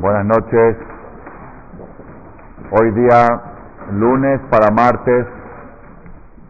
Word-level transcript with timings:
Buenas 0.00 0.24
noches. 0.24 0.76
Hoy 2.70 2.90
día, 2.92 3.26
lunes 3.92 4.40
para 4.50 4.70
martes, 4.70 5.26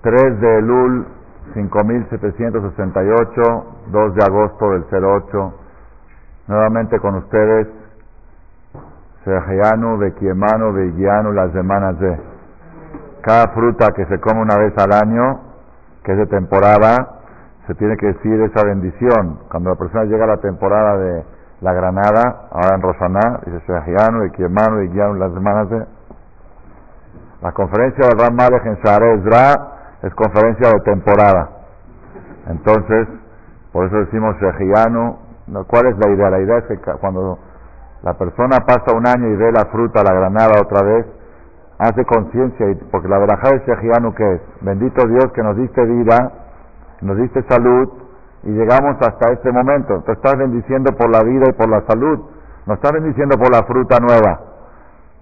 3 0.02 0.40
de 0.40 0.58
Elul 0.58 1.04
5768, 1.54 3.64
2 3.90 4.14
de 4.14 4.24
agosto 4.24 4.70
del 4.70 5.04
08. 5.04 5.54
Nuevamente 6.46 7.00
con 7.00 7.16
ustedes, 7.16 7.66
Sejayaну, 9.24 9.98
Bequiemano, 9.98 10.72
Beguiano, 10.72 11.32
las 11.32 11.50
semanas 11.50 11.98
de. 11.98 12.20
Cada 13.22 13.48
fruta 13.48 13.88
que 13.96 14.06
se 14.06 14.20
come 14.20 14.42
una 14.42 14.58
vez 14.58 14.78
al 14.78 14.92
año, 14.92 15.40
que 16.04 16.12
es 16.12 16.18
de 16.18 16.26
temporada, 16.26 17.18
se 17.66 17.74
tiene 17.74 17.96
que 17.96 18.06
decir 18.06 18.40
esa 18.42 18.64
bendición. 18.64 19.40
Cuando 19.50 19.70
la 19.70 19.76
persona 19.76 20.04
llega 20.04 20.22
a 20.22 20.28
la 20.28 20.40
temporada 20.40 20.98
de 20.98 21.39
la 21.60 21.72
granada, 21.72 22.48
ahora 22.50 22.74
en 22.74 22.82
Rosaná, 22.82 23.40
dice 23.44 23.60
Sejayaну, 23.66 24.20
Bequiemano, 24.20 24.76
Beguiano, 24.76 25.14
las 25.14 25.32
semanas 25.32 25.70
de. 25.70 25.86
La 27.42 27.52
conferencia 27.52 28.06
de 28.06 28.22
Ram 28.22 28.38
en 28.38 29.18
Ezra 29.18 29.70
es 30.02 30.14
conferencia 30.14 30.68
de 30.68 30.80
temporada. 30.80 31.48
Entonces, 32.48 33.08
por 33.72 33.86
eso 33.86 33.96
decimos 33.96 34.36
Shehiyanu. 34.40 35.30
¿Cuál 35.66 35.86
es 35.86 35.98
la 35.98 36.10
idea? 36.10 36.30
La 36.30 36.40
idea 36.40 36.58
es 36.58 36.64
que 36.64 36.78
cuando 37.00 37.38
la 38.02 38.14
persona 38.14 38.58
pasa 38.66 38.94
un 38.94 39.06
año 39.06 39.28
y 39.28 39.36
ve 39.36 39.52
la 39.52 39.66
fruta, 39.66 40.02
la 40.02 40.14
granada 40.14 40.60
otra 40.60 40.82
vez, 40.82 41.06
hace 41.78 42.04
conciencia, 42.04 42.66
porque 42.90 43.08
la 43.08 43.18
verajá 43.18 43.50
de 43.50 43.64
Shehiyanu 43.66 44.14
que 44.14 44.34
es, 44.34 44.40
bendito 44.60 45.06
Dios 45.06 45.32
que 45.34 45.42
nos 45.42 45.56
diste 45.56 45.84
vida, 45.84 46.32
nos 47.00 47.16
diste 47.16 47.42
salud, 47.48 47.88
y 48.42 48.50
llegamos 48.50 48.96
hasta 49.00 49.32
este 49.32 49.52
momento. 49.52 50.02
Te 50.06 50.12
estás 50.12 50.36
bendiciendo 50.36 50.92
por 50.96 51.10
la 51.10 51.22
vida 51.22 51.46
y 51.48 51.52
por 51.52 51.68
la 51.68 51.82
salud, 51.86 52.18
no 52.66 52.74
estás 52.74 52.92
bendiciendo 52.92 53.36
por 53.36 53.50
la 53.50 53.62
fruta 53.64 53.98
nueva. 54.00 54.40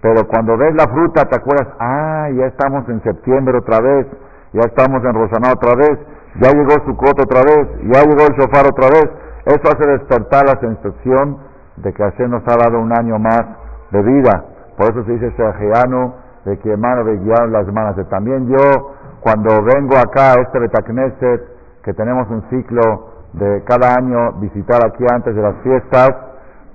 Pero 0.01 0.27
cuando 0.27 0.57
ves 0.57 0.73
la 0.75 0.87
fruta 0.87 1.25
te 1.25 1.35
acuerdas, 1.35 1.67
ah, 1.79 2.29
ya 2.33 2.45
estamos 2.45 2.87
en 2.87 3.01
septiembre 3.03 3.57
otra 3.57 3.81
vez, 3.81 4.07
ya 4.53 4.61
estamos 4.61 5.03
en 5.03 5.13
Rosaná 5.13 5.51
otra 5.51 5.75
vez, 5.75 5.99
ya 6.39 6.51
llegó 6.51 6.71
Sukkot 6.85 7.19
otra 7.19 7.41
vez, 7.43 7.67
ya 7.83 8.03
llegó 8.03 8.21
el 8.27 8.35
Shofar 8.35 8.67
otra 8.67 8.87
vez. 8.89 9.09
Eso 9.45 9.63
hace 9.63 9.85
despertar 9.87 10.45
la 10.45 10.59
sensación 10.59 11.37
de 11.77 11.91
que 11.93 12.03
Hashem 12.03 12.29
nos 12.29 12.43
ha 12.47 12.55
dado 12.55 12.79
un 12.79 12.91
año 12.97 13.19
más 13.19 13.45
de 13.91 14.01
vida. 14.03 14.45
Por 14.77 14.91
eso 14.91 15.03
se 15.03 15.11
dice 15.13 15.33
Sheheanu, 15.37 16.13
de 16.45 16.57
que 16.59 16.71
hermano 16.71 17.03
de 17.03 17.17
guiar 17.17 17.49
las 17.49 17.67
manos. 17.73 17.95
De 17.95 18.05
también 18.05 18.47
yo, 18.47 18.93
cuando 19.19 19.61
vengo 19.63 19.97
acá 19.97 20.33
a 20.33 20.41
este 20.41 20.59
Betacneset, 20.59 21.58
que 21.89 21.93
tenemos 21.95 22.29
un 22.29 22.43
ciclo 22.51 23.09
de 23.33 23.63
cada 23.63 23.95
año 23.95 24.33
visitar 24.33 24.79
aquí 24.85 25.03
antes 25.11 25.33
de 25.33 25.41
las 25.41 25.55
fiestas, 25.63 26.11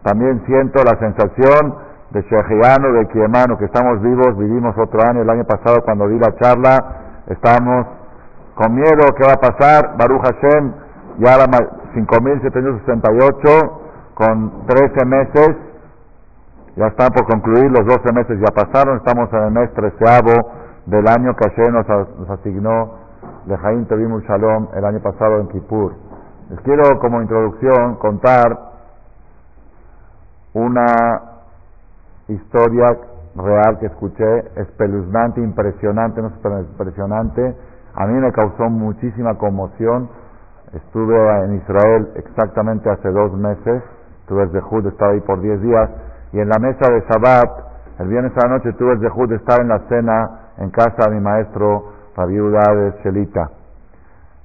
también 0.02 0.42
siento 0.44 0.82
la 0.82 0.98
sensación 0.98 1.76
de 2.10 2.20
Sheheanu, 2.22 2.94
de 2.94 3.06
que 3.06 3.20
hermano, 3.20 3.56
que 3.56 3.66
estamos 3.66 4.02
vivos, 4.02 4.36
vivimos 4.36 4.76
otro 4.76 5.06
año, 5.06 5.22
el 5.22 5.30
año 5.30 5.44
pasado 5.44 5.82
cuando 5.84 6.08
di 6.08 6.18
la 6.18 6.34
charla, 6.34 7.22
estábamos 7.28 7.86
con 8.56 8.74
miedo, 8.74 9.06
¿qué 9.16 9.24
va 9.24 9.34
a 9.34 9.40
pasar? 9.40 9.96
Baruch 9.96 10.22
Hashem, 10.22 10.72
ya 11.18 11.36
era 11.36 11.46
5.768, 11.46 13.70
con 14.14 14.66
13 14.66 15.06
meses, 15.06 15.56
ya 16.74 16.88
están 16.88 17.12
por 17.12 17.24
concluir, 17.26 17.70
los 17.70 17.86
12 17.86 18.12
meses 18.12 18.36
ya 18.40 18.50
pasaron, 18.52 18.96
estamos 18.96 19.32
en 19.32 19.44
el 19.44 19.52
mes 19.52 19.72
treceavo 19.74 20.32
del 20.86 21.06
año 21.06 21.36
que 21.36 21.48
Hashem 21.50 21.72
nos, 21.72 21.88
asignó 22.30 23.03
de 23.46 23.56
Jaim 23.56 23.84
Tevimul 23.86 24.22
Shalom 24.22 24.68
el 24.74 24.84
año 24.84 25.00
pasado 25.00 25.40
en 25.40 25.48
Kippur. 25.48 25.92
Les 26.50 26.60
quiero 26.60 26.98
como 26.98 27.20
introducción 27.20 27.96
contar 27.96 28.58
una 30.54 31.20
historia 32.28 32.96
real 33.36 33.78
que 33.80 33.86
escuché, 33.86 34.38
espeluznante, 34.56 35.40
impresionante, 35.40 36.22
no 36.22 36.28
es 36.28 36.66
impresionante, 36.68 37.56
a 37.94 38.06
mí 38.06 38.14
me 38.14 38.32
causó 38.32 38.70
muchísima 38.70 39.36
conmoción. 39.36 40.08
Estuve 40.72 41.16
en 41.44 41.54
Israel 41.56 42.12
exactamente 42.16 42.90
hace 42.90 43.08
dos 43.10 43.32
meses, 43.34 43.82
tuve 44.26 44.44
el 44.44 44.50
Zehud, 44.50 44.86
estaba 44.86 45.12
ahí 45.12 45.20
por 45.20 45.40
diez 45.40 45.60
días, 45.60 45.90
y 46.32 46.40
en 46.40 46.48
la 46.48 46.58
mesa 46.58 46.90
de 46.90 47.00
Shabbat, 47.08 47.50
el 48.00 48.08
viernes 48.08 48.32
a 48.36 48.48
la 48.48 48.58
noche 48.58 48.72
tuve 48.72 48.96
de 48.96 49.36
estar 49.36 49.60
en 49.60 49.68
la 49.68 49.80
cena 49.88 50.30
en 50.58 50.70
casa 50.70 51.08
de 51.08 51.16
mi 51.16 51.20
maestro, 51.20 51.93
la 52.16 52.26
viuda 52.26 52.62
de 52.74 52.92
Shelita. 53.02 53.50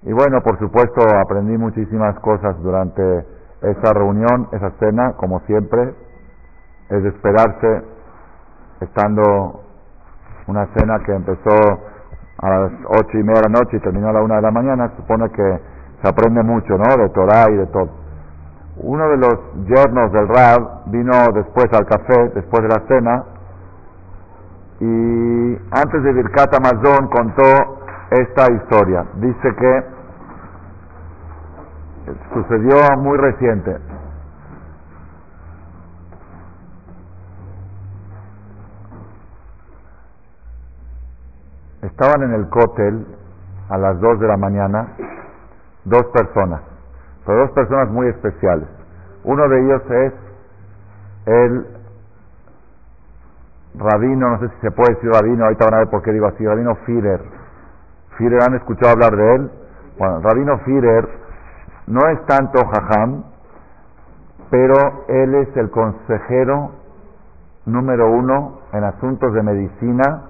Y 0.03 0.13
bueno, 0.13 0.41
por 0.41 0.57
supuesto, 0.59 1.01
aprendí 1.21 1.57
muchísimas 1.57 2.17
cosas 2.19 2.57
durante 2.61 3.25
esa 3.61 3.93
reunión, 3.93 4.47
esa 4.53 4.71
cena, 4.79 5.13
como 5.17 5.41
siempre. 5.41 5.93
Es 6.89 7.03
de 7.03 7.09
esperarse, 7.09 7.83
estando 8.81 9.61
una 10.47 10.65
cena 10.73 10.99
que 11.05 11.13
empezó 11.13 11.79
a 12.41 12.49
las 12.49 12.71
ocho 12.87 13.17
y 13.17 13.23
media 13.23 13.41
de 13.41 13.49
la 13.49 13.59
noche 13.59 13.77
y 13.77 13.79
terminó 13.81 14.09
a 14.09 14.13
la 14.13 14.21
una 14.21 14.37
de 14.37 14.41
la 14.41 14.51
mañana, 14.51 14.91
supone 14.95 15.29
que 15.31 15.59
se 16.01 16.09
aprende 16.09 16.41
mucho, 16.43 16.77
¿no? 16.77 16.97
De 16.97 17.09
Torah 17.09 17.51
y 17.51 17.57
de 17.57 17.67
todo. 17.67 17.89
Uno 18.77 19.09
de 19.09 19.17
los 19.17 19.35
yernos 19.65 20.11
del 20.13 20.27
Rab 20.29 20.85
vino 20.85 21.11
después 21.33 21.67
al 21.73 21.85
café, 21.85 22.29
después 22.33 22.63
de 22.63 22.69
la 22.69 22.87
cena, 22.87 23.23
y 24.79 25.57
antes 25.71 26.03
de 26.03 26.13
Birkat 26.13 26.53
Amazon 26.53 27.07
contó 27.09 27.79
esta 28.11 28.51
historia. 28.51 29.05
Dice 29.15 29.55
que 29.55 29.83
sucedió 32.33 32.97
muy 32.97 33.17
reciente. 33.17 33.77
Estaban 41.81 42.23
en 42.23 42.33
el 42.33 42.49
cótel 42.49 43.05
a 43.69 43.77
las 43.77 43.99
2 43.99 44.19
de 44.19 44.27
la 44.27 44.37
mañana 44.37 44.95
dos 45.83 46.05
personas, 46.13 46.61
pero 47.25 47.39
dos 47.39 47.51
personas 47.51 47.89
muy 47.89 48.07
especiales. 48.07 48.67
Uno 49.23 49.47
de 49.49 49.59
ellos 49.59 49.81
es 49.89 50.13
el 51.25 51.78
rabino, 53.75 54.29
no 54.29 54.39
sé 54.39 54.49
si 54.49 54.61
se 54.61 54.71
puede 54.71 54.95
decir 54.95 55.09
rabino, 55.11 55.45
ahorita 55.45 55.65
van 55.65 55.73
a 55.73 55.77
ver 55.79 55.89
por 55.89 56.01
qué 56.01 56.11
digo 56.11 56.27
así, 56.27 56.45
rabino 56.45 56.75
Firer. 56.85 57.21
Firer, 58.17 58.43
¿han 58.43 58.55
escuchado 58.55 58.93
hablar 58.93 59.15
de 59.15 59.35
él? 59.35 59.51
Bueno, 59.97 60.21
rabino 60.21 60.57
Firer 60.59 61.07
no 61.87 62.07
es 62.07 62.25
tanto 62.25 62.59
jajam, 62.65 63.23
pero 64.49 65.05
él 65.07 65.35
es 65.35 65.57
el 65.57 65.69
consejero 65.69 66.71
número 67.65 68.09
uno 68.09 68.61
en 68.73 68.83
asuntos 68.83 69.33
de 69.33 69.43
medicina 69.43 70.23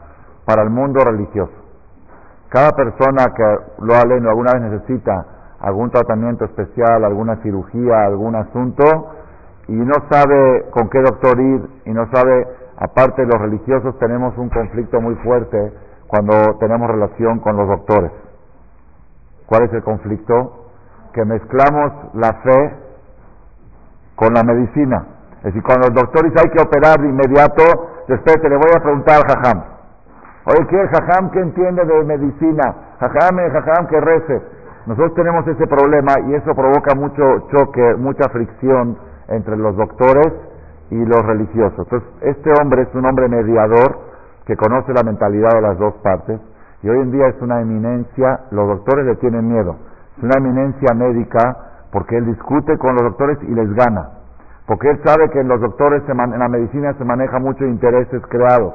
para 0.46 0.64
el 0.64 0.70
mundo 0.70 1.04
religioso. 1.04 1.54
Cada 2.50 2.72
persona 2.72 3.34
que 3.36 3.58
lo 3.80 3.96
ha 3.96 4.06
leído 4.06 4.30
alguna 4.30 4.54
vez 4.54 4.72
necesita 4.72 5.26
algún 5.60 5.92
tratamiento 5.92 6.46
especial, 6.46 7.04
alguna 7.04 7.38
cirugía, 7.44 8.06
algún 8.06 8.36
asunto, 8.36 8.84
y 9.68 9.74
no 9.74 9.94
sabe 10.10 10.66
con 10.72 10.90
qué 10.90 11.00
doctor 11.02 11.40
ir, 11.40 11.62
y 11.86 11.92
no 11.92 12.10
sabe, 12.12 12.48
aparte 12.80 13.26
los 13.26 13.40
religiosos, 13.40 13.98
tenemos 14.00 14.38
un 14.38 14.50
conflicto 14.50 15.02
muy 15.02 15.16
fuerte 15.16 15.74
cuando 16.08 16.34
tenemos 16.60 16.90
relación 16.90 17.40
con 17.40 17.58
los 17.58 17.68
doctores. 17.68 18.12
¿Cuál 19.46 19.64
es 19.64 19.74
el 19.74 19.84
conflicto? 19.84 20.66
Que 21.14 21.26
mezclamos 21.26 21.92
la 22.14 22.34
fe 22.42 22.76
con 24.16 24.34
la 24.34 24.44
medicina. 24.44 25.06
Es 25.40 25.44
decir, 25.46 25.64
cuando 25.64 25.88
los 25.88 25.96
doctores 25.96 26.34
hay 26.42 26.50
que 26.52 26.62
operar 26.62 27.00
de 27.00 27.10
inmediato, 27.10 27.64
después 28.08 28.42
te 28.42 28.50
le 28.50 28.56
voy 28.56 28.72
a 28.76 28.82
preguntar 28.82 29.18
al 29.18 29.24
jajam. 29.24 29.64
Oye, 30.46 30.68
¿qué 30.68 30.88
jajam 30.88 31.32
que 31.32 31.40
entiende 31.40 31.86
de 31.86 32.04
medicina? 32.06 32.76
Jajam 33.00 33.40
es 33.40 33.52
jajam 33.52 33.88
que 33.88 34.00
rece. 34.00 34.42
Nosotros 34.86 35.14
tenemos 35.16 35.46
ese 35.48 35.68
problema 35.68 36.14
y 36.28 36.36
eso 36.36 36.56
provoca 36.56 36.96
mucho 36.96 37.48
choque, 37.52 37.96
mucha 37.98 38.30
fricción 38.30 38.98
entre 39.28 39.58
los 39.58 39.76
doctores 39.76 40.34
y 40.92 41.06
los 41.06 41.24
religiosos. 41.26 41.80
Entonces, 41.80 42.10
este 42.22 42.52
hombre 42.62 42.84
es 42.84 42.96
un 42.96 43.06
hombre 43.06 43.28
mediador 43.28 44.00
que 44.46 44.56
conoce 44.56 44.94
la 44.94 45.04
mentalidad 45.04 45.52
de 45.52 45.62
las 45.62 45.78
dos 45.78 45.94
partes 46.04 46.40
y 46.82 46.90
hoy 46.90 47.00
en 47.02 47.12
día 47.12 47.28
es 47.28 47.42
una 47.42 47.62
eminencia, 47.62 48.42
los 48.52 48.68
doctores 48.68 49.06
le 49.06 49.16
tienen 49.18 49.48
miedo, 49.48 49.76
es 50.18 50.24
una 50.24 50.38
eminencia 50.38 50.94
médica 50.96 51.58
porque 51.92 52.18
él 52.18 52.26
discute 52.26 52.78
con 52.78 52.96
los 52.96 53.04
doctores 53.04 53.38
y 53.44 53.54
les 53.54 53.74
gana, 53.74 54.10
porque 54.68 54.90
él 54.90 55.02
sabe 55.04 55.30
que 55.30 55.40
en 55.40 55.48
los 55.48 55.60
doctores, 55.60 56.04
en 56.08 56.18
la 56.18 56.48
medicina 56.48 56.94
se 56.94 57.04
maneja 57.04 57.40
mucho 57.40 57.66
intereses 57.66 58.22
creados 58.30 58.74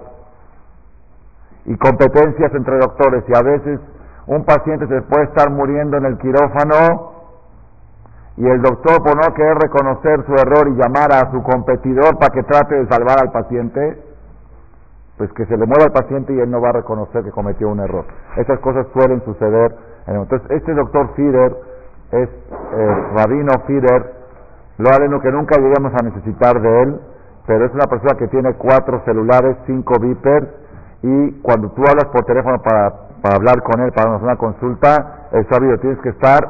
y 1.66 1.76
competencias 1.76 2.52
entre 2.54 2.78
doctores 2.78 3.24
y 3.26 3.36
a 3.36 3.42
veces 3.42 3.80
un 4.26 4.44
paciente 4.44 4.86
se 4.86 5.02
puede 5.02 5.24
estar 5.24 5.50
muriendo 5.50 5.96
en 5.96 6.04
el 6.06 6.18
quirófano 6.18 7.13
y 8.36 8.46
el 8.46 8.60
doctor 8.62 9.02
por 9.02 9.16
no 9.16 9.32
querer 9.34 9.56
reconocer 9.58 10.24
su 10.26 10.32
error 10.32 10.68
y 10.68 10.74
llamar 10.74 11.12
a 11.12 11.30
su 11.30 11.42
competidor 11.42 12.18
para 12.18 12.32
que 12.32 12.42
trate 12.42 12.74
de 12.74 12.88
salvar 12.88 13.18
al 13.22 13.30
paciente, 13.30 14.02
pues 15.16 15.32
que 15.32 15.46
se 15.46 15.56
le 15.56 15.66
muera 15.66 15.84
al 15.84 15.92
paciente 15.92 16.32
y 16.34 16.40
él 16.40 16.50
no 16.50 16.60
va 16.60 16.70
a 16.70 16.72
reconocer 16.72 17.22
que 17.22 17.30
cometió 17.30 17.68
un 17.68 17.78
error. 17.78 18.04
Esas 18.36 18.58
cosas 18.58 18.86
suelen 18.92 19.22
suceder. 19.24 19.76
Entonces, 20.06 20.50
este 20.50 20.74
doctor 20.74 21.14
Fider 21.14 21.56
es 22.10 22.28
eh, 22.28 23.06
Rabino 23.14 23.52
Fider, 23.66 24.12
lo 24.78 24.90
haremos 24.90 25.22
que 25.22 25.30
nunca 25.30 25.56
lleguemos 25.56 25.92
a 25.94 26.02
necesitar 26.02 26.60
de 26.60 26.82
él, 26.82 27.00
pero 27.46 27.64
es 27.66 27.72
una 27.72 27.86
persona 27.86 28.18
que 28.18 28.26
tiene 28.28 28.54
cuatro 28.54 29.00
celulares, 29.04 29.56
cinco 29.66 29.94
vipers, 30.00 30.48
y 31.02 31.40
cuando 31.42 31.70
tú 31.70 31.82
hablas 31.82 32.06
por 32.06 32.24
teléfono 32.24 32.60
para, 32.60 32.90
para 33.22 33.36
hablar 33.36 33.62
con 33.62 33.80
él, 33.82 33.92
para 33.92 34.14
hacer 34.14 34.24
una 34.24 34.36
consulta, 34.36 35.28
es 35.32 35.46
sabido, 35.48 35.78
tienes 35.78 36.00
que 36.00 36.08
estar, 36.08 36.40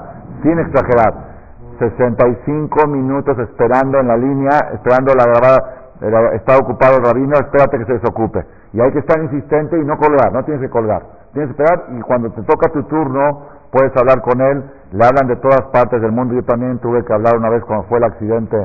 sin 0.43 0.59
exagerar, 0.59 1.34
65 1.79 2.87
minutos 2.89 3.39
esperando 3.39 3.99
en 3.99 4.09
la 4.09 4.17
línea, 4.17 4.51
esperando 4.73 5.15
la 5.15 5.25
grabada, 5.27 6.33
está 6.35 6.59
ocupado 6.59 6.97
el 6.97 7.05
rabino, 7.05 7.35
espérate 7.37 7.79
que 7.79 7.85
se 7.87 7.93
desocupe. 7.95 8.45
Y 8.73 8.81
hay 8.81 8.91
que 8.93 8.99
estar 8.99 9.21
insistente 9.23 9.79
y 9.79 9.85
no 9.85 9.97
colgar, 9.97 10.33
no 10.33 10.43
tienes 10.45 10.63
que 10.63 10.71
colgar. 10.71 11.03
Tienes 11.33 11.55
que 11.55 11.63
esperar 11.63 11.87
y 11.97 12.01
cuando 12.03 12.31
te 12.31 12.43
toca 12.43 12.69
tu 12.73 12.83
turno, 12.85 13.47
puedes 13.71 13.97
hablar 13.97 14.21
con 14.23 14.41
él, 14.41 14.65
le 14.93 15.05
hablan 15.05 15.29
de 15.29 15.37
todas 15.37 15.63
partes 15.73 16.01
del 16.01 16.13
mundo. 16.13 16.35
Yo 16.35 16.43
también 16.45 16.79
tuve 16.79 17.05
que 17.05 17.13
hablar 17.13 17.37
una 17.37 17.51
vez 17.51 17.63
cuando 17.65 17.85
fue 17.85 17.99
el 17.99 18.05
accidente 18.05 18.57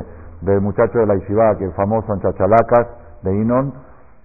del 0.42 0.60
muchacho 0.60 0.98
de 0.98 1.06
la 1.06 1.16
Ishiva, 1.16 1.56
que 1.56 1.64
el 1.64 1.72
famoso 1.72 2.12
en 2.12 2.20
Chachalacas, 2.20 2.86
de 3.22 3.34
Inon, 3.36 3.74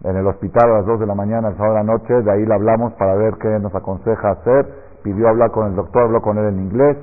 en 0.03 0.15
el 0.15 0.27
hospital 0.27 0.69
a 0.69 0.73
las 0.77 0.85
2 0.85 0.99
de 0.99 1.05
la 1.05 1.15
mañana, 1.15 1.49
el 1.49 1.57
sábado 1.57 1.75
de 1.75 1.79
la 1.79 1.91
noche, 1.91 2.13
de 2.21 2.31
ahí 2.31 2.45
le 2.45 2.53
hablamos 2.53 2.93
para 2.93 3.15
ver 3.15 3.35
qué 3.41 3.59
nos 3.59 3.73
aconseja 3.73 4.31
hacer, 4.31 4.67
pidió 5.03 5.29
hablar 5.29 5.51
con 5.51 5.67
el 5.67 5.75
doctor, 5.75 6.03
habló 6.03 6.21
con 6.21 6.37
él 6.37 6.45
en 6.45 6.59
inglés 6.59 6.97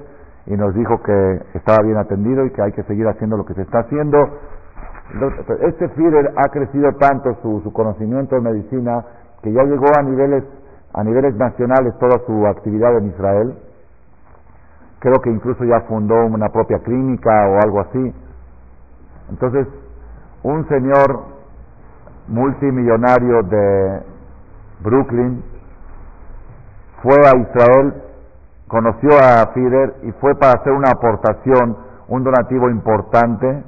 y 0.47 0.56
nos 0.56 0.75
dijo 0.75 1.00
que 1.03 1.41
estaba 1.55 1.79
bien 1.85 1.97
atendido 1.97 2.44
y 2.44 2.50
que 2.50 2.62
hay 2.62 2.73
que 2.73 2.83
seguir 2.85 3.06
haciendo 3.06 3.37
lo 3.37 3.44
que 3.44 3.55
se 3.55 3.62
está 3.62 3.81
haciendo. 3.81 4.19
Este 5.61 5.89
Führer 5.91 6.33
ha 6.37 6.49
crecido 6.49 6.93
tanto 6.99 7.37
su, 7.43 7.61
su 7.62 7.73
conocimiento 7.73 8.37
en 8.37 8.44
medicina 8.44 9.05
que 9.43 9.53
ya 9.53 9.62
llegó 9.65 9.87
a 9.97 10.03
niveles, 10.03 10.44
a 10.94 11.05
niveles 11.05 11.35
nacionales 11.37 11.94
toda 11.99 12.19
su 12.27 12.47
actividad 12.47 12.97
en 12.99 13.09
Israel. 13.09 13.59
Creo 15.00 15.21
que 15.21 15.31
incluso 15.31 15.65
ya 15.65 15.81
fundó 15.83 16.15
una 16.27 16.49
propia 16.49 16.79
clínica 16.79 17.49
o 17.49 17.61
algo 17.62 17.81
así. 17.81 18.15
Entonces, 19.31 19.67
un 20.43 20.67
señor 20.69 21.25
multimillonario 22.29 23.43
de 23.43 24.03
Brooklyn 24.83 25.43
fue 27.03 27.17
a 27.17 27.37
Israel, 27.37 27.94
conoció 28.72 29.10
a 29.20 29.52
Fider 29.52 29.96
y 30.04 30.12
fue 30.12 30.34
para 30.34 30.58
hacer 30.58 30.72
una 30.72 30.88
aportación, 30.90 31.76
un 32.08 32.24
donativo 32.24 32.70
importante 32.70 33.64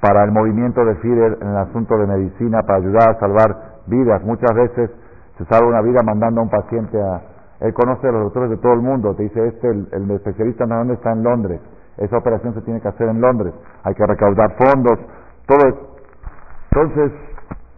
para 0.00 0.24
el 0.24 0.32
movimiento 0.32 0.84
de 0.84 0.96
Fider 0.96 1.38
en 1.40 1.48
el 1.48 1.56
asunto 1.58 1.96
de 1.96 2.08
medicina, 2.08 2.62
para 2.66 2.80
ayudar 2.80 3.10
a 3.10 3.20
salvar 3.20 3.56
vidas. 3.86 4.20
Muchas 4.24 4.52
veces 4.52 4.90
se 5.38 5.44
salva 5.44 5.68
una 5.68 5.80
vida 5.80 6.02
mandando 6.02 6.40
a 6.40 6.44
un 6.44 6.50
paciente 6.50 7.00
a... 7.00 7.22
Él 7.60 7.72
conoce 7.72 8.08
a 8.08 8.10
los 8.10 8.24
doctores 8.24 8.50
de 8.50 8.56
todo 8.56 8.72
el 8.72 8.80
mundo, 8.80 9.14
te 9.14 9.22
dice, 9.22 9.46
este, 9.46 9.68
el, 9.70 10.10
especialista 10.10 10.64
en 10.64 10.90
está 10.90 11.12
en 11.12 11.22
Londres, 11.22 11.60
esa 11.96 12.18
operación 12.18 12.52
se 12.54 12.62
tiene 12.62 12.80
que 12.80 12.88
hacer 12.88 13.08
en 13.08 13.20
Londres, 13.20 13.54
hay 13.84 13.94
que 13.94 14.04
recaudar 14.04 14.56
fondos, 14.58 14.98
todo 15.46 15.68
eso. 15.68 15.96
Entonces, 16.72 17.12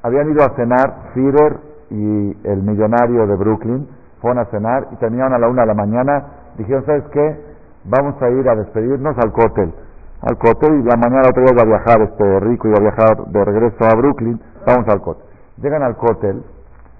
habían 0.02 0.30
ido 0.30 0.42
a 0.42 0.56
cenar 0.56 1.10
Führer 1.12 1.58
y 1.90 2.48
el 2.48 2.62
millonario 2.62 3.26
de 3.26 3.36
Brooklyn, 3.36 3.86
fueron 4.22 4.38
a 4.38 4.46
cenar 4.46 4.86
y 4.92 4.96
terminaron 4.96 5.34
a 5.34 5.38
la 5.38 5.48
una 5.48 5.62
de 5.62 5.68
la 5.68 5.74
mañana, 5.74 6.24
dijeron, 6.56 6.84
¿sabes 6.86 7.04
qué? 7.12 7.54
Vamos 7.84 8.20
a 8.22 8.30
ir 8.30 8.48
a 8.48 8.54
despedirnos 8.56 9.16
al 9.18 9.32
cótel. 9.32 9.74
Al 10.22 10.38
cótel 10.38 10.80
y 10.80 10.82
la 10.84 10.96
mañana 10.96 11.28
otra 11.28 11.42
vez 11.42 11.52
va 11.56 11.62
a 11.62 11.66
viajar 11.66 12.00
este 12.02 12.40
rico, 12.40 12.68
iba 12.68 12.78
a 12.78 12.80
viajar 12.80 13.26
de 13.26 13.44
regreso 13.44 13.84
a 13.84 13.94
Brooklyn, 13.94 14.40
vamos 14.66 14.88
al 14.88 15.00
cótel. 15.00 15.24
Llegan 15.58 15.82
al 15.82 15.96
cótel, 15.96 16.42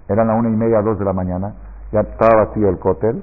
eran 0.08 0.30
a 0.30 0.34
una 0.34 0.50
y 0.50 0.56
media, 0.56 0.82
dos 0.82 0.98
de 0.98 1.04
la 1.04 1.12
mañana, 1.12 1.54
ya 1.90 2.00
estaba 2.00 2.44
vacío 2.46 2.68
el 2.68 2.78
cótel, 2.78 3.22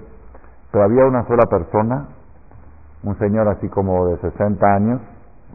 pero 0.72 0.86
había 0.86 1.06
una 1.06 1.25
sola 1.28 1.45
persona, 1.45 2.07
un 3.04 3.18
señor 3.19 3.48
así 3.48 3.69
como 3.69 4.07
de 4.07 4.18
60 4.18 4.66
años, 4.66 5.01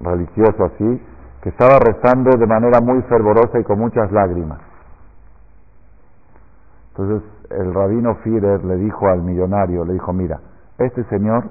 religioso 0.01 0.65
así, 0.65 1.03
que 1.43 1.49
estaba 1.49 1.79
rezando 1.79 2.37
de 2.37 2.47
manera 2.47 2.81
muy 2.81 3.03
fervorosa 3.03 3.59
y 3.59 3.65
con 3.65 3.79
muchas 3.79 4.11
lágrimas. 4.13 4.59
Entonces 6.91 7.29
el 7.51 7.75
rabino 7.75 8.15
Führer 8.17 8.65
le 8.65 8.77
dijo 8.77 9.07
al 9.09 9.23
millonario, 9.23 9.85
le 9.85 9.95
dijo, 9.95 10.13
mira, 10.13 10.41
este 10.79 11.05
señor 11.05 11.45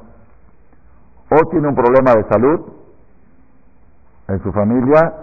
o 1.29 1.49
tiene 1.49 1.67
un 1.67 1.75
problema 1.75 2.13
de 2.13 2.23
salud 2.29 2.61
en 4.27 4.43
su 4.43 4.51
familia 4.51 5.13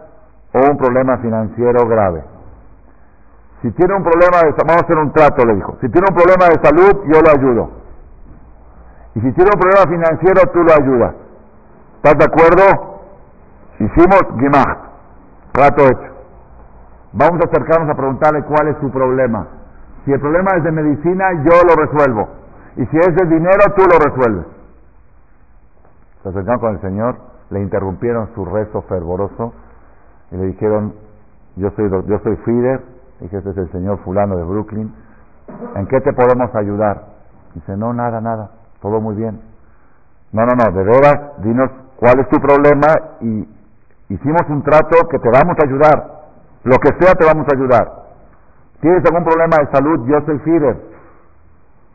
o 0.53 0.71
un 0.71 0.77
problema 0.77 1.19
financiero 1.19 1.87
grave. 1.87 2.25
Si 3.63 3.71
tiene 3.73 3.95
un 3.95 4.03
problema 4.03 4.39
de 4.39 4.51
salud, 4.51 4.67
vamos 4.67 4.83
a 4.83 4.85
hacer 4.85 4.99
un 4.99 5.13
trato, 5.13 5.45
le 5.45 5.55
dijo, 5.55 5.77
si 5.81 5.89
tiene 5.89 6.07
un 6.11 6.17
problema 6.17 6.47
de 6.47 6.69
salud, 6.69 7.05
yo 7.13 7.21
lo 7.23 7.31
ayudo. 7.31 7.71
Y 9.15 9.21
si 9.21 9.33
tiene 9.33 9.51
un 9.55 9.61
problema 9.61 9.89
financiero, 9.89 10.41
tú 10.53 10.63
lo 10.63 10.73
ayudas. 10.73 11.15
¿Estás 11.97 12.19
de 12.19 12.25
acuerdo? 12.25 13.01
Hicimos 13.79 14.21
Gimach, 14.41 14.79
rato 15.55 15.85
hecho. 15.85 16.13
Vamos 17.13 17.41
a 17.41 17.49
acercarnos 17.49 17.91
a 17.91 17.95
preguntarle 17.95 18.43
cuál 18.45 18.69
es 18.69 18.77
su 18.81 18.91
problema. 18.91 19.47
Si 20.05 20.13
el 20.13 20.21
problema 20.21 20.57
es 20.57 20.65
de 20.65 20.73
medicina, 20.73 21.25
yo 21.45 21.63
lo 21.69 21.77
resuelvo. 21.77 22.42
Y 22.77 22.87
si 22.87 22.97
es 22.97 23.15
de 23.15 23.27
dinero, 23.27 23.61
tú 23.77 23.83
lo 23.83 23.99
resuelves. 23.99 24.47
Se 26.23 26.29
acercaron 26.29 26.61
con 26.61 26.75
el 26.75 26.81
Señor, 26.81 27.17
le 27.51 27.61
interrumpieron 27.61 28.31
su 28.35 28.45
rezo 28.45 28.83
fervoroso 28.83 29.53
y 30.31 30.37
le 30.37 30.47
dijeron, 30.47 30.95
yo 31.57 31.71
soy, 31.71 31.91
yo 32.07 32.19
soy 32.21 32.37
Fider, 32.45 32.81
dije, 33.21 33.37
este 33.37 33.51
es 33.51 33.57
el 33.57 33.71
señor 33.73 33.99
fulano 33.99 34.37
de 34.37 34.45
Brooklyn, 34.45 34.95
¿en 35.75 35.87
qué 35.87 36.01
te 36.01 36.13
podemos 36.15 36.55
ayudar? 36.55 37.03
Dice, 37.55 37.77
no, 37.77 37.93
nada, 37.93 38.21
nada, 38.21 38.53
todo 38.81 39.01
muy 39.01 39.17
bien. 39.17 39.41
No, 40.33 40.47
no, 40.47 40.53
no, 40.55 40.73
de 40.73 40.85
veras, 40.85 41.43
dinos 41.43 41.71
cuál 41.97 42.21
es 42.21 42.29
tu 42.31 42.41
problema 42.41 42.87
y 43.21 43.47
Hicimos 44.13 44.43
un 44.51 44.63
trato 44.63 45.09
que 45.09 45.19
te 45.19 45.31
vamos 45.31 45.57
a 45.59 45.67
ayudar. 45.67 46.23
Lo 46.65 46.77
que 46.77 46.91
sea 47.01 47.15
te 47.15 47.25
vamos 47.25 47.47
a 47.49 47.57
ayudar. 47.57 47.93
¿Tienes 48.83 49.03
algún 49.07 49.25
problema 49.25 49.57
de 49.57 49.73
salud? 49.73 50.07
Yo 50.07 50.21
soy 50.27 50.39
Fider. 50.41 50.92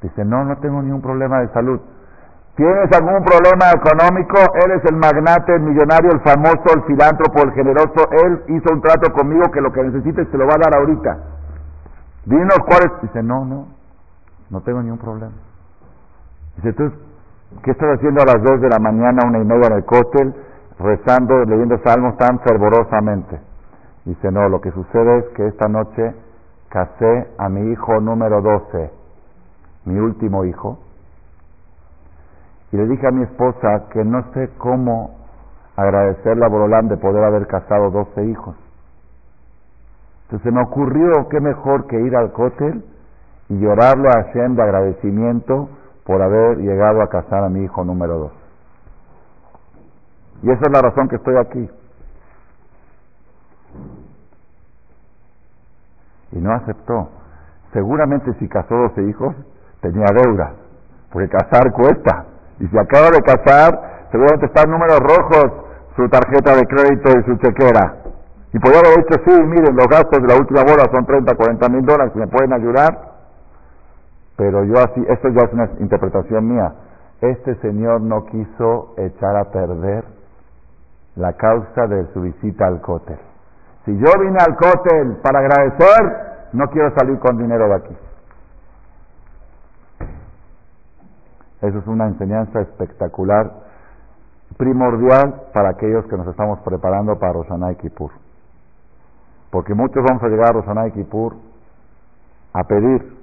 Dice, 0.02 0.26
no, 0.26 0.46
no 0.46 0.58
tengo 0.58 0.82
ningún 0.82 1.02
problema 1.02 1.40
de 1.40 1.50
salud. 1.50 1.80
¿Tienes 2.56 2.92
algún 2.92 3.24
problema 3.24 3.72
económico? 3.72 4.38
Él 4.66 4.72
es 4.72 4.86
el 4.86 4.96
magnate, 4.96 5.54
el 5.56 5.62
millonario, 5.62 6.12
el 6.12 6.22
famoso, 6.22 6.64
el 6.76 6.84
filántropo, 6.84 7.44
el 7.44 7.52
generoso. 7.54 8.10
Él 8.24 8.44
hizo 8.48 8.74
un 8.74 8.82
trato 8.82 9.14
conmigo 9.14 9.52
que 9.52 9.62
lo 9.62 9.72
que 9.72 9.84
necesites 9.84 10.30
te 10.32 10.38
lo 10.38 10.48
va 10.48 10.56
a 10.56 10.64
dar 10.64 10.76
ahorita. 10.76 11.18
Dinos 12.26 12.58
cuál 12.66 12.84
es. 12.86 13.02
Dice, 13.04 13.22
no, 13.22 13.46
no, 13.46 13.68
no 14.50 14.62
tengo 14.62 14.82
ningún 14.82 15.00
problema. 15.00 15.34
Dice, 16.56 16.74
¿tú 16.74 16.92
qué 17.64 17.72
estás 17.72 17.98
haciendo 17.98 18.22
a 18.22 18.26
las 18.26 18.42
dos 18.42 18.60
de 18.60 18.70
la 18.70 18.80
mañana, 18.80 19.28
una 19.28 19.40
y 19.40 19.46
media 19.46 19.68
en 19.68 19.74
el 19.74 19.86
cóctel? 19.86 20.34
rezando, 20.80 21.44
leyendo 21.46 21.80
salmos 21.80 22.18
tan 22.18 22.40
fervorosamente. 22.40 23.40
Dice, 24.06 24.32
no, 24.32 24.48
lo 24.50 24.62
que 24.62 24.72
sucede 24.72 25.20
es 25.20 25.26
que 25.36 25.48
esta 25.48 25.68
noche 25.68 26.14
casé 26.70 27.28
a 27.38 27.50
mi 27.50 27.72
hijo 27.72 28.00
número 28.00 28.42
12, 28.42 28.92
mi 29.88 30.00
último 30.00 30.46
hijo, 30.46 30.80
y 32.72 32.78
le 32.78 32.86
dije 32.88 33.08
a 33.08 33.12
mi 33.12 33.24
esposa 33.24 33.88
que 33.92 34.04
no 34.04 34.34
sé 34.34 34.50
cómo 34.58 35.16
agradecerle 35.76 36.46
a 36.46 36.50
Borolán 36.50 36.90
de 36.90 36.98
poder 36.98 37.24
haber 37.24 37.48
casado 37.48 37.90
12 37.92 38.26
hijos. 38.26 38.56
Entonces 40.26 40.52
me 40.52 40.62
ocurrió 40.62 41.30
qué 41.30 41.40
mejor 41.40 41.88
que 41.88 42.02
ir 42.02 42.16
al 42.16 42.34
cótel 42.34 42.84
y 43.48 43.60
llorarle 43.60 44.10
a 44.10 44.24
Hashem 44.24 44.56
de 44.56 44.64
agradecimiento 44.64 45.70
por 46.04 46.22
haber 46.22 46.58
llegado 46.58 47.02
a 47.02 47.08
casar 47.08 47.46
a 47.46 47.50
mi 47.50 47.64
hijo 47.64 47.86
número 47.86 48.18
12. 48.18 48.36
Y 50.44 50.52
esa 50.52 50.62
es 50.66 50.72
la 50.72 50.82
razón 50.82 51.08
que 51.08 51.16
estoy 51.16 51.36
aquí. 51.38 51.70
Y 56.34 56.40
no 56.40 56.52
aceptó. 56.54 57.10
Seguramente 57.72 58.34
si 58.40 58.50
casó 58.50 58.76
12 58.76 59.04
hijos, 59.10 59.36
tenía 59.82 60.08
deuda, 60.14 60.54
porque 61.12 61.30
casar 61.30 61.72
cuesta. 61.72 62.26
Y 62.60 62.68
si 62.68 62.78
acaba 62.78 63.10
de 63.12 63.22
casar, 63.22 64.08
seguramente 64.12 64.48
están 64.48 64.72
números 64.72 65.00
rojos 65.00 65.68
su 65.96 66.08
tarjeta 66.10 66.56
de 66.56 66.66
crédito 66.68 67.10
y 67.20 67.24
su 67.24 67.38
chequera. 67.38 67.96
Y 68.54 68.60
podría 68.60 68.80
haber 68.80 69.06
dicho, 69.06 69.20
sí, 69.26 69.32
miren, 69.32 69.76
los 69.76 69.88
gastos 69.88 70.22
de 70.22 70.28
la 70.28 70.36
última 70.36 70.62
boda 70.64 70.90
son 70.92 71.06
30, 71.06 71.36
40 71.36 71.70
mil 71.70 71.86
dólares, 71.86 72.16
¿me 72.16 72.28
pueden 72.28 72.54
ayudar? 72.54 73.18
Pero 74.38 74.64
yo 74.64 74.76
así, 74.78 75.04
esto 75.10 75.30
ya 75.30 75.42
es 75.42 75.54
una 75.54 75.70
interpretación 75.80 76.48
mía. 76.48 76.74
Este 77.22 77.56
señor 77.56 78.02
no 78.02 78.26
quiso 78.26 78.94
echar 78.98 79.36
a 79.36 79.46
perder 79.46 80.06
la 81.16 81.34
causa 81.34 81.88
de 81.88 82.06
su 82.14 82.22
visita 82.22 82.68
al 82.68 82.80
cótel. 82.82 83.18
Si 83.86 83.98
yo 83.98 84.12
vine 84.20 84.38
al 84.40 84.56
cótel 84.56 85.18
para 85.24 85.40
agradecer, 85.40 86.50
no 86.54 86.68
quiero 86.70 86.94
salir 86.96 87.18
con 87.20 87.38
dinero 87.38 87.68
de 87.68 87.76
aquí. 87.76 87.98
Eso 91.62 91.80
es 91.80 91.88
una 91.88 92.08
enseñanza 92.08 92.62
espectacular, 92.62 93.52
primordial 94.58 95.44
para 95.54 95.70
aquellos 95.70 96.06
que 96.06 96.18
nos 96.18 96.28
estamos 96.28 96.60
preparando 96.60 97.18
para 97.18 97.34
Roshaná 97.34 97.72
y 97.72 97.76
Kippur. 97.76 98.12
Porque 99.52 99.74
muchos 99.74 100.04
vamos 100.08 100.22
a 100.24 100.28
llegar 100.28 100.50
a 100.50 100.54
Roshaná 100.54 100.88
y 100.88 100.92
Kippur 100.92 101.36
a 102.54 102.64
pedir. 102.64 103.18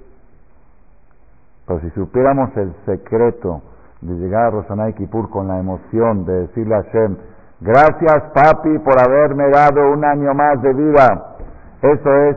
Pero 1.67 1.81
si 1.81 1.91
supiéramos 1.91 2.57
el 2.57 2.75
secreto 2.87 3.63
de 4.01 4.15
llegar 4.15 4.47
a 4.47 4.51
Roshaná 4.51 4.89
y 4.91 4.95
Kippur 4.95 5.31
con 5.31 5.49
la 5.49 5.59
emoción 5.59 6.25
de 6.25 6.47
decirle 6.47 6.75
a 6.75 6.83
Hashem, 6.83 7.17
Gracias, 7.61 8.25
papi, 8.35 8.79
por 8.81 9.01
haberme 9.01 9.49
dado 9.49 9.93
un 9.93 10.05
año 10.05 10.35
más 10.35 10.61
de 10.61 10.75
vida. 10.75 11.37
Eso 11.81 12.15
es 12.25 12.37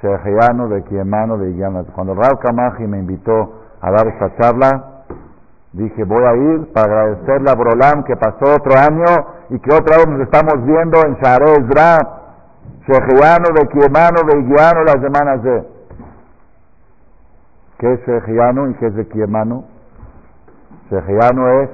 Shejiano 0.00 0.68
de 0.68 0.84
Kiemano 0.84 1.38
de 1.38 1.50
Iguiano. 1.50 1.84
Cuando 1.94 2.14
Rav 2.14 2.38
Kamaji 2.38 2.86
me 2.86 2.98
invitó 2.98 3.54
a 3.80 3.90
dar 3.90 4.06
esta 4.06 4.36
charla, 4.36 4.97
dije, 5.78 6.04
voy 6.04 6.24
a 6.24 6.34
ir 6.34 6.72
para 6.72 6.86
agradecerle 6.86 7.50
a 7.50 7.54
Brolam 7.54 8.02
que 8.02 8.16
pasó 8.16 8.56
otro 8.56 8.76
año 8.76 9.04
y 9.50 9.60
que 9.60 9.72
otra 9.72 9.98
vez 9.98 10.08
nos 10.08 10.20
estamos 10.22 10.64
viendo 10.64 10.98
en 11.06 11.14
Sharez 11.14 11.68
Dra, 11.68 11.98
Shejiano 12.86 13.48
de 13.54 13.68
Kiemano 13.68 14.20
de 14.26 14.40
Iguiano 14.40 14.82
las 14.84 15.00
semanas 15.00 15.42
de... 15.42 15.68
¿Qué 17.78 17.92
es 17.92 18.00
Shejiano 18.00 18.70
y 18.70 18.74
qué 18.74 18.86
es 18.86 18.94
de 18.96 19.06
Kiemano? 19.08 19.64
Shejiano 20.90 21.62
es 21.62 21.70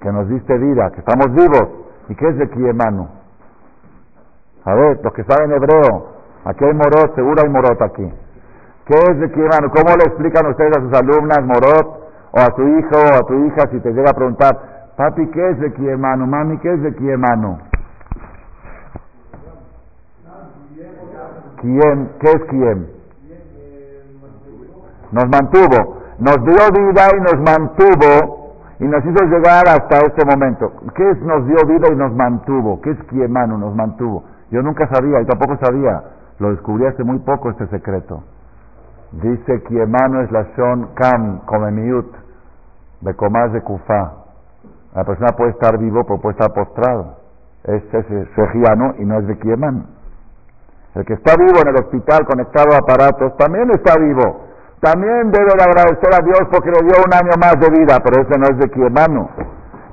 que 0.00 0.10
nos 0.10 0.28
diste 0.28 0.56
vida, 0.56 0.90
que 0.92 1.00
estamos 1.00 1.26
vivos. 1.34 1.68
¿Y 2.08 2.14
qué 2.14 2.28
es 2.28 2.38
de 2.38 2.48
Kiemano? 2.48 3.08
A 4.64 4.74
ver, 4.74 5.00
los 5.02 5.12
que 5.12 5.24
saben 5.24 5.52
hebreo, 5.52 6.08
aquí 6.46 6.64
hay 6.64 6.72
morot, 6.72 7.14
seguro 7.14 7.42
hay 7.42 7.50
morot 7.50 7.82
aquí. 7.82 8.10
¿Qué 8.86 8.94
es 8.94 9.20
de 9.20 9.30
Kiemano? 9.30 9.70
¿Cómo 9.74 9.94
le 9.96 10.04
explican 10.04 10.46
ustedes 10.46 10.72
a 10.78 10.80
sus 10.80 10.92
alumnas 10.94 11.42
morot 11.42 12.03
o 12.36 12.40
a 12.40 12.50
tu 12.54 12.62
hijo 12.62 12.96
o 12.96 13.14
a 13.14 13.26
tu 13.26 13.34
hija 13.46 13.68
si 13.70 13.78
te 13.80 13.92
llega 13.92 14.10
a 14.10 14.14
preguntar, 14.14 14.58
papi, 14.96 15.26
¿qué 15.28 15.50
es 15.50 15.60
de 15.60 15.72
Kiemano? 15.74 16.26
Mami, 16.26 16.58
¿qué 16.58 16.72
es 16.72 16.82
de 16.82 16.94
Kiemano? 16.96 17.58
¿Quién? 21.60 22.10
¿Qué 22.20 22.30
es 22.30 22.44
quién? 22.50 22.88
Nos 25.12 25.28
mantuvo, 25.30 26.02
nos 26.18 26.36
dio 26.44 26.90
vida 26.90 27.08
y 27.16 27.20
nos 27.20 27.40
mantuvo 27.40 28.56
y 28.80 28.84
nos 28.84 29.04
hizo 29.04 29.24
llegar 29.26 29.62
hasta 29.68 29.98
este 29.98 30.26
momento. 30.26 30.72
¿Qué 30.96 31.08
es 31.08 31.20
nos 31.22 31.46
dio 31.46 31.56
vida 31.68 31.86
y 31.92 31.96
nos 31.96 32.12
mantuvo? 32.14 32.80
¿Qué 32.80 32.90
es 32.90 33.02
Kiemano 33.04 33.58
nos 33.58 33.76
mantuvo? 33.76 34.24
Yo 34.50 34.60
nunca 34.60 34.88
sabía 34.88 35.20
y 35.20 35.26
tampoco 35.26 35.56
sabía, 35.64 36.02
lo 36.40 36.50
descubrí 36.50 36.84
hace 36.86 37.04
muy 37.04 37.20
poco 37.20 37.50
este 37.50 37.68
secreto. 37.68 38.24
Dice 39.12 39.62
Kiemano 39.62 40.22
es 40.22 40.32
la 40.32 40.42
Shon 40.56 40.88
Kam, 40.94 41.38
come 41.46 41.70
miut, 41.70 42.23
de 43.04 43.14
comas 43.14 43.52
de 43.52 43.62
Kufa. 43.62 44.12
La 44.94 45.04
persona 45.04 45.32
puede 45.36 45.50
estar 45.50 45.78
vivo, 45.78 46.04
pero 46.04 46.20
puede 46.20 46.32
estar 46.38 46.52
postrado. 46.52 47.16
Es 47.64 47.82
Sejiano 48.34 48.94
y 48.98 49.04
no 49.04 49.18
es 49.18 49.26
de 49.26 49.38
Kiemano. 49.38 49.84
El 50.94 51.04
que 51.04 51.14
está 51.14 51.34
vivo 51.36 51.60
en 51.62 51.68
el 51.68 51.76
hospital 51.76 52.26
conectado 52.26 52.74
a 52.74 52.78
aparatos 52.78 53.36
también 53.36 53.70
está 53.70 53.98
vivo 53.98 54.44
también 54.84 55.30
debe 55.30 55.48
de 55.56 55.64
agradecer 55.64 56.12
a 56.12 56.22
Dios 56.22 56.42
porque 56.52 56.70
le 56.70 56.84
dio 56.84 56.96
un 57.00 57.14
año 57.14 57.32
más 57.40 57.58
de 57.58 57.70
vida, 57.70 57.98
pero 58.04 58.20
ese 58.20 58.38
no 58.38 58.44
es 58.52 58.58
de 58.58 58.68
quién 58.68 58.84
hermano. 58.84 59.30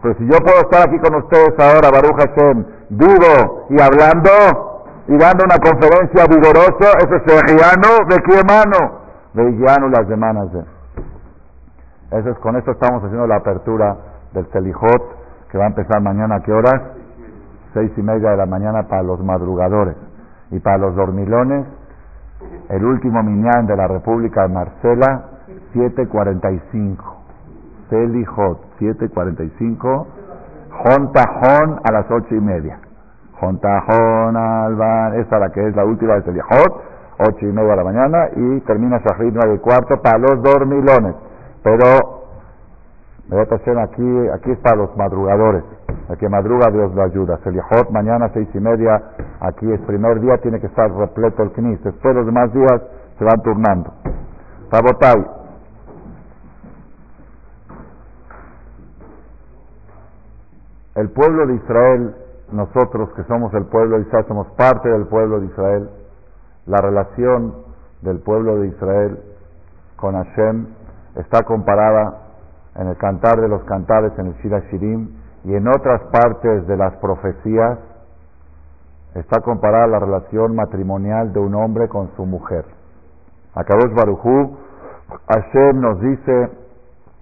Pero 0.02 0.16
si 0.16 0.26
yo 0.28 0.38
puedo 0.44 0.60
estar 0.68 0.90
aquí 0.90 1.00
con 1.00 1.16
ustedes 1.16 1.56
ahora, 1.58 1.90
Baruch 1.90 2.20
Hashem, 2.20 2.66
vivo 2.90 3.68
y 3.70 3.80
hablando 3.80 4.30
y 5.08 5.18
dando 5.18 5.46
una 5.46 5.58
conferencia 5.64 6.26
vigorosa, 6.28 6.92
ese 7.00 7.16
es 7.16 7.24
Sejiano 7.24 8.04
de 8.10 8.16
quién 8.24 8.40
hermano, 8.40 9.00
de 9.34 9.50
Iguiano 9.52 9.88
las 9.88 10.08
semanas 10.10 10.52
de. 10.52 10.81
Eso 12.12 12.30
es, 12.30 12.38
con 12.40 12.58
esto 12.58 12.72
estamos 12.72 13.02
haciendo 13.04 13.26
la 13.26 13.38
apertura 13.38 13.96
del 14.34 14.46
Selijot, 14.52 15.02
que 15.50 15.58
va 15.58 15.64
a 15.64 15.68
empezar 15.68 16.02
mañana, 16.02 16.36
¿a 16.36 16.40
qué 16.42 16.52
horas? 16.52 16.82
Seis 17.74 17.90
y 17.96 18.02
media 18.02 18.32
de 18.32 18.38
la 18.38 18.46
mañana 18.46 18.84
para 18.90 19.02
los 19.02 19.24
madrugadores. 19.24 19.96
Y 20.52 20.60
para 20.60 20.78
los 20.78 20.94
dormilones, 20.94 21.66
el 22.68 22.84
último 22.84 23.24
minyan 23.24 23.66
de 23.66 23.78
la 23.78 23.88
República 23.88 24.42
de 24.42 24.54
Marcela, 24.54 25.24
7.45. 25.74 26.98
Selijot, 27.90 28.60
7.45. 28.80 30.06
Jontajón 30.84 31.80
a 31.82 31.92
las 31.94 32.12
ocho 32.12 32.36
y 32.36 32.42
media. 32.42 32.80
Jontajón, 33.40 34.36
Alban, 34.36 35.14
esta 35.16 35.40
la 35.40 35.50
que 35.50 35.66
es 35.66 35.76
la 35.78 35.86
última 35.86 36.16
de 36.16 36.24
Selijot, 36.24 36.84
ocho 37.20 37.46
y 37.46 37.54
media 37.54 37.72
de 37.72 37.76
la 37.78 37.84
mañana, 37.86 38.28
y 38.36 38.60
termina 38.62 39.00
Shahrid 39.00 39.34
nueve 39.34 39.56
y 39.56 39.60
cuarto 39.60 40.02
para 40.02 40.18
los 40.18 40.44
dormilones. 40.44 41.31
Pero, 41.64 41.86
aquí, 43.82 44.28
aquí 44.34 44.52
es 44.52 44.60
para 44.60 44.78
los 44.78 44.96
madrugadores. 44.98 45.64
El 46.10 46.18
que 46.18 46.28
madruga, 46.28 46.70
Dios 46.72 46.94
lo 46.94 47.04
ayuda. 47.04 47.38
Selijot, 47.44 47.90
mañana 47.92 48.30
seis 48.34 48.50
y 48.54 48.60
media, 48.60 49.02
aquí 49.40 49.72
es 49.72 49.80
primer 49.82 50.20
día, 50.20 50.38
tiene 50.38 50.60
que 50.60 50.68
estar 50.68 50.92
repleto 50.92 51.44
el 51.44 51.52
knis. 51.52 51.82
Después 51.84 52.16
los 52.16 52.26
demás 52.26 52.52
días 52.54 52.82
se 53.18 53.24
van 53.24 53.42
turnando. 53.42 53.94
Sabotay. 54.72 55.26
El 60.96 61.10
pueblo 61.12 61.48
de 61.48 61.56
Israel, 61.56 62.16
nosotros 62.52 63.10
que 63.16 63.24
somos 63.24 63.54
el 63.54 63.66
pueblo 63.66 63.98
de 63.98 64.04
Israel, 64.04 64.26
somos 64.28 64.48
parte 64.58 64.90
del 64.90 65.08
pueblo 65.08 65.40
de 65.40 65.46
Israel, 65.46 65.90
la 66.66 66.82
relación 66.82 67.54
del 68.02 68.20
pueblo 68.20 68.58
de 68.58 68.68
Israel 68.68 69.20
con 69.96 70.16
Hashem 70.16 70.68
está 71.22 71.44
comparada 71.44 72.18
en 72.76 72.88
el 72.88 72.98
cantar 72.98 73.40
de 73.40 73.48
los 73.48 73.64
cantares, 73.64 74.12
en 74.18 74.28
el 74.28 74.34
Shira 74.36 74.60
Shirim, 74.72 75.10
y 75.44 75.56
en 75.56 75.68
otras 75.68 76.02
partes 76.12 76.68
de 76.68 76.78
las 76.78 76.96
profecías 76.98 77.80
está 79.16 79.42
comparada 79.42 79.88
la 79.88 80.00
relación 80.00 80.56
matrimonial 80.56 81.34
de 81.34 81.40
un 81.40 81.56
hombre 81.56 81.90
con 81.90 82.12
su 82.16 82.26
mujer. 82.26 82.66
A 83.56 83.64
Kadosh 83.64 83.94
Barujú, 83.94 84.58
Hashem 85.28 85.82
nos 85.82 86.00
dice, 86.00 86.50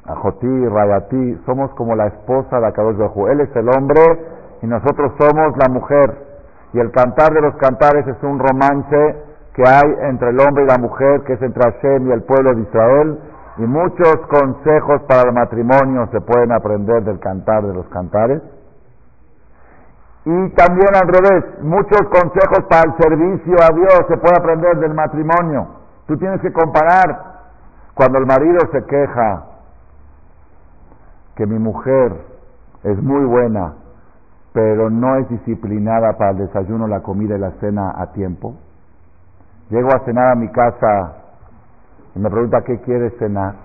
a 0.05 0.15
Jotí, 0.15 0.67
Rayatí, 0.67 1.41
somos 1.45 1.71
como 1.71 1.95
la 1.95 2.07
esposa 2.07 2.59
de 2.59 2.67
Akadosh 2.67 2.97
Barujú. 2.97 3.27
Él 3.29 3.41
es 3.41 3.55
el 3.55 3.67
hombre 3.69 4.01
y 4.61 4.67
nosotros 4.67 5.13
somos 5.17 5.57
la 5.57 5.69
mujer. 5.73 6.29
Y 6.73 6.79
el 6.79 6.91
cantar 6.91 7.33
de 7.33 7.41
los 7.41 7.55
cantares 7.55 8.05
es 8.05 8.21
un 8.21 8.37
romance 8.37 9.23
que 9.53 9.63
hay 9.67 10.09
entre 10.09 10.29
el 10.29 10.39
hombre 10.39 10.63
y 10.63 10.67
la 10.67 10.77
mujer, 10.77 11.21
que 11.23 11.33
es 11.33 11.41
entre 11.41 11.63
Hashem 11.63 12.07
y 12.07 12.11
el 12.11 12.23
pueblo 12.23 12.53
de 12.53 12.61
Israel, 12.61 13.19
y 13.57 13.61
muchos 13.61 14.17
consejos 14.29 15.01
para 15.07 15.29
el 15.29 15.33
matrimonio 15.33 16.07
se 16.11 16.21
pueden 16.21 16.51
aprender 16.51 17.03
del 17.03 17.19
cantar 17.19 17.63
de 17.63 17.73
los 17.73 17.87
cantares. 17.87 18.41
Y 20.25 20.49
también 20.51 20.95
al 20.95 21.07
revés, 21.07 21.61
muchos 21.61 22.01
consejos 22.09 22.65
para 22.69 22.83
el 22.89 22.95
servicio 22.97 23.55
a 23.61 23.73
Dios 23.73 24.05
se 24.07 24.17
puede 24.17 24.37
aprender 24.37 24.77
del 24.77 24.93
matrimonio. 24.93 25.67
Tú 26.07 26.17
tienes 26.17 26.41
que 26.41 26.51
comparar 26.51 27.29
cuando 27.93 28.17
el 28.19 28.25
marido 28.25 28.59
se 28.71 28.85
queja 28.85 29.45
que 31.35 31.45
mi 31.45 31.57
mujer 31.57 32.13
es 32.83 33.01
muy 33.01 33.25
buena, 33.25 33.73
pero 34.53 34.89
no 34.89 35.17
es 35.17 35.29
disciplinada 35.29 36.17
para 36.17 36.31
el 36.31 36.37
desayuno, 36.39 36.87
la 36.87 37.01
comida 37.01 37.35
y 37.35 37.39
la 37.39 37.51
cena 37.59 37.93
a 37.95 38.11
tiempo. 38.11 38.55
Llego 39.69 39.89
a 39.89 39.99
cenar 40.05 40.31
a 40.31 40.35
mi 40.35 40.49
casa 40.49 41.18
me 42.19 42.29
pregunta 42.29 42.61
qué 42.65 42.79
quieres 42.81 43.13
cenar 43.17 43.55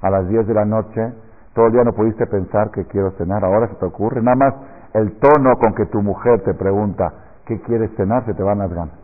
a 0.00 0.10
las 0.10 0.28
10 0.28 0.46
de 0.46 0.54
la 0.54 0.64
noche. 0.64 1.12
Todo 1.54 1.66
el 1.66 1.72
día 1.72 1.84
no 1.84 1.92
pudiste 1.92 2.26
pensar 2.26 2.70
que 2.70 2.84
quiero 2.86 3.10
cenar, 3.12 3.44
ahora 3.44 3.68
se 3.68 3.74
te 3.74 3.86
ocurre. 3.86 4.22
Nada 4.22 4.36
más 4.36 4.54
el 4.94 5.18
tono 5.18 5.56
con 5.58 5.74
que 5.74 5.86
tu 5.86 6.02
mujer 6.02 6.42
te 6.42 6.54
pregunta 6.54 7.12
qué 7.46 7.60
quieres 7.62 7.90
cenar, 7.96 8.24
se 8.26 8.34
te 8.34 8.42
van 8.42 8.58
las 8.58 8.72
ganas. 8.72 8.94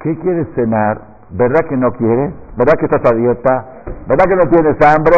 ¿Qué 0.00 0.18
quieres 0.18 0.46
cenar? 0.54 1.00
¿Verdad 1.30 1.60
que 1.68 1.76
no 1.76 1.92
quieres? 1.92 2.32
¿Verdad 2.56 2.74
que 2.78 2.86
estás 2.86 3.10
a 3.10 3.14
dieta? 3.14 3.66
¿Verdad 4.06 4.24
que 4.28 4.36
no 4.36 4.48
tienes 4.48 4.76
hambre? 4.86 5.16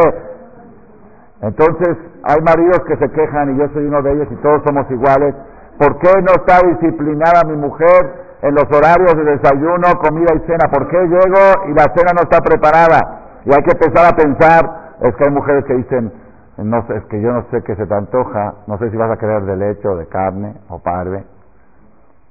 Entonces, 1.41 1.97
hay 2.25 2.41
maridos 2.43 2.81
que 2.87 2.97
se 2.97 3.11
quejan 3.11 3.55
y 3.55 3.59
yo 3.59 3.69
soy 3.69 3.87
uno 3.87 4.03
de 4.03 4.13
ellos 4.13 4.29
y 4.31 4.37
todos 4.37 4.63
somos 4.67 4.91
iguales. 4.91 5.35
¿Por 5.79 5.99
qué 5.99 6.11
no 6.23 6.33
está 6.35 6.67
disciplinada 6.67 7.45
mi 7.47 7.57
mujer? 7.57 8.28
En 8.43 8.55
los 8.55 8.65
horarios 8.65 9.15
de 9.17 9.25
desayuno, 9.25 9.99
comida 10.01 10.35
y 10.35 10.47
cena. 10.47 10.71
¿Por 10.71 10.89
qué 10.89 10.99
llego 10.99 11.67
y 11.69 11.75
la 11.75 11.93
cena 11.95 12.13
no 12.15 12.23
está 12.23 12.41
preparada? 12.41 13.41
Y 13.45 13.51
hay 13.51 13.63
que 13.63 13.73
empezar 13.73 14.13
a 14.13 14.17
pensar, 14.17 14.95
es 15.01 15.15
que 15.17 15.25
hay 15.25 15.33
mujeres 15.33 15.65
que 15.65 15.75
dicen, 15.75 16.13
no 16.59 16.87
sé, 16.87 16.97
es 16.97 17.05
que 17.05 17.21
yo 17.21 17.33
no 17.33 17.45
sé 17.51 17.63
qué 17.63 17.75
se 17.77 17.87
te 17.87 17.95
antoja, 17.95 18.55
no 18.67 18.79
sé 18.79 18.91
si 18.91 18.97
vas 18.97 19.11
a 19.11 19.17
querer 19.17 19.43
de 19.43 19.57
leche 19.57 19.89
o 19.89 19.97
de 19.97 20.07
carne 20.07 20.55
o 20.69 20.79
parve. 20.81 21.25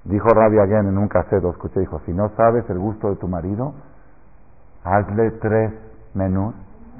Dijo 0.03 0.27
Rabia 0.29 0.63
Again 0.63 0.87
en 0.87 0.97
un 0.97 1.07
cassette, 1.07 1.43
lo 1.43 1.51
escuché, 1.51 1.79
dijo, 1.81 1.99
si 2.05 2.13
no 2.13 2.29
sabes 2.37 2.69
el 2.69 2.77
gusto 2.77 3.09
de 3.09 3.15
tu 3.17 3.27
marido, 3.27 3.73
hazle 4.83 5.31
tres 5.41 5.73
menús 6.13 6.55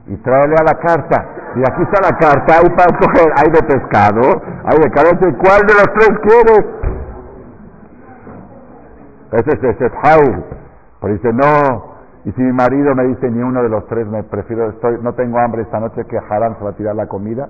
y 0.07 0.15
tráele 0.17 0.55
a 0.59 0.63
la 0.63 0.79
carta. 0.79 1.25
Y 1.55 1.59
aquí 1.61 1.83
está 1.83 2.11
la 2.11 2.17
carta, 2.17 2.59
hay 2.61 2.69
para 2.69 2.91
escoger, 2.91 3.33
hay 3.35 3.51
de 3.51 3.63
pescado, 3.63 4.41
hay 4.65 4.77
de 4.79 4.91
cabeza, 4.91 5.37
¿cuál 5.37 5.61
de 5.67 5.73
los 5.73 5.93
tres 5.95 6.19
quieres? 6.21 6.65
Ese 9.31 9.51
es 9.51 9.63
ese 9.63 9.91
Pero 11.01 11.13
dice, 11.13 11.33
no, 11.33 11.97
y 12.27 12.31
si 12.33 12.41
mi 12.41 12.51
marido 12.51 12.93
me 12.95 13.05
dice 13.05 13.29
ni 13.29 13.41
uno 13.41 13.63
de 13.63 13.69
los 13.69 13.85
tres, 13.87 14.07
me 14.07 14.23
prefiero, 14.23 14.69
estoy, 14.69 14.97
no 15.01 15.13
tengo 15.13 15.39
hambre 15.39 15.61
esta 15.61 15.79
noche, 15.79 16.05
que 16.05 16.17
Haram 16.17 16.57
se 16.57 16.63
va 16.63 16.71
a 16.71 16.73
tirar 16.73 16.95
la 16.95 17.07
comida. 17.07 17.47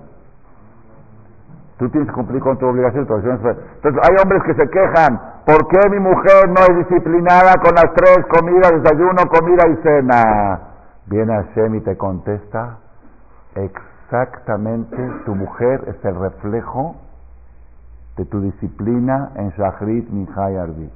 Tú 1.77 1.89
tienes 1.89 2.09
que 2.09 2.13
cumplir 2.15 2.41
con 2.41 2.57
tu 2.57 2.65
obligación. 2.67 3.07
Entonces, 3.09 3.57
hay 3.83 4.15
hombres 4.21 4.43
que 4.43 4.53
se 4.55 4.69
quejan, 4.69 5.19
¿por 5.45 5.67
qué 5.67 5.89
mi 5.89 5.99
mujer 5.99 6.49
no 6.49 6.61
es 6.61 6.87
disciplinada 6.87 7.53
con 7.61 7.73
las 7.75 7.93
tres 7.95 8.25
comidas, 8.29 8.71
desayuno, 8.81 9.23
comida 9.29 9.67
y 9.67 9.75
cena? 9.83 10.59
Viene 11.05 11.33
Hashem 11.33 11.75
y 11.75 11.81
te 11.81 11.95
contesta, 11.95 12.77
exactamente 13.55 14.97
tu 15.25 15.35
mujer 15.35 15.85
es 15.87 16.03
el 16.03 16.19
reflejo 16.19 16.95
de 18.17 18.25
tu 18.25 18.41
disciplina 18.41 19.31
en 19.35 19.49
Shachrit, 19.49 20.09
Minha 20.09 20.51
y 20.51 20.55
Arbi? 20.55 20.91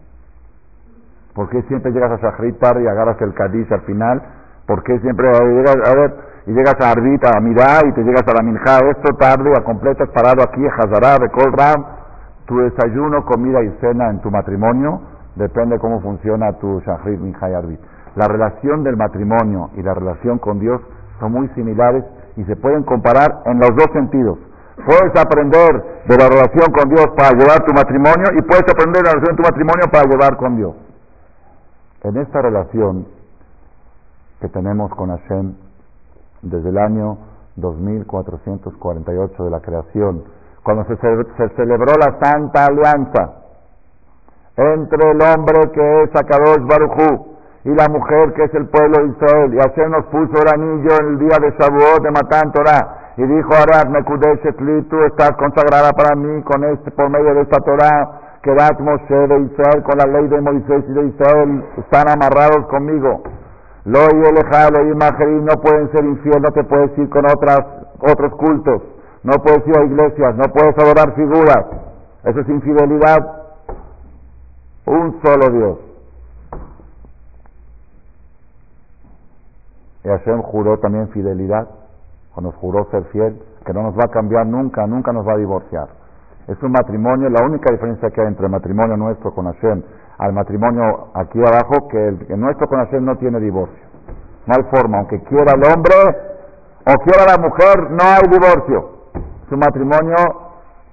¿Por 1.34 1.50
qué 1.50 1.62
siempre 1.64 1.92
llegas 1.92 2.12
a 2.12 2.18
Shachrit 2.18 2.60
tarde 2.60 2.84
y 2.84 2.88
agarras 2.88 3.22
el 3.22 3.34
Kadish 3.34 3.72
al 3.72 3.82
final? 3.82 4.22
¿Por 4.68 4.84
qué 4.84 5.00
siempre 5.00 5.28
llegas, 5.32 5.78
a 5.86 5.96
ver, 5.96 6.16
y 6.46 6.52
llegas 6.52 6.76
a 6.82 6.92
Arbit, 6.92 7.24
a 7.26 7.40
Mirá 7.40 7.80
y 7.88 7.94
te 7.94 8.04
llegas 8.04 8.24
a 8.28 8.34
la 8.34 8.44
Minja? 8.44 8.80
Esto 8.90 9.16
tarde, 9.18 9.52
a 9.58 9.64
completas 9.64 10.10
parado 10.10 10.44
aquí, 10.44 10.62
Hazará, 10.68 11.18
de 11.20 11.28
Ram. 11.28 11.86
Tu 12.46 12.58
desayuno, 12.60 13.24
comida 13.24 13.64
y 13.64 13.70
cena 13.80 14.10
en 14.10 14.20
tu 14.22 14.30
matrimonio 14.30 15.02
depende 15.36 15.80
cómo 15.80 16.02
funciona 16.02 16.52
tu 16.60 16.82
Shachrit, 16.82 17.20
Minha 17.20 17.50
y 17.50 17.54
Arbit. 17.54 17.80
La 18.16 18.28
relación 18.28 18.84
del 18.84 18.98
matrimonio 18.98 19.70
y 19.76 19.84
la 19.84 19.94
relación 19.94 20.38
con 20.40 20.60
Dios 20.60 20.82
son 21.20 21.32
muy 21.32 21.48
similares 21.50 22.04
y 22.36 22.44
se 22.44 22.58
pueden 22.58 22.84
comparar 22.84 23.42
en 23.46 23.60
los 23.60 23.70
dos 23.76 23.88
sentidos. 23.94 24.38
Puedes 24.86 25.16
aprender 25.16 26.04
de 26.08 26.18
la 26.18 26.28
relación 26.28 26.74
con 26.74 26.90
Dios 26.90 27.06
para 27.16 27.32
llevar 27.38 27.64
tu 27.64 27.74
matrimonio 27.74 28.32
y 28.38 28.42
puedes 28.42 28.68
aprender 28.68 29.02
de 29.02 29.04
la 29.04 29.12
relación 29.14 29.36
de 29.36 29.44
tu 29.44 29.44
matrimonio 29.44 29.86
para 29.92 30.10
llevar 30.10 30.36
con 30.38 30.56
Dios. 30.58 30.91
En 32.04 32.18
esta 32.18 32.42
relación 32.42 33.06
que 34.40 34.50
tenemos 34.50 34.90
con 34.96 35.10
Hashem 35.10 35.54
desde 36.42 36.70
el 36.70 36.78
año 36.80 37.18
2448 37.58 39.44
de 39.44 39.50
la 39.50 39.60
creación, 39.60 40.24
cuando 40.64 40.84
se, 40.86 40.96
celebró 41.56 41.94
la 41.98 42.18
Santa 42.20 42.66
Alianza 42.66 43.34
entre 44.58 45.12
el 45.12 45.22
hombre 45.22 45.72
que 45.74 46.04
es 46.04 46.10
Akadosh 46.16 46.66
Baruchú 46.68 47.32
y 47.64 47.70
la 47.70 47.88
mujer 47.88 48.34
que 48.34 48.44
es 48.46 48.54
el 48.56 48.68
pueblo 48.70 48.98
de 49.04 49.10
Israel. 49.10 49.54
Y 49.54 49.58
Hashem 49.58 49.92
nos 49.92 50.06
puso 50.06 50.42
el 50.42 50.48
anillo 50.54 50.96
en 51.00 51.08
el 51.08 51.20
día 51.20 51.38
de 51.40 51.52
Shavuot 51.52 52.02
de 52.04 52.12
Matan 52.12 52.52
Torah. 52.52 53.14
Y 53.18 53.24
dijo, 53.24 53.54
Arad 53.54 53.90
Mekudeshet 53.90 54.60
li, 54.62 54.82
tú 54.84 54.98
estás 55.04 55.34
consagrada 55.34 55.92
para 55.92 56.16
mí 56.16 56.42
con 56.44 56.64
este, 56.64 56.92
por 56.92 57.10
medio 57.10 57.34
de 57.36 57.42
esta 57.42 57.58
Torah. 57.58 58.21
Dat 58.44 58.80
Moshe 58.80 59.28
de 59.28 59.40
Israel 59.42 59.84
con 59.84 59.98
la 59.98 60.06
ley 60.06 60.28
de 60.28 60.42
Moisés 60.42 60.84
y 60.88 60.94
de 60.94 61.08
Israel 61.08 61.64
están 61.78 62.10
amarrados 62.10 62.66
conmigo. 62.68 63.22
Lo 63.86 64.00
y 64.00 64.26
elejado 64.26 64.82
y 64.82 64.96
no 64.96 65.62
pueden 65.62 65.92
ser 65.92 66.06
infieles, 66.06 66.42
no 66.42 66.52
te 66.52 66.64
puedes 66.64 66.98
ir 66.98 67.10
con 67.10 67.26
otras, 67.26 67.60
otros 68.00 68.34
cultos, 68.36 68.82
no 69.24 69.34
puedes 69.44 69.66
ir 69.68 69.78
a 69.78 69.84
iglesias, 69.84 70.36
no 70.36 70.44
puedes 70.54 70.78
adorar 70.78 71.14
figuras. 71.16 71.66
Eso 72.24 72.40
es 72.40 72.50
infidelidad. 72.50 73.44
Un 74.86 75.22
solo 75.24 75.50
Dios. 75.50 75.78
Y 80.04 80.08
Hashem 80.08 80.42
juró 80.42 80.80
también 80.80 81.10
fidelidad, 81.10 81.68
o 82.36 82.42
nos 82.42 82.56
juró 82.56 82.88
ser 82.90 83.04
fiel, 83.06 83.40
que 83.66 83.74
no 83.74 83.84
nos 83.84 83.96
va 83.96 84.06
a 84.06 84.12
cambiar 84.12 84.48
nunca, 84.48 84.88
nunca 84.88 85.12
nos 85.12 85.28
va 85.28 85.34
a 85.34 85.38
divorciar. 85.38 86.01
Es 86.52 86.62
un 86.62 86.72
matrimonio, 86.72 87.30
la 87.30 87.46
única 87.46 87.72
diferencia 87.72 88.10
que 88.10 88.22
hay 88.22 88.28
entre 88.28 88.46
el 88.46 88.52
matrimonio 88.52 88.98
nuestro 88.98 89.34
con 89.34 89.46
Hashem 89.46 89.82
al 90.18 90.34
matrimonio 90.34 91.08
aquí 91.14 91.40
abajo, 91.40 91.88
que 91.90 92.08
el, 92.10 92.40
nuestro 92.40 92.68
con 92.68 92.80
Hashem 92.80 93.04
no 93.06 93.16
tiene 93.16 93.40
divorcio. 93.40 93.84
No 94.46 94.54
hay 94.56 94.64
forma, 94.70 95.00
aunque 95.00 95.22
quiera 95.24 95.54
el 95.54 95.64
hombre 95.64 95.96
o 96.86 96.94
quiera 97.04 97.26
la 97.26 97.38
mujer, 97.38 97.92
no 97.92 98.04
hay 98.04 98.30
divorcio. 98.30 98.90
Es 99.46 99.52
un 99.52 99.60
matrimonio 99.60 100.16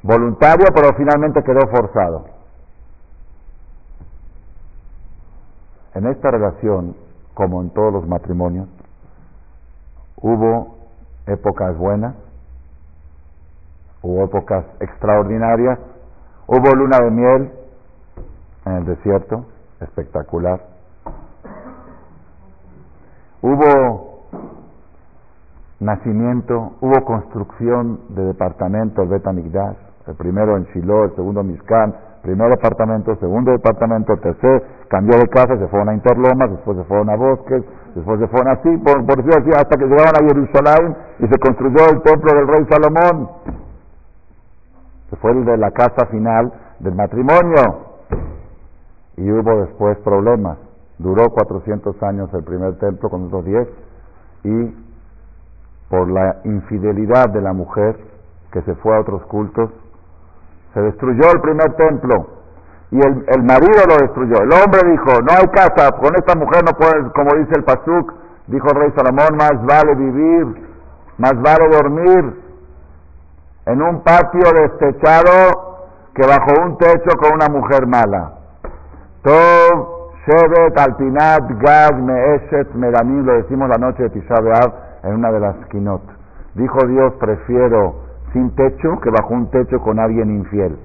voluntario, 0.02 0.66
pero 0.74 0.94
finalmente 0.96 1.42
quedó 1.42 1.60
forzado. 1.68 2.24
En 5.94 6.06
esta 6.06 6.30
relación, 6.30 6.94
como 7.34 7.60
en 7.62 7.70
todos 7.70 7.92
los 7.92 8.06
matrimonios, 8.06 8.68
Hubo 10.20 10.78
épocas 11.26 11.76
buenas, 11.78 12.14
hubo 14.02 14.24
épocas 14.24 14.64
extraordinarias, 14.80 15.78
hubo 16.46 16.74
luna 16.74 16.98
de 17.00 17.10
miel 17.10 17.52
en 18.66 18.72
el 18.72 18.84
desierto, 18.86 19.44
espectacular. 19.80 20.60
Hubo 23.40 24.28
nacimiento, 25.80 26.72
hubo 26.80 27.04
construcción 27.04 28.00
de 28.10 28.24
departamentos, 28.24 29.08
Betamigdash, 29.08 29.76
el 30.06 30.16
primero 30.16 30.56
en 30.56 30.64
Shiloh, 30.74 31.04
el 31.04 31.14
segundo 31.14 31.42
en 31.42 31.48
Mizkan, 31.48 31.94
primer 32.22 32.50
departamento, 32.50 33.14
segundo 33.16 33.52
departamento, 33.52 34.16
tercer, 34.16 34.62
cambió 34.88 35.18
de 35.18 35.28
casa, 35.28 35.56
se 35.56 35.68
fueron 35.68 35.90
a 35.90 35.94
Interlomas, 35.94 36.50
después 36.50 36.78
se 36.78 36.84
fueron 36.84 37.10
a 37.10 37.16
Bosques, 37.16 37.62
después 37.94 38.18
se 38.18 38.26
fueron 38.26 38.48
así, 38.48 38.76
por, 38.78 39.06
por 39.06 39.20
así, 39.20 39.50
hasta 39.54 39.76
que 39.76 39.84
llegaron 39.84 40.14
a 40.16 40.26
Jerusalén 40.26 40.96
y 41.20 41.28
se 41.28 41.38
construyó 41.38 41.90
el 41.90 42.02
templo 42.02 42.34
del 42.34 42.48
rey 42.48 42.66
Salomón. 42.68 43.28
Fue 45.16 45.32
el 45.32 45.44
de 45.44 45.56
la 45.56 45.70
casa 45.70 46.06
final 46.06 46.52
del 46.80 46.94
matrimonio. 46.94 47.86
Y 49.16 49.30
hubo 49.30 49.60
después 49.62 49.98
problemas. 49.98 50.58
Duró 50.98 51.28
400 51.30 52.02
años 52.02 52.28
el 52.34 52.44
primer 52.44 52.78
templo 52.78 53.08
con 53.08 53.26
otros 53.26 53.44
10 53.44 53.68
y 54.44 54.74
por 55.88 56.08
la 56.10 56.36
infidelidad 56.44 57.30
de 57.30 57.40
la 57.40 57.52
mujer 57.52 57.96
que 58.52 58.62
se 58.62 58.74
fue 58.76 58.94
a 58.96 59.00
otros 59.00 59.24
cultos, 59.26 59.70
se 60.74 60.80
destruyó 60.80 61.30
el 61.32 61.40
primer 61.40 61.72
templo 61.74 62.26
y 62.90 62.96
el, 62.96 63.24
el, 63.28 63.42
marido 63.42 63.82
lo 63.88 63.96
destruyó. 63.96 64.42
El 64.42 64.52
hombre 64.52 64.80
dijo, 64.90 65.20
no 65.20 65.32
hay 65.36 65.46
casa, 65.48 65.90
con 65.92 66.14
esta 66.16 66.34
mujer 66.34 66.64
no 66.64 66.72
puedes, 66.72 67.12
como 67.12 67.34
dice 67.36 67.52
el 67.56 67.64
Pasuk, 67.64 68.14
dijo 68.46 68.66
el 68.70 68.76
rey 68.76 68.92
Salomón, 68.96 69.36
más 69.36 69.66
vale 69.66 69.94
vivir, 69.94 70.68
más 71.18 71.34
vale 71.42 71.68
dormir 71.70 72.47
en 73.68 73.82
un 73.82 74.02
patio 74.02 74.50
destechado 74.52 75.78
que 76.14 76.26
bajo 76.26 76.62
un 76.64 76.78
techo 76.78 77.16
con 77.20 77.34
una 77.34 77.48
mujer 77.48 77.86
mala. 77.86 78.32
Tov, 79.22 80.12
Shevet, 80.26 80.78
Alpinat, 80.78 81.42
Gad, 81.60 81.94
Meeshet, 81.94 82.72
Medanim, 82.74 83.24
lo 83.24 83.34
decimos 83.34 83.68
la 83.68 83.76
noche 83.76 84.04
de 84.04 84.10
Tisha 84.10 84.36
en 85.02 85.14
una 85.14 85.30
de 85.30 85.40
las 85.40 85.56
quinot. 85.70 86.02
Dijo 86.54 86.78
Dios, 86.86 87.12
prefiero 87.20 88.08
sin 88.32 88.54
techo 88.54 88.98
que 89.00 89.10
bajo 89.10 89.34
un 89.34 89.50
techo 89.50 89.80
con 89.80 89.98
alguien 89.98 90.30
infiel. 90.30 90.78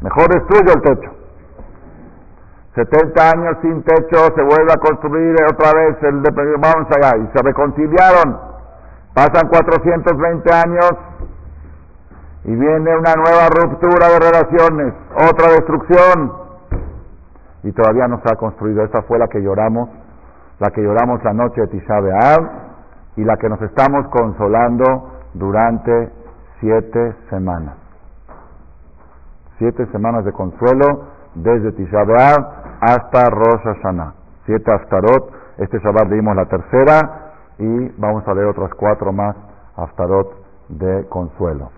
Mejor 0.00 0.28
destruyo 0.28 0.74
el 0.74 0.82
techo. 0.82 1.10
70 2.76 3.30
años 3.30 3.56
sin 3.62 3.82
techo, 3.82 4.32
se 4.36 4.42
vuelve 4.42 4.72
a 4.72 4.76
construir 4.76 5.34
otra 5.52 5.72
vez 5.74 5.96
el 6.02 6.22
de 6.22 6.30
vamos 6.30 6.86
allá, 6.96 7.16
y 7.16 7.26
se 7.36 7.42
reconciliaron. 7.42 8.57
Pasan 9.14 9.48
420 9.48 10.54
años 10.54 10.90
y 12.44 12.54
viene 12.54 12.96
una 12.96 13.14
nueva 13.14 13.48
ruptura 13.48 14.08
de 14.08 14.18
relaciones, 14.20 14.94
otra 15.14 15.52
destrucción. 15.52 16.32
Y 17.64 17.72
todavía 17.72 18.06
no 18.06 18.20
se 18.22 18.32
ha 18.32 18.36
construido. 18.36 18.84
Esa 18.84 19.02
fue 19.02 19.18
la 19.18 19.28
que 19.28 19.42
lloramos, 19.42 19.88
la 20.60 20.70
que 20.70 20.82
lloramos 20.82 21.22
la 21.24 21.32
noche 21.32 21.60
de 21.62 21.66
Tisha 21.68 21.98
y 23.16 23.24
la 23.24 23.36
que 23.36 23.48
nos 23.48 23.60
estamos 23.62 24.06
consolando 24.08 25.18
durante 25.34 26.12
siete 26.60 27.16
semanas 27.30 27.88
siete 29.58 29.86
semanas 29.90 30.24
de 30.24 30.32
consuelo 30.32 31.06
desde 31.34 31.72
Tisha 31.72 31.98
hasta 32.80 33.28
Rosh 33.28 33.62
Hashanah. 33.64 34.14
Siete 34.46 34.72
Aftarot. 34.72 35.32
Este 35.58 35.78
Shabbat 35.80 36.08
leímos 36.08 36.36
la 36.36 36.46
tercera 36.46 37.27
y 37.58 37.88
vamos 37.98 38.26
a 38.26 38.34
leer 38.34 38.46
otras 38.46 38.72
cuatro 38.74 39.12
más 39.12 39.36
Aftarot 39.76 40.34
de 40.68 41.06
consuelo. 41.08 41.70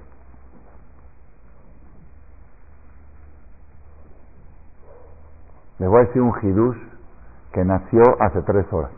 Les 5.79 5.89
voy 5.89 6.01
a 6.01 6.05
decir 6.05 6.21
un 6.21 6.33
Hidush 6.43 6.77
que 7.53 7.65
nació 7.65 8.03
hace 8.21 8.43
tres 8.43 8.71
horas. 8.73 8.91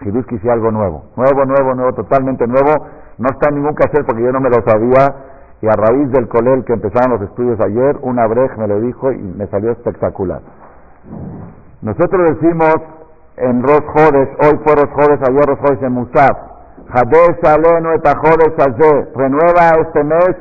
Hidush 0.00 0.26
que 0.26 0.50
algo 0.50 0.70
nuevo. 0.70 1.04
Nuevo, 1.16 1.44
nuevo, 1.46 1.74
nuevo, 1.74 1.92
totalmente 1.94 2.46
nuevo. 2.46 2.86
No 3.18 3.28
está 3.30 3.48
en 3.48 3.56
ningún 3.56 3.74
hacer 3.78 4.04
porque 4.04 4.22
yo 4.22 4.32
no 4.32 4.40
me 4.40 4.50
lo 4.50 4.62
sabía 4.66 5.14
y 5.62 5.66
a 5.66 5.72
raíz 5.72 6.10
del 6.10 6.28
colel 6.28 6.64
que 6.64 6.74
empezaron 6.74 7.12
los 7.12 7.22
estudios 7.22 7.58
ayer, 7.60 7.96
una 8.02 8.26
brej 8.26 8.54
me 8.58 8.68
lo 8.68 8.80
dijo 8.80 9.12
y 9.12 9.18
me 9.18 9.46
salió 9.46 9.70
espectacular. 9.70 10.42
Nosotros 11.80 12.38
decimos 12.38 12.74
en 13.36 13.62
Rosh 13.62 13.86
Jodes, 13.94 14.28
hoy 14.40 14.60
fue 14.64 14.74
Rosh 14.74 14.92
Jodes, 14.94 15.20
ayer 15.28 15.44
Rosh 15.46 15.58
Jodes 15.60 15.82
en 15.82 15.92
Musaf, 15.92 16.36
Hades 16.90 17.44
Alenu 17.44 17.92
et 17.92 18.06
Jodes 18.06 19.08
renueva 19.14 19.70
este 19.80 20.04
mes 20.04 20.36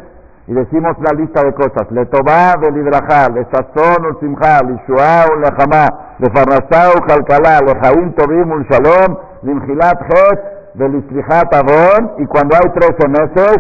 y 0.47 0.53
decimos 0.53 0.95
la 0.99 1.17
lista 1.17 1.43
de 1.43 1.53
cosas, 1.53 1.89
le 1.91 2.05
toba 2.07 2.55
del 2.59 2.77
hidrajal, 2.77 3.33
le 3.33 3.45
sazón 3.45 4.05
ul 4.05 4.17
simjal, 4.19 4.67
le 4.67 4.81
shuá 4.85 5.25
ul 5.33 5.41
lejamá, 5.41 5.87
le 6.19 6.29
farnasá 6.29 6.91
ul 6.95 7.01
jalcalá, 7.07 7.59
le 7.61 7.79
jaim 7.79 8.13
tobim 8.13 8.51
ul 8.51 8.65
shalom, 8.69 9.17
limjilat 9.43 10.01
het, 10.01 10.53
del 10.75 11.01
avon, 11.51 12.11
y 12.17 12.25
cuando 12.25 12.55
hay 12.55 12.69
trece 12.73 13.07
meses, 13.07 13.57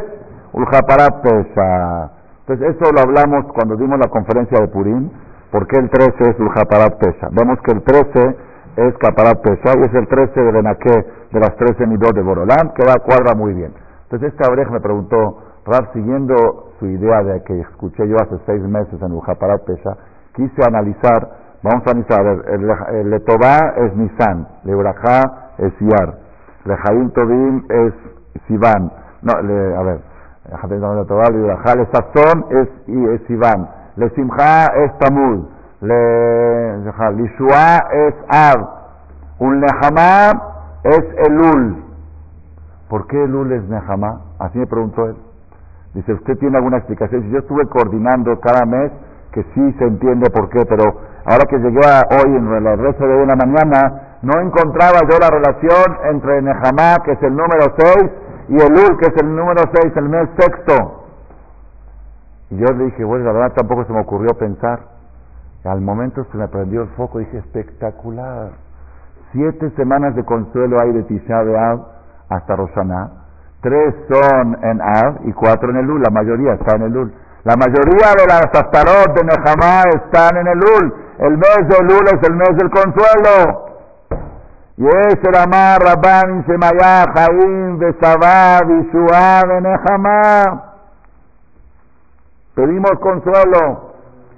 Uljaparat 0.53 1.21
Pesha. 1.21 2.11
Entonces, 2.45 2.75
eso 2.75 2.91
lo 2.91 3.01
hablamos 3.01 3.45
cuando 3.53 3.75
dimos 3.75 3.97
la 3.97 4.09
conferencia 4.09 4.59
de 4.59 4.67
Purim, 4.67 5.09
porque 5.51 5.77
el 5.77 5.89
13 5.89 6.31
es 6.31 6.39
Uljaparat 6.39 6.99
Pesha. 6.99 7.29
Vemos 7.31 7.59
que 7.61 7.71
el 7.71 7.81
13 7.81 8.35
es 8.75 8.97
Kaparat 8.97 9.41
Pesha 9.41 9.77
y 9.77 9.83
es 9.83 9.93
el 9.93 10.07
13 10.07 10.39
de 10.39 10.51
Benaké, 10.51 11.05
de 11.31 11.39
las 11.39 11.55
13 11.55 11.85
midot 11.87 12.15
de 12.15 12.21
Borolán, 12.21 12.73
que 12.75 12.85
va 12.85 12.95
cuadra 13.03 13.35
muy 13.35 13.53
bien. 13.53 13.73
Entonces, 14.03 14.33
este 14.33 14.47
Abrej 14.47 14.69
me 14.69 14.79
preguntó, 14.79 15.37
Rab, 15.65 15.93
siguiendo 15.93 16.73
su 16.79 16.87
idea 16.87 17.23
de 17.23 17.41
que 17.43 17.59
escuché 17.59 18.07
yo 18.07 18.17
hace 18.17 18.37
seis 18.45 18.61
meses 18.63 19.01
en 19.01 19.11
Ujaparat 19.13 19.63
Pesha, 19.63 19.95
quise 20.35 20.63
analizar, 20.65 21.29
vamos 21.61 21.87
a 21.87 21.91
analizar, 21.91 22.25
el, 22.25 22.69
el, 22.95 23.09
Letová 23.09 23.73
es 23.77 23.95
Nisan, 23.95 24.47
Lebrajá 24.65 25.53
es 25.57 25.73
Yar, 25.79 26.15
Lejaim 26.65 27.11
Tobim 27.11 27.65
es 27.69 27.93
Sivan, 28.47 28.91
no, 29.21 29.41
le, 29.41 29.75
a 29.75 29.83
ver, 29.83 29.99
Lebrajá, 31.31 31.75
Le 31.75 31.85
Sazón 31.85 32.45
es, 32.49 32.67
es 32.87 33.21
Sivan, 33.27 33.69
Le 33.95 34.09
Simcha 34.09 34.65
es 34.83 34.97
Tamuz, 34.97 35.45
Le 35.83 36.77
Lishua 37.11 37.77
es 37.91 38.15
Ab, 38.29 38.69
un 39.39 39.59
Nehamá 39.59 40.31
es 40.81 41.03
Elul. 41.27 41.83
¿Por 42.87 43.05
qué 43.07 43.21
Elul 43.21 43.51
es 43.51 43.63
Nehamá? 43.63 44.21
Así 44.39 44.59
me 44.59 44.65
preguntó 44.65 45.07
él. 45.07 45.17
Dice, 45.93 46.13
¿usted 46.13 46.37
tiene 46.37 46.55
alguna 46.55 46.77
explicación? 46.77 47.29
Yo 47.31 47.39
estuve 47.39 47.67
coordinando 47.67 48.39
cada 48.39 48.65
mes, 48.65 48.93
que 49.33 49.43
sí 49.53 49.73
se 49.77 49.83
entiende 49.83 50.29
por 50.29 50.47
qué, 50.49 50.65
pero 50.69 50.85
ahora 51.25 51.43
que 51.49 51.57
llegué 51.57 51.81
hoy 51.81 52.33
en 52.33 52.47
el 52.47 52.77
resto 52.77 53.05
de 53.05 53.21
una 53.21 53.35
mañana, 53.35 54.19
no 54.21 54.39
encontraba 54.39 55.01
yo 55.01 55.19
la 55.19 55.29
relación 55.29 55.97
entre 56.11 56.41
Nehamá, 56.43 56.95
que 57.03 57.11
es 57.11 57.23
el 57.23 57.35
número 57.35 57.75
6, 57.77 58.11
y 58.47 58.55
Elul, 58.55 58.97
que 58.99 59.07
es 59.07 59.17
el 59.21 59.35
número 59.35 59.63
6, 59.73 59.97
el 59.97 60.07
mes 60.07 60.29
sexto. 60.37 61.03
Y 62.51 62.57
yo 62.57 62.67
le 62.73 62.85
dije, 62.85 63.03
bueno, 63.03 63.25
la 63.25 63.33
verdad 63.33 63.53
tampoco 63.53 63.83
se 63.83 63.91
me 63.91 63.99
ocurrió 63.99 64.33
pensar. 64.37 64.92
Al 65.63 65.81
momento 65.81 66.25
se 66.31 66.37
me 66.37 66.47
prendió 66.49 66.83
el 66.83 66.89
foco 66.89 67.21
y 67.21 67.25
dije, 67.25 67.37
espectacular. 67.37 68.51
Siete 69.31 69.71
semanas 69.77 70.15
de 70.15 70.23
consuelo 70.25 70.79
hay 70.79 70.91
de 70.91 71.03
Tisha 71.03 71.41
hasta 72.29 72.55
Roshaná 72.55 73.23
Tres 73.61 73.95
son 74.09 74.57
en 74.61 74.81
Av 74.81 75.21
y 75.23 75.31
cuatro 75.31 75.69
en 75.69 75.77
el 75.77 75.89
Ul. 75.89 76.01
La 76.01 76.11
mayoría 76.11 76.53
está 76.53 76.75
en 76.75 76.81
el 76.83 76.97
Ul. 76.97 77.13
La 77.45 77.55
mayoría 77.55 78.11
de 78.17 78.27
las 78.27 78.45
Astarot 78.53 79.15
de 79.15 79.23
Nehamá 79.23 79.83
están 79.95 80.35
en 80.35 80.47
el 80.47 80.57
Ul. 80.57 80.93
El 81.19 81.37
mes 81.37 81.67
del 81.69 81.85
Ul 81.85 82.07
es 82.07 82.27
el 82.27 82.35
mes 82.35 82.57
del 82.57 82.69
consuelo. 82.69 83.69
Y 84.75 84.85
es 84.85 85.15
el 85.23 85.35
Amar 85.35 85.81
Rabban 85.81 86.43
Shemayah 86.43 87.05
Jaim 87.15 87.79
Besabah 87.79 88.65
Vishua 88.65 89.41
de 89.47 89.61
Nehamá. 89.61 90.63
Pedimos 92.55 92.99
consuelo. 92.99 93.92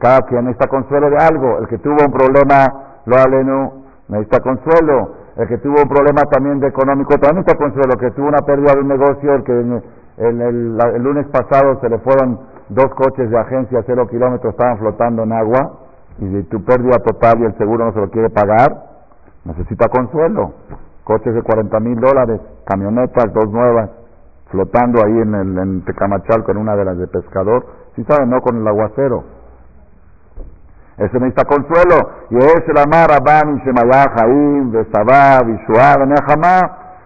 Cada 0.06 0.22
quien 0.22 0.46
necesita 0.46 0.68
consuelo 0.68 1.10
de 1.10 1.18
algo. 1.18 1.58
El 1.58 1.68
que 1.68 1.80
tuvo 1.80 1.98
un 2.06 2.12
problema, 2.12 3.02
lo 3.08 3.16
alenu, 3.18 3.86
necesita 4.08 4.40
consuelo 4.40 5.26
el 5.36 5.48
que 5.48 5.58
tuvo 5.58 5.82
un 5.82 5.90
problema 5.90 6.22
también 6.32 6.60
de 6.60 6.68
económico, 6.68 7.18
también 7.18 7.44
está 7.46 7.58
consuelo, 7.58 7.94
el 7.94 8.00
que 8.00 8.12
tuvo 8.12 8.28
una 8.28 8.46
pérdida 8.46 8.74
de 8.74 8.82
un 8.82 8.88
negocio, 8.88 9.34
el 9.34 9.44
que 9.44 9.52
el, 9.52 11.04
lunes 11.04 11.26
pasado 11.28 11.80
se 11.82 11.90
le 11.90 11.98
fueron 12.00 12.40
dos 12.70 12.94
coches 12.96 13.30
de 13.32 13.38
agencia 13.38 13.80
a 13.80 13.84
cero 13.86 14.08
kilómetros, 14.08 14.54
estaban 14.54 14.78
flotando 14.78 15.24
en 15.24 15.34
agua, 15.34 15.80
y 16.20 16.30
de 16.30 16.44
tu 16.44 16.64
pérdida 16.64 17.00
total 17.00 17.42
y 17.42 17.46
el 17.46 17.58
seguro 17.58 17.86
no 17.86 17.94
se 17.94 18.00
lo 18.00 18.10
quiere 18.12 18.30
pagar, 18.30 18.72
necesita 19.44 19.90
consuelo. 19.90 20.54
Coches 21.04 21.34
de 21.34 21.42
40 21.42 21.80
mil 21.82 22.00
dólares, 22.00 22.40
camionetas, 22.66 23.34
dos 23.34 23.52
nuevas, 23.52 23.90
flotando 24.52 25.04
ahí 25.04 25.20
en, 25.20 25.36
el, 25.36 25.58
en 25.58 25.84
Tecamachalco, 25.84 26.52
en 26.52 26.58
una 26.58 26.76
de 26.76 26.86
las 26.86 26.98
de 26.98 27.08
pescador, 27.08 27.66
si 27.96 28.04
saben, 28.06 28.30
no 28.30 28.40
con 28.40 28.56
el 28.56 28.68
aguacero. 28.68 29.35
Ese 30.98 31.20
necesita 31.20 31.44
consuelo. 31.46 32.10
Y 32.30 32.38
es 32.38 32.64
el 32.68 32.78
amar 32.78 33.10
Rabban 33.10 33.58
Shemayah 33.64 34.16
Jaim, 34.16 34.72
Besabah, 34.72 35.44
Bishuah, 35.44 35.96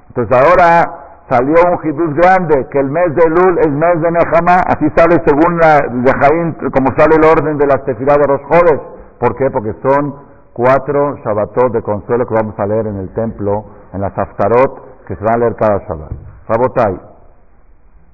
Entonces 0.09 0.37
ahora 0.37 0.99
salió 1.29 1.55
un 1.71 1.79
hibus 1.83 2.13
grande, 2.15 2.67
que 2.71 2.79
el 2.79 2.89
mes 2.89 3.15
de 3.15 3.29
Lul 3.29 3.59
es 3.59 3.69
mes 3.69 4.01
de 4.01 4.11
Nehama, 4.11 4.61
así 4.67 4.89
sale 4.95 5.21
según 5.25 5.57
la, 5.59 5.77
de 5.77 6.71
como 6.71 6.89
sale 6.97 7.15
el 7.17 7.25
orden 7.25 7.57
de 7.57 7.67
las 7.67 7.83
tefilá 7.85 8.15
de 8.15 8.27
los 8.27 8.41
jóvenes. 8.41 8.81
¿Por 9.19 9.35
qué? 9.35 9.49
Porque 9.51 9.73
son 9.81 10.15
cuatro 10.53 11.17
Shabbatot 11.23 11.71
de 11.71 11.81
consuelo 11.81 12.25
que 12.25 12.33
vamos 12.33 12.59
a 12.59 12.65
leer 12.65 12.87
en 12.87 12.97
el 12.97 13.13
templo, 13.13 13.65
en 13.93 14.01
las 14.01 14.17
Haftarot, 14.17 15.05
que 15.05 15.15
se 15.15 15.23
van 15.23 15.35
a 15.35 15.37
leer 15.37 15.55
cada 15.55 15.79
Shabbat. 15.79 16.11
Rabotai, 16.47 16.99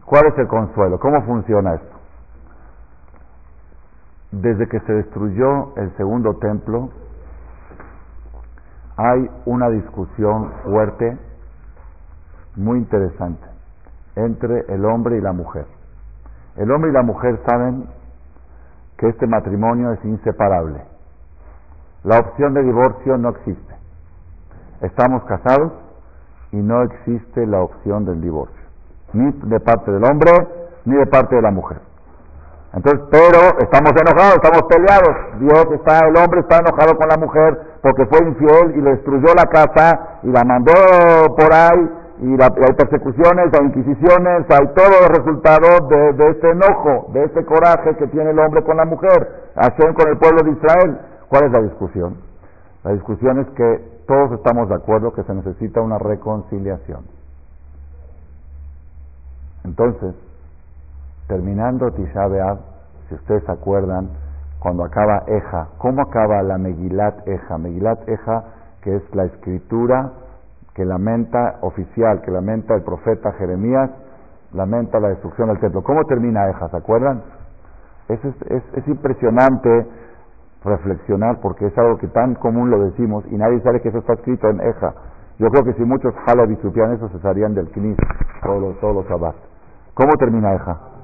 ¿cuál 0.05 0.27
es 0.27 0.37
el 0.37 0.47
consuelo? 0.47 0.99
¿Cómo 0.99 1.21
funciona 1.23 1.75
esto? 1.75 1.94
Desde 4.31 4.67
que 4.67 4.79
se 4.81 4.93
destruyó 4.93 5.75
el 5.77 5.95
segundo 5.97 6.35
templo, 6.35 6.89
hay 8.97 9.29
una 9.45 9.69
discusión 9.69 10.51
fuerte, 10.63 11.17
muy 12.55 12.79
interesante, 12.79 13.45
entre 14.15 14.73
el 14.73 14.85
hombre 14.85 15.17
y 15.17 15.21
la 15.21 15.33
mujer. 15.33 15.65
El 16.55 16.71
hombre 16.71 16.91
y 16.91 16.93
la 16.93 17.03
mujer 17.03 17.39
saben 17.45 17.85
que 18.97 19.09
este 19.09 19.27
matrimonio 19.27 19.91
es 19.91 20.05
inseparable. 20.05 20.81
La 22.03 22.19
opción 22.19 22.53
de 22.53 22.63
divorcio 22.63 23.17
no 23.17 23.29
existe. 23.29 23.75
Estamos 24.81 25.23
casados 25.25 25.73
y 26.51 26.57
no 26.57 26.83
existe 26.83 27.45
la 27.45 27.61
opción 27.61 28.05
del 28.05 28.21
divorcio, 28.21 28.63
ni 29.13 29.31
de 29.31 29.59
parte 29.59 29.91
del 29.91 30.03
hombre 30.03 30.31
ni 30.85 30.95
de 30.95 31.05
parte 31.07 31.35
de 31.35 31.41
la 31.41 31.51
mujer. 31.51 31.79
Entonces, 32.75 33.07
pero 33.09 33.39
estamos 33.59 33.93
enojados, 33.95 34.35
estamos 34.35 34.63
peleados. 34.67 35.39
Dios 35.39 35.65
está, 35.79 35.99
el 36.07 36.17
hombre 36.17 36.41
está 36.41 36.57
enojado 36.57 36.97
con 36.97 37.07
la 37.07 37.17
mujer 37.17 37.57
porque 37.81 38.05
fue 38.07 38.19
infiel 38.27 38.75
y 38.75 38.81
le 38.81 38.91
destruyó 38.91 39.33
la 39.33 39.45
casa 39.45 40.19
y 40.23 40.27
la 40.27 40.43
mandó 40.43 40.73
por 41.37 41.53
ahí 41.53 41.89
y, 42.19 42.31
hay 42.41 42.73
persecuciones, 42.75 43.53
hay 43.53 43.65
inquisiciones, 43.67 44.45
hay 44.49 44.67
todo 44.73 45.07
el 45.07 45.15
resultado 45.15 45.87
de, 45.87 46.29
este 46.31 46.49
enojo, 46.51 47.11
de 47.13 47.23
este 47.23 47.45
coraje 47.45 47.95
que 47.95 48.07
tiene 48.07 48.31
el 48.31 48.39
hombre 48.39 48.63
con 48.63 48.75
la 48.75 48.85
mujer, 48.85 49.51
Hashem 49.55 49.93
con 49.93 50.09
el 50.09 50.17
pueblo 50.17 50.43
de 50.43 50.51
Israel. 50.51 50.99
¿Cuál 51.29 51.45
es 51.45 51.51
la 51.51 51.61
discusión? 51.61 52.17
La 52.83 52.91
discusión 52.91 53.39
es 53.39 53.47
que 53.55 54.03
todos 54.05 54.33
estamos 54.33 54.67
de 54.67 54.75
acuerdo 54.75 55.13
que 55.13 55.23
se 55.23 55.33
necesita 55.33 55.81
una 55.81 55.97
reconciliación. 55.97 57.05
Entonces, 59.63 60.13
terminando 61.27 61.91
Tisha 61.91 62.57
si 63.09 63.15
ustedes 63.15 63.43
se 63.43 63.51
acuerdan, 63.51 64.09
cuando 64.59 64.83
acaba 64.83 65.23
Eja, 65.27 65.67
¿cómo 65.77 66.01
acaba 66.01 66.41
la 66.41 66.57
Megilat 66.57 67.27
Eja? 67.27 67.57
Megilat 67.57 68.07
Eja, 68.09 68.43
que 68.81 68.95
es 68.95 69.03
la 69.15 69.25
escritura 69.25 70.11
que 70.73 70.83
lamenta 70.83 71.59
oficial, 71.61 72.21
que 72.21 72.31
lamenta 72.31 72.73
el 72.73 72.83
profeta 72.83 73.31
Jeremías, 73.33 73.91
lamenta 74.53 74.99
la 74.99 75.09
destrucción 75.09 75.49
del 75.49 75.59
templo. 75.59 75.83
¿Cómo 75.83 76.03
termina 76.05 76.49
Eja? 76.49 76.67
¿Se 76.69 76.77
acuerdan? 76.77 77.21
Es, 78.07 78.23
es, 78.25 78.63
es, 78.73 78.87
impresionante 78.87 79.87
reflexionar 80.63 81.39
porque 81.41 81.67
es 81.67 81.77
algo 81.77 81.97
que 81.97 82.07
tan 82.07 82.35
común 82.35 82.69
lo 82.71 82.79
decimos 82.79 83.23
y 83.29 83.37
nadie 83.37 83.61
sabe 83.61 83.81
que 83.81 83.89
eso 83.89 83.99
está 83.99 84.13
escrito 84.13 84.49
en 84.49 84.61
Eja. 84.61 84.93
Yo 85.37 85.47
creo 85.49 85.63
que 85.63 85.73
si 85.73 85.83
muchos 85.83 86.13
Halabi 86.25 86.55
supieran 86.57 86.93
eso 86.93 87.09
se 87.09 87.19
salían 87.19 87.53
del 87.53 87.69
Knis 87.69 87.97
todos 88.43 88.61
los, 88.61 88.79
todos. 88.79 89.35
¿Cómo 89.93 90.11
termina 90.17 90.55
Eja? 90.55 90.94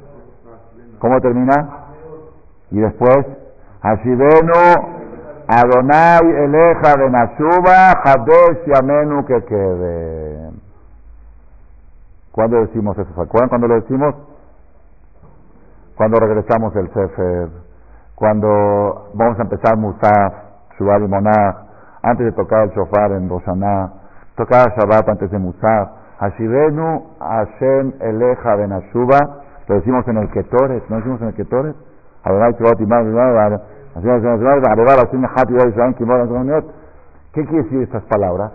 ¿Cómo 1.01 1.19
termina? 1.19 1.87
Y 2.69 2.79
después, 2.79 3.25
Hashivenu 3.81 4.53
Adonai 5.47 6.21
Eleja 6.21 6.95
de 6.95 7.09
Nashuba 7.09 7.91
Hades 8.03 8.65
Yamenu 8.67 9.25
que 9.25 9.43
quede. 9.43 10.51
¿Cuándo 12.31 12.61
decimos 12.61 12.97
eso? 12.97 13.11
¿Se 13.15 13.21
acuerdan 13.21 13.49
cuando 13.49 13.67
lo 13.67 13.75
decimos? 13.81 14.15
Cuando 15.97 16.19
regresamos 16.19 16.73
del 16.75 16.87
Sefer, 16.93 17.49
cuando 18.15 19.09
vamos 19.15 19.39
a 19.39 19.41
empezar 19.41 19.77
Musaf, 19.77 20.33
Shubal 20.77 21.03
y 21.03 21.07
Monach, 21.07 21.57
antes 22.03 22.27
de 22.27 22.31
tocar 22.31 22.63
el 22.63 22.71
shofar 22.71 23.11
en 23.11 23.27
Roshaná, 23.27 23.91
tocar 24.35 24.73
Shabbat 24.77 25.09
antes 25.09 25.31
de 25.31 25.39
Musaf, 25.39 25.89
Hashivenu 26.19 27.07
Hashem 27.19 27.93
Eleja 27.99 28.55
de 28.55 28.67
Nashuba 28.67 29.41
lo 29.71 29.77
decimos 29.77 30.05
en 30.09 30.17
el 30.17 30.29
Ketoret, 30.31 30.83
¿no 30.89 30.97
decimos 30.97 31.21
en 31.21 31.27
el 31.29 31.33
Ketoret? 31.33 31.75
¿Qué 37.33 37.45
quiere 37.45 37.63
decir 37.63 37.81
estas 37.83 38.03
palabras? 38.03 38.51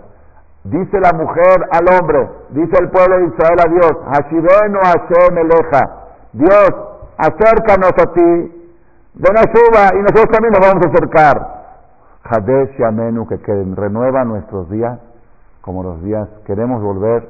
Dice 0.63 0.99
la 0.99 1.13
mujer 1.13 1.65
al 1.71 1.85
hombre, 1.91 2.29
dice 2.49 2.77
el 2.79 2.91
pueblo 2.91 3.17
de 3.17 3.25
Israel 3.25 3.59
a 3.65 3.69
Dios, 3.69 3.97
Hashivenu 4.11 4.79
Hashem 4.79 5.37
Eleja, 5.39 5.89
Dios, 6.33 6.69
acércanos 7.17 7.93
a 7.97 8.13
ti, 8.13 8.53
de 9.15 9.27
suba 9.27 9.95
y 9.95 10.01
nosotros 10.01 10.29
también 10.31 10.53
nos 10.53 10.69
vamos 10.69 10.85
a 10.85 10.89
acercar. 10.89 11.57
Hadesh 12.25 12.77
Yamenu, 12.77 13.27
que, 13.27 13.39
que 13.39 13.53
renueva 13.75 14.23
nuestros 14.23 14.69
días 14.69 14.99
como 15.61 15.81
los 15.81 16.03
días, 16.03 16.29
queremos 16.45 16.79
volver 16.83 17.27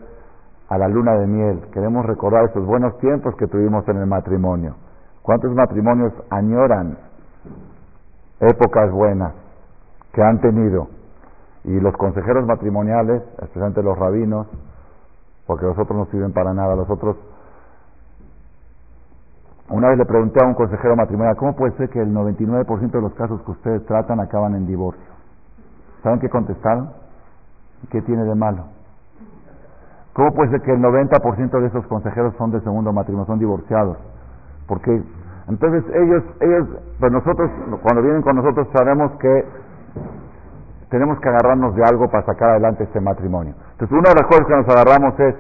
a 0.70 0.78
la 0.78 0.88
luna 0.88 1.14
de 1.14 1.28
miel. 1.28 1.62
Queremos 1.72 2.06
recordar 2.06 2.46
esos 2.46 2.66
buenos 2.66 2.98
tiempos 3.00 3.36
que 3.36 3.48
tuvimos 3.48 3.88
en 3.88 3.98
el 3.98 4.06
matrimonio. 4.06 4.76
¿Cuántos 5.22 5.54
matrimonios 5.54 6.14
añoran 6.30 6.98
épocas 8.40 8.92
buenas 8.92 9.34
que 10.14 10.22
han 10.22 10.40
tenido? 10.40 10.88
Y 11.64 11.80
los 11.80 11.96
consejeros 11.98 12.46
matrimoniales, 12.46 13.22
especialmente 13.42 13.84
los 13.84 13.98
rabinos, 13.98 14.48
porque 15.46 15.66
los 15.66 15.78
otros 15.78 15.98
no 15.98 16.06
sirven 16.08 16.34
para 16.34 16.54
nada, 16.54 16.76
los 16.76 16.90
otros 16.90 17.18
Una 19.70 19.90
vez 19.90 19.98
le 19.98 20.06
pregunté 20.06 20.42
a 20.42 20.48
un 20.48 20.54
consejero 20.54 20.96
matrimonial, 20.96 21.36
¿cómo 21.36 21.54
puede 21.54 21.76
ser 21.76 21.90
que 21.90 22.00
el 22.00 22.14
99% 22.14 22.90
de 22.90 23.02
los 23.02 23.14
casos 23.16 23.42
que 23.42 23.52
ustedes 23.52 23.86
tratan 23.86 24.22
acaban 24.22 24.56
en 24.56 24.66
divorcio? 24.66 25.04
¿Saben 26.04 26.20
qué 26.22 26.30
contestaron? 26.30 26.92
¿Qué 27.92 28.02
tiene 28.02 28.24
de 28.24 28.34
malo? 28.34 28.77
¿Cómo 30.18 30.34
puede 30.34 30.50
ser 30.50 30.62
que 30.62 30.72
el 30.72 30.82
90% 30.82 31.60
de 31.62 31.68
esos 31.68 31.86
consejeros 31.86 32.34
son 32.40 32.50
de 32.50 32.60
segundo 32.62 32.92
matrimonio, 32.92 33.28
son 33.28 33.38
divorciados? 33.38 33.98
Porque 34.68 35.00
entonces 35.48 35.84
ellos, 35.94 36.24
ellos, 36.40 36.68
pues 37.00 37.12
nosotros, 37.12 37.52
cuando 37.84 38.02
vienen 38.02 38.24
con 38.24 38.36
nosotros 38.36 38.68
sabemos 38.74 39.12
que 39.20 39.46
tenemos 40.90 41.20
que 41.20 41.30
agarrarnos 41.30 41.76
de 41.76 41.84
algo 41.86 42.10
para 42.10 42.26
sacar 42.26 42.50
adelante 42.50 42.86
este 42.86 43.00
matrimonio. 43.00 43.54
Entonces 43.74 43.96
una 43.96 44.10
de 44.10 44.16
las 44.16 44.26
cosas 44.26 44.48
que 44.48 44.56
nos 44.56 44.68
agarramos 44.68 45.20
es, 45.20 45.36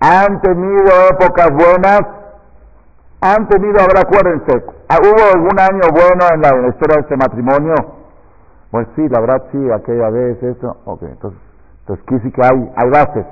han 0.00 0.40
tenido 0.40 0.88
épocas 1.12 1.50
buenas, 1.50 2.00
han 3.20 3.48
tenido, 3.48 3.76
ahora 3.82 4.00
acuérdense, 4.00 4.64
¿hubo 4.96 5.24
algún 5.34 5.60
año 5.60 5.92
bueno 5.92 6.24
en 6.32 6.40
la, 6.40 6.68
historia 6.68 6.96
de 6.96 7.00
este 7.02 7.16
matrimonio? 7.18 7.74
Pues 8.70 8.88
sí, 8.96 9.06
la 9.10 9.20
verdad 9.20 9.42
sí, 9.52 9.70
aquella 9.70 10.08
vez, 10.08 10.42
eso, 10.42 10.74
ok, 10.86 11.02
entonces, 11.02 11.40
entonces 11.80 12.22
sí 12.22 12.32
que 12.32 12.40
hay, 12.42 12.72
hay 12.76 12.90
bases. 12.90 13.26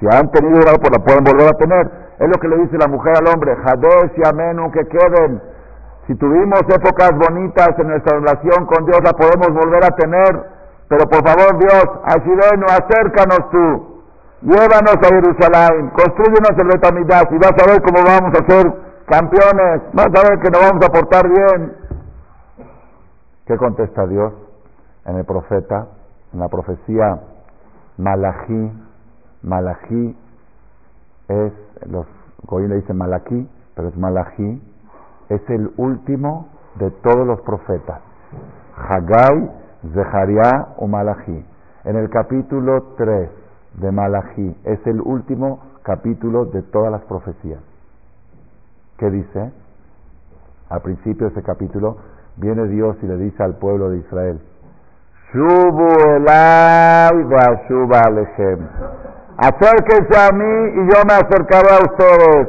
Si 0.00 0.06
han 0.06 0.30
tenido 0.32 0.60
pues 0.80 0.90
la 0.90 1.04
pueden 1.04 1.24
volver 1.24 1.48
a 1.48 1.58
tener. 1.58 1.90
Es 2.18 2.26
lo 2.26 2.40
que 2.40 2.48
le 2.48 2.56
dice 2.64 2.78
la 2.78 2.88
mujer 2.88 3.14
al 3.18 3.28
hombre, 3.28 3.54
Jadés 3.56 4.12
y 4.16 4.26
Amenu, 4.26 4.70
que 4.72 4.86
queden. 4.88 5.42
Si 6.06 6.14
tuvimos 6.16 6.60
épocas 6.68 7.12
bonitas 7.16 7.68
en 7.78 7.88
nuestra 7.88 8.18
relación 8.18 8.66
con 8.66 8.86
Dios, 8.86 8.98
la 9.04 9.12
podemos 9.12 9.48
volver 9.52 9.84
a 9.84 9.94
tener. 9.94 10.42
Pero 10.88 11.04
por 11.04 11.22
favor, 11.22 11.58
Dios, 11.58 11.84
Ashirenu, 12.04 12.66
acércanos 12.66 13.50
tú. 13.50 14.02
Llévanos 14.42 14.96
a 14.96 15.06
Jerusalén, 15.06 15.90
construyenos 15.90 16.52
el 16.56 16.66
Betamidad 16.66 17.30
y 17.30 17.36
vas 17.36 17.52
a 17.52 17.70
ver 17.70 17.82
cómo 17.82 18.02
vamos 18.02 18.32
a 18.40 18.50
ser 18.50 18.72
campeones. 19.06 19.82
Vas 19.92 20.06
a 20.06 20.28
ver 20.28 20.40
que 20.40 20.50
nos 20.50 20.60
vamos 20.62 20.84
a 20.84 20.90
portar 20.90 21.28
bien. 21.28 21.76
¿Qué 23.46 23.56
contesta 23.58 24.06
Dios 24.06 24.32
en 25.04 25.16
el 25.16 25.24
profeta, 25.26 25.88
en 26.32 26.40
la 26.40 26.48
profecía 26.48 27.20
Malají? 27.98 28.89
Malají 29.42 30.16
es, 31.28 31.52
los 31.88 32.06
Goyim 32.46 32.68
le 32.68 32.76
dicen 32.76 32.96
Malaquí, 32.96 33.48
pero 33.74 33.88
es 33.88 33.96
Malají, 33.96 34.62
es 35.28 35.40
el 35.48 35.72
último 35.76 36.48
de 36.78 36.90
todos 36.90 37.26
los 37.26 37.40
profetas. 37.42 38.00
Hagai 38.76 39.50
Zeharia 39.94 40.68
o 40.76 40.86
Malají. 40.86 41.44
En 41.84 41.96
el 41.96 42.10
capítulo 42.10 42.94
3 42.96 43.30
de 43.80 43.90
Malají 43.90 44.56
es 44.64 44.86
el 44.86 45.00
último 45.00 45.60
capítulo 45.82 46.46
de 46.46 46.62
todas 46.62 46.92
las 46.92 47.02
profecías. 47.02 47.60
¿Qué 48.98 49.10
dice? 49.10 49.52
Al 50.68 50.82
principio 50.82 51.26
de 51.26 51.32
ese 51.32 51.42
capítulo 51.42 51.96
viene 52.36 52.66
Dios 52.68 52.96
y 53.02 53.06
le 53.06 53.16
dice 53.16 53.42
al 53.42 53.54
pueblo 53.56 53.88
de 53.90 53.98
Israel, 53.98 54.40
Shubu 55.32 55.88
elai 56.16 57.22
va. 57.24 57.50
Acérquense 59.40 60.20
a 60.20 60.32
mí 60.32 60.68
y 60.74 60.92
yo 60.92 61.02
me 61.06 61.14
acercaré 61.14 61.70
a 61.70 61.78
ustedes. 61.78 62.48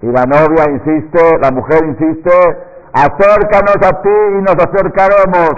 Y 0.00 0.06
la 0.06 0.24
novia 0.24 0.70
insiste, 0.70 1.38
la 1.38 1.50
mujer 1.50 1.84
insiste, 1.84 2.32
acércanos 2.94 3.76
a 3.76 4.00
ti 4.00 4.08
y 4.08 4.40
nos 4.40 4.56
acercaremos. 4.56 5.50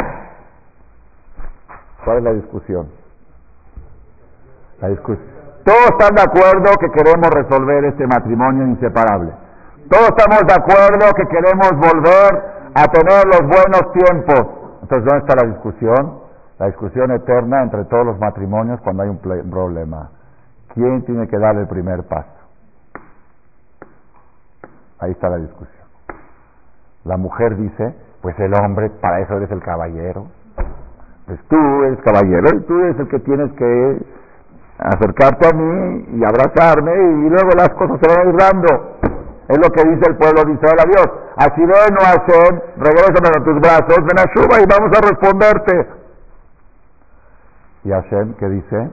¿Cuál 2.04 2.18
es 2.18 2.24
la 2.24 2.32
discusión? 2.32 2.88
La 4.80 4.88
discusión. 4.88 5.28
Todos 5.64 5.86
están 5.90 6.16
de 6.16 6.22
acuerdo 6.22 6.72
que 6.80 6.90
queremos 6.90 7.30
resolver 7.30 7.84
este 7.84 8.08
matrimonio 8.08 8.66
inseparable. 8.66 9.32
Todos 9.88 10.08
estamos 10.08 10.40
de 10.48 10.54
acuerdo 10.54 11.14
que 11.14 11.26
queremos 11.28 11.70
volver 11.72 12.42
a 12.74 12.88
tener 12.88 13.24
los 13.26 13.42
buenos 13.42 13.92
tiempos. 13.92 14.46
Entonces, 14.82 15.04
¿dónde 15.04 15.18
está 15.18 15.36
la 15.36 15.52
discusión? 15.52 16.27
La 16.58 16.66
discusión 16.66 17.10
eterna 17.12 17.62
entre 17.62 17.84
todos 17.84 18.04
los 18.04 18.18
matrimonios 18.18 18.80
cuando 18.80 19.04
hay 19.04 19.10
un 19.10 19.18
problema. 19.18 20.10
¿Quién 20.74 21.04
tiene 21.04 21.28
que 21.28 21.38
dar 21.38 21.56
el 21.56 21.68
primer 21.68 22.04
paso? 22.04 22.28
Ahí 25.00 25.12
está 25.12 25.28
la 25.28 25.36
discusión. 25.36 25.86
La 27.04 27.16
mujer 27.16 27.56
dice, 27.56 27.94
pues 28.20 28.38
el 28.40 28.52
hombre, 28.54 28.90
para 29.00 29.20
eso 29.20 29.36
eres 29.36 29.50
el 29.52 29.62
caballero. 29.62 30.26
Pues 31.26 31.38
tú 31.48 31.56
eres 31.84 32.00
caballero 32.00 32.48
y 32.56 32.60
tú 32.64 32.78
eres 32.80 32.98
el 32.98 33.08
que 33.08 33.20
tienes 33.20 33.52
que 33.52 33.98
acercarte 34.78 35.48
a 35.48 35.56
mí 35.56 36.06
y 36.12 36.24
abrazarme 36.24 36.92
y 36.92 37.28
luego 37.28 37.50
las 37.56 37.68
cosas 37.70 37.98
se 38.00 38.08
van 38.08 38.64
a. 38.64 38.98
Es 39.48 39.58
lo 39.58 39.70
que 39.70 39.88
dice 39.88 40.10
el 40.10 40.16
pueblo 40.16 40.42
de 40.44 40.52
Israel 40.52 40.78
a 40.78 40.88
Dios. 40.88 41.08
Así 41.36 41.60
de 41.60 41.66
no 41.66 42.00
hacen, 42.00 42.62
regrésame 42.76 43.28
a 43.28 43.44
tus 43.44 43.60
brazos, 43.60 43.98
ven 44.04 44.18
a 44.18 44.26
Shuba 44.34 44.60
y 44.60 44.66
vamos 44.66 44.96
a 44.96 45.00
responderte. 45.08 45.97
Y 47.88 47.90
Hashem, 47.90 48.34
que 48.34 48.46
dice? 48.50 48.90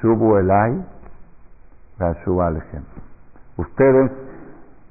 Shubu 0.00 0.36
elai, 0.36 0.80
Shuba 2.24 2.52
Ustedes 3.56 4.12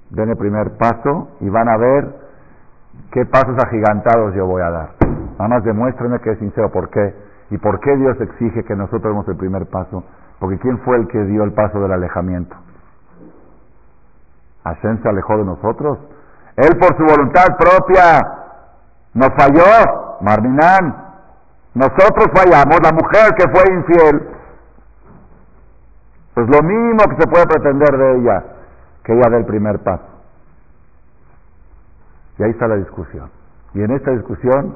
den 0.09 0.29
el 0.29 0.37
primer 0.37 0.75
paso 0.77 1.29
y 1.39 1.47
van 1.47 1.69
a 1.69 1.77
ver 1.77 2.19
¿Qué 3.11 3.25
pasos 3.25 3.55
agigantados 3.65 4.33
yo 4.35 4.45
voy 4.45 4.61
a 4.61 4.69
dar? 4.69 4.89
Nada 5.37 5.47
más 5.47 5.63
demuéstrenme 5.63 6.19
que 6.19 6.31
es 6.31 6.39
sincero. 6.39 6.71
¿Por 6.71 6.89
qué? 6.89 7.15
¿Y 7.51 7.57
por 7.57 7.79
qué 7.79 7.95
Dios 7.95 8.19
exige 8.19 8.65
que 8.65 8.75
nosotros 8.75 9.03
demos 9.03 9.27
el 9.29 9.37
primer 9.37 9.65
paso? 9.67 10.03
Porque 10.39 10.59
¿quién 10.59 10.79
fue 10.79 10.97
el 10.97 11.07
que 11.07 11.23
dio 11.23 11.43
el 11.43 11.53
paso 11.53 11.79
del 11.79 11.91
alejamiento? 11.93 12.55
¿Hashem 14.65 15.01
se 15.01 15.09
alejó 15.09 15.37
de 15.37 15.45
nosotros? 15.45 15.99
Él 16.57 16.77
por 16.77 16.97
su 16.97 17.03
voluntad 17.03 17.47
propia 17.57 18.19
nos 19.13 19.29
falló, 19.37 20.19
Marminán. 20.21 21.00
Nosotros 21.73 22.27
fallamos, 22.33 22.79
la 22.83 22.91
mujer 22.91 23.33
que 23.37 23.47
fue 23.49 23.73
infiel. 23.73 24.29
Pues 26.33 26.47
lo 26.49 26.63
mismo 26.63 27.03
que 27.09 27.21
se 27.21 27.27
puede 27.27 27.45
pretender 27.47 27.97
de 27.97 28.17
ella, 28.17 28.43
que 29.03 29.13
ella 29.13 29.29
dé 29.29 29.37
el 29.37 29.45
primer 29.45 29.79
paso. 29.79 30.05
Y 32.37 32.43
ahí 32.43 32.51
está 32.51 32.67
la 32.67 32.75
discusión. 32.75 33.29
Y 33.73 33.83
en 33.83 33.91
esta 33.91 34.11
discusión 34.11 34.75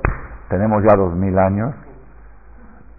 tenemos 0.49 0.83
ya 0.83 0.95
dos 0.95 1.13
mil 1.15 1.37
años 1.37 1.73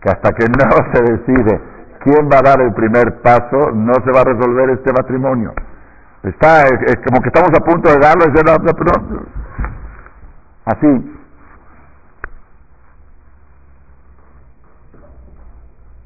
que 0.01 0.11
hasta 0.11 0.33
que 0.33 0.47
no 0.47 0.93
se 0.93 1.03
decide 1.03 1.61
quién 2.03 2.29
va 2.31 2.39
a 2.39 2.43
dar 2.43 2.61
el 2.61 2.73
primer 2.75 3.21
paso, 3.23 3.71
no 3.73 3.95
se 4.05 4.13
va 4.13 4.21
a 4.21 4.25
resolver 4.25 4.71
este 4.71 4.93
matrimonio. 4.93 5.53
Está, 6.23 6.63
es, 6.63 6.97
como 7.07 7.21
que 7.23 7.29
estamos 7.29 7.51
a 7.51 7.65
punto 7.65 7.89
de 7.89 7.99
darlo, 7.99 8.25
y 8.27 8.31
así. 10.67 11.16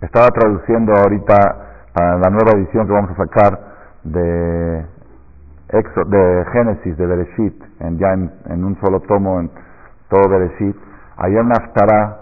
Estaba 0.01 0.29
traduciendo 0.29 0.95
ahorita 0.95 1.37
a 1.95 2.17
la 2.17 2.31
nueva 2.31 2.53
edición 2.57 2.87
que 2.87 2.93
vamos 2.93 3.11
a 3.11 3.17
sacar 3.17 3.59
de 4.05 4.87
de 5.71 6.45
Génesis, 6.53 6.97
de 6.97 7.07
Bereshit, 7.07 7.63
en, 7.81 7.99
ya 7.99 8.13
en, 8.13 8.65
un 8.65 8.77
solo 8.81 9.01
tomo, 9.01 9.39
en 9.39 9.51
todo 10.09 10.29
Bereshit, 10.29 10.77
hay 11.17 11.37
una 11.37 11.55
Aftara, 11.55 12.17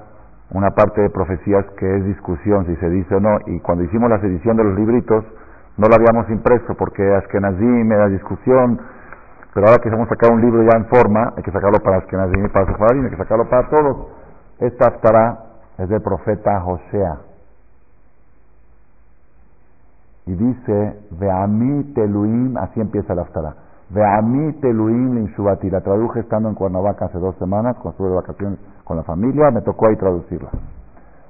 una 0.50 0.70
parte 0.72 1.00
de 1.00 1.08
profecías 1.08 1.64
que 1.78 1.96
es 1.96 2.04
discusión 2.04 2.66
si 2.66 2.76
se 2.76 2.90
dice 2.90 3.14
o 3.14 3.20
no, 3.20 3.38
y 3.46 3.60
cuando 3.60 3.84
hicimos 3.84 4.10
la 4.10 4.16
edición 4.16 4.56
de 4.56 4.64
los 4.64 4.76
libritos, 4.76 5.24
no 5.78 5.86
lo 5.88 5.94
habíamos 5.94 6.28
impreso 6.30 6.74
porque 6.76 7.02
Ashkenazim 7.14 7.90
era 7.90 8.08
discusión, 8.08 8.80
pero 9.54 9.68
ahora 9.68 9.80
que 9.80 9.88
hemos 9.88 10.08
sacado 10.08 10.34
un 10.34 10.42
libro 10.42 10.62
ya 10.64 10.76
en 10.76 10.86
forma, 10.86 11.32
hay 11.36 11.42
que 11.42 11.52
sacarlo 11.52 11.78
para 11.78 11.98
Ashkenazim 11.98 12.44
y 12.44 12.48
para 12.48 12.66
Sefarim, 12.66 13.04
hay 13.04 13.10
que 13.10 13.16
sacarlo 13.16 13.48
para 13.48 13.68
todos. 13.70 14.08
Esta 14.58 14.88
Aftara 14.88 15.38
es 15.78 15.88
del 15.88 16.02
profeta 16.02 16.60
Josea. 16.60 17.27
Y 20.28 20.34
dice, 20.34 20.94
Veami 21.12 21.84
teluim, 21.94 22.54
así 22.58 22.78
empieza 22.82 23.14
la 23.14 23.22
aftara. 23.22 23.54
Veami 23.88 24.52
teluim 24.60 25.14
linshubati. 25.14 25.70
La 25.70 25.80
traduje 25.80 26.20
estando 26.20 26.50
en 26.50 26.54
Cuernavaca 26.54 27.06
hace 27.06 27.18
dos 27.18 27.34
semanas, 27.36 27.76
cuando 27.76 27.92
estuve 27.92 28.10
de 28.10 28.16
vacaciones 28.16 28.58
con 28.84 28.98
la 28.98 29.04
familia, 29.04 29.50
me 29.50 29.62
tocó 29.62 29.86
ahí 29.86 29.96
traducirla. 29.96 30.50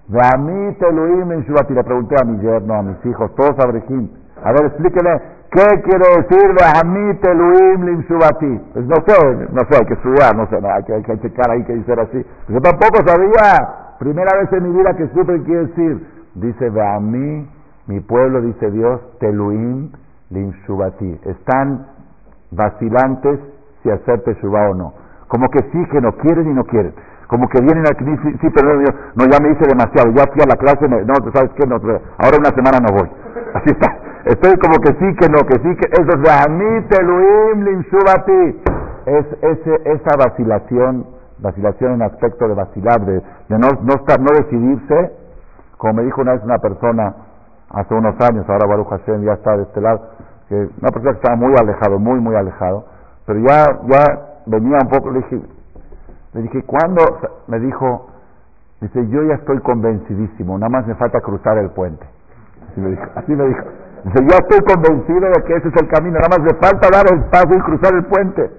Veami 0.08 0.74
teluim 0.80 1.30
linshubati. 1.30 1.74
Le 1.74 1.84
pregunté 1.84 2.16
a 2.20 2.24
mi 2.24 2.40
yerno, 2.40 2.74
a 2.74 2.82
mis 2.82 3.06
hijos, 3.06 3.32
todos 3.36 3.56
a. 3.56 3.68
A 3.68 4.52
ver, 4.52 4.64
explíqueme, 4.66 5.10
¿qué 5.52 5.82
quiere 5.82 6.04
decir 6.16 6.50
Veami 6.58 7.14
teluim 7.20 7.84
linshubati? 7.84 8.60
Pues 8.72 8.84
no 8.84 8.96
sé, 9.06 9.46
no 9.52 9.60
sé, 9.70 9.78
hay 9.78 9.86
que 9.86 9.94
estudiar, 9.94 10.34
no 10.34 10.46
sé, 10.48 10.56
hay, 10.56 10.82
que, 10.82 10.94
hay 10.94 11.02
que 11.04 11.20
checar 11.20 11.52
ahí 11.52 11.62
que 11.62 11.74
dice 11.74 11.92
así. 11.92 12.26
Yo 12.48 12.60
tampoco 12.60 12.98
sabía, 13.06 13.94
primera 14.00 14.36
vez 14.40 14.52
en 14.54 14.72
mi 14.72 14.76
vida 14.76 14.92
que 14.96 15.06
supe 15.14 15.40
qué 15.44 15.54
decir. 15.54 16.18
Dice 16.34 16.68
Veami 16.68 17.57
mi 17.88 18.00
pueblo, 18.00 18.42
dice 18.42 18.70
Dios, 18.70 19.00
Teluim 19.18 19.90
Shubati. 20.30 21.20
Están 21.24 21.86
vacilantes 22.50 23.40
si 23.82 23.90
hacer 23.90 24.20
Teshuvah 24.24 24.70
o 24.70 24.74
no. 24.74 24.92
Como 25.28 25.48
que 25.48 25.60
sí, 25.72 25.86
que 25.90 26.00
no 26.00 26.12
quieren 26.18 26.50
y 26.50 26.54
no 26.54 26.64
quieren. 26.64 26.94
Como 27.28 27.48
que 27.48 27.60
vienen 27.60 27.84
aquí, 27.86 28.04
sí, 28.04 28.36
sí 28.40 28.48
pero 28.54 28.78
no, 29.14 29.24
ya 29.24 29.38
me 29.40 29.52
hice 29.52 29.64
demasiado, 29.68 30.10
ya 30.12 30.24
fui 30.32 30.42
a 30.42 30.48
la 30.48 30.56
clase, 30.56 30.88
no, 30.88 31.14
¿sabes 31.32 31.50
qué? 31.56 31.66
No, 31.66 31.76
ahora 31.76 32.38
una 32.38 32.50
semana 32.54 32.78
no 32.80 32.94
voy. 32.94 33.08
Así 33.54 33.70
está. 33.70 33.96
estoy 34.24 34.52
como 34.58 34.80
que 34.80 34.92
sí, 34.92 35.16
que 35.16 35.28
no, 35.28 35.40
que 35.46 35.56
sí, 35.60 35.76
que 35.76 35.88
eso 35.92 36.12
es 36.12 36.22
de 36.22 36.30
Amit 36.30 36.92
Elohim 36.92 37.64
Limshubati. 37.64 38.62
Es 39.06 39.26
ese, 39.42 39.74
esa 39.84 40.16
vacilación, 40.16 41.06
vacilación 41.38 41.92
en 41.94 42.02
aspecto 42.02 42.48
de 42.48 42.54
vacilar, 42.54 43.00
de, 43.04 43.14
de 43.14 43.58
no, 43.58 43.68
no, 43.82 43.94
estar, 43.94 44.20
no 44.20 44.28
decidirse, 44.36 45.12
como 45.78 45.94
me 45.94 46.02
dijo 46.04 46.20
una 46.20 46.32
vez 46.32 46.44
una 46.44 46.58
persona 46.58 47.27
hace 47.70 47.94
unos 47.94 48.14
años, 48.20 48.48
ahora 48.48 48.66
Baruch 48.66 48.88
Hashem 48.88 49.24
ya 49.24 49.32
está 49.34 49.56
de 49.56 49.62
este 49.64 49.80
lado, 49.80 50.00
que 50.48 50.54
una 50.54 50.90
persona 50.90 51.12
que 51.12 51.18
estaba 51.18 51.36
muy 51.36 51.54
alejado, 51.58 51.98
muy, 51.98 52.20
muy 52.20 52.34
alejado, 52.34 52.84
pero 53.26 53.40
ya, 53.40 53.66
ya 53.86 54.04
venía 54.46 54.78
un 54.82 54.88
poco, 54.88 55.10
le 55.10 55.18
dije, 55.20 55.40
le 56.32 56.42
dije, 56.42 56.62
¿cuándo? 56.64 57.02
Me 57.46 57.58
dijo, 57.60 58.08
dice, 58.80 59.06
yo 59.08 59.22
ya 59.24 59.34
estoy 59.34 59.60
convencidísimo, 59.60 60.58
nada 60.58 60.70
más 60.70 60.86
me 60.86 60.94
falta 60.94 61.20
cruzar 61.20 61.58
el 61.58 61.70
puente. 61.70 62.06
Así 62.70 62.80
me 62.80 62.90
dijo, 62.90 63.04
así 63.14 63.32
me 63.32 63.44
dijo. 63.48 63.64
Dice, 64.04 64.26
ya 64.30 64.36
estoy 64.38 64.60
convencido 64.74 65.28
de 65.28 65.42
que 65.44 65.54
ese 65.56 65.68
es 65.68 65.74
el 65.82 65.88
camino, 65.88 66.18
nada 66.18 66.38
más 66.38 66.40
me 66.40 66.54
falta 66.58 66.88
dar 66.90 67.04
el 67.12 67.24
paso 67.24 67.54
y 67.54 67.60
cruzar 67.60 67.94
el 67.94 68.04
puente. 68.04 68.50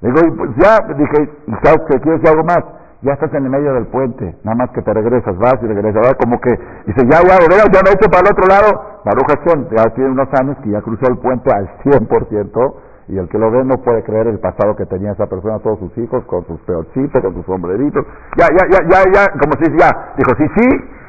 Le 0.00 0.12
digo, 0.12 0.36
pues 0.36 0.50
ya, 0.56 0.78
dije, 0.94 1.30
¿y 1.46 1.52
sabes 1.62 1.80
que 1.90 2.00
quieres 2.00 2.30
algo 2.30 2.44
más? 2.44 2.79
Ya 3.02 3.14
estás 3.14 3.32
en 3.32 3.44
el 3.44 3.50
medio 3.50 3.72
del 3.72 3.86
puente, 3.86 4.36
nada 4.44 4.56
más 4.56 4.70
que 4.70 4.82
te 4.82 4.92
regresas, 4.92 5.36
vas 5.38 5.56
y 5.62 5.66
regresas, 5.66 5.94
¿verdad? 5.94 6.18
como 6.20 6.38
que, 6.38 6.50
dice, 6.84 7.00
ya, 7.08 7.22
ya, 7.24 7.38
de 7.40 7.72
ya 7.72 7.80
me 7.80 7.90
he 7.90 7.94
hecho 7.94 8.10
para 8.10 8.28
el 8.28 8.32
otro 8.32 8.46
lado. 8.46 9.00
Baruch 9.04 9.26
Hashem, 9.26 9.68
ya 9.74 9.84
tiene 9.94 10.10
unos 10.10 10.28
años 10.38 10.58
que 10.62 10.70
ya 10.70 10.82
cruzó 10.82 11.08
el 11.08 11.16
puente 11.16 11.50
al 11.50 11.66
100%, 11.82 12.74
y 13.08 13.16
el 13.16 13.26
que 13.30 13.38
lo 13.38 13.50
ve 13.50 13.64
no 13.64 13.78
puede 13.78 14.04
creer 14.04 14.26
el 14.26 14.38
pasado 14.38 14.76
que 14.76 14.84
tenía 14.84 15.12
esa 15.12 15.26
persona, 15.26 15.58
todos 15.60 15.78
sus 15.78 15.96
hijos, 15.96 16.24
con 16.26 16.44
sus 16.46 16.60
peorcitos, 16.60 17.22
con 17.22 17.34
sus 17.34 17.46
sombreritos. 17.46 18.04
Ya, 18.36 18.46
ya, 18.52 18.68
ya, 18.68 18.78
ya, 18.86 19.10
ya, 19.10 19.26
como 19.32 19.54
si 19.58 19.72
ya, 19.78 20.12
dijo, 20.18 20.32
sí, 20.36 20.46
sí, 20.56 20.68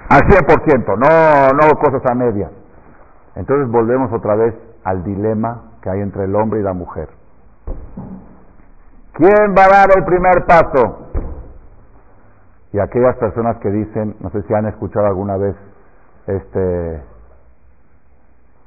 al 0.09 0.21
100%, 0.21 0.97
no, 0.97 1.57
no 1.59 1.79
cosas 1.79 2.01
a 2.09 2.15
medias. 2.15 2.51
Entonces 3.35 3.69
volvemos 3.69 4.11
otra 4.13 4.35
vez 4.35 4.55
al 4.85 5.03
dilema 5.03 5.73
que 5.81 5.89
hay 5.89 5.99
entre 5.99 6.23
el 6.23 6.35
hombre 6.35 6.61
y 6.61 6.63
la 6.63 6.73
mujer. 6.73 7.09
¿Quién 9.13 9.53
va 9.57 9.65
a 9.65 9.69
dar 9.69 9.89
el 9.95 10.05
primer 10.05 10.45
paso? 10.45 11.00
Y 12.73 12.79
aquellas 12.79 13.17
personas 13.17 13.57
que 13.57 13.69
dicen, 13.69 14.15
no 14.21 14.29
sé 14.29 14.41
si 14.43 14.53
han 14.53 14.65
escuchado 14.67 15.05
alguna 15.07 15.35
vez 15.37 15.55
este, 16.27 17.03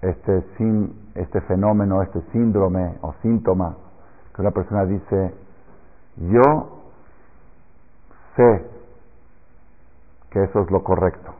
este, 0.02 0.42
sin, 0.58 1.10
este 1.14 1.40
fenómeno, 1.42 2.02
este 2.02 2.20
síndrome 2.32 2.98
o 3.00 3.14
síntoma, 3.22 3.76
que 4.34 4.42
una 4.42 4.50
persona 4.50 4.84
dice, 4.84 5.34
yo 6.16 6.82
sé 8.36 8.70
que 10.30 10.42
eso 10.44 10.60
es 10.60 10.70
lo 10.70 10.82
correcto, 10.82 11.34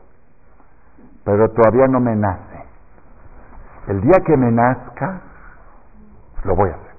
pero 1.23 1.49
todavía 1.51 1.87
no 1.87 1.99
me 1.99 2.15
nace. 2.15 2.65
El 3.87 4.01
día 4.01 4.19
que 4.25 4.35
me 4.35 4.51
nazca, 4.51 5.21
lo 6.43 6.55
voy 6.55 6.69
a 6.69 6.73
hacer. 6.73 6.95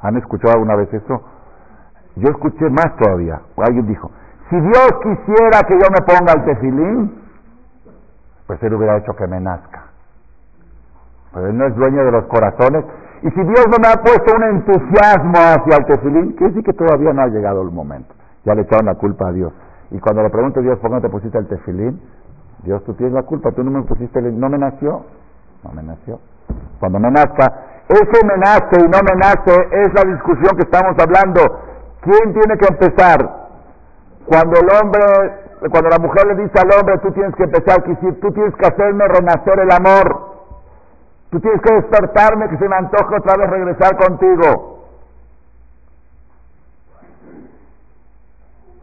¿Han 0.00 0.16
escuchado 0.16 0.54
alguna 0.54 0.76
vez 0.76 0.92
eso? 0.94 1.33
Yo 2.16 2.28
escuché 2.30 2.68
más 2.70 2.96
todavía. 2.96 3.40
Alguien 3.56 3.86
dijo, 3.86 4.10
si 4.50 4.60
Dios 4.60 4.90
quisiera 5.02 5.60
que 5.66 5.74
yo 5.74 5.86
me 5.90 6.04
ponga 6.06 6.32
el 6.34 6.44
tefilín, 6.44 7.22
pues 8.46 8.62
Él 8.62 8.74
hubiera 8.74 8.98
hecho 8.98 9.14
que 9.16 9.26
me 9.26 9.40
nazca. 9.40 9.84
Pero 11.32 11.48
Él 11.48 11.56
no 11.56 11.66
es 11.66 11.74
dueño 11.74 12.04
de 12.04 12.12
los 12.12 12.24
corazones. 12.26 12.84
Y 13.22 13.30
si 13.30 13.40
Dios 13.40 13.66
no 13.70 13.78
me 13.80 13.88
ha 13.88 14.02
puesto 14.02 14.34
un 14.36 14.44
entusiasmo 14.44 15.32
hacia 15.34 15.76
el 15.78 15.86
tefilín, 15.86 16.32
quiere 16.32 16.52
decir 16.52 16.64
que 16.64 16.72
todavía 16.74 17.12
no 17.12 17.22
ha 17.22 17.28
llegado 17.28 17.62
el 17.62 17.70
momento. 17.70 18.14
Ya 18.44 18.54
le 18.54 18.62
echaron 18.62 18.86
la 18.86 18.94
culpa 18.94 19.28
a 19.28 19.32
Dios. 19.32 19.52
Y 19.90 19.98
cuando 19.98 20.22
le 20.22 20.30
pregunto 20.30 20.60
a 20.60 20.62
Dios, 20.62 20.78
¿por 20.78 20.90
qué 20.90 20.96
no 20.96 21.00
te 21.00 21.08
pusiste 21.08 21.38
el 21.38 21.48
tefilín? 21.48 22.00
Dios, 22.62 22.84
tú 22.84 22.94
tienes 22.94 23.14
la 23.14 23.22
culpa, 23.22 23.50
tú 23.52 23.64
no 23.64 23.70
me 23.70 23.82
pusiste, 23.82 24.18
el... 24.18 24.38
no 24.38 24.48
me 24.48 24.58
nació. 24.58 25.04
No 25.64 25.72
me 25.72 25.82
nació. 25.82 26.20
Cuando 26.78 26.98
me 26.98 27.10
nazca, 27.10 27.46
ese 27.88 28.26
me 28.26 28.36
nace 28.36 28.76
y 28.80 28.88
no 28.88 28.98
me 29.02 29.16
nace 29.16 29.52
es 29.72 29.94
la 29.94 30.10
discusión 30.12 30.56
que 30.56 30.62
estamos 30.62 30.94
hablando. 30.98 31.73
¿Quién 32.04 32.34
tiene 32.34 32.58
que 32.58 32.66
empezar? 32.68 33.18
Cuando 34.26 34.60
el 34.60 34.68
hombre, 34.76 35.02
cuando 35.70 35.88
la 35.88 35.98
mujer 35.98 36.26
le 36.26 36.42
dice 36.42 36.58
al 36.60 36.78
hombre, 36.78 36.98
tú 36.98 37.10
tienes 37.12 37.34
que 37.34 37.44
empezar, 37.44 37.82
tú 37.82 38.32
tienes 38.32 38.54
que 38.56 38.66
hacerme 38.66 39.08
renacer 39.08 39.58
el 39.58 39.72
amor. 39.72 40.34
Tú 41.30 41.40
tienes 41.40 41.60
que 41.62 41.74
despertarme, 41.74 42.48
que 42.48 42.58
se 42.58 42.68
me 42.68 42.76
antoje 42.76 43.16
otra 43.16 43.36
vez 43.38 43.50
regresar 43.50 43.96
contigo. 43.96 44.74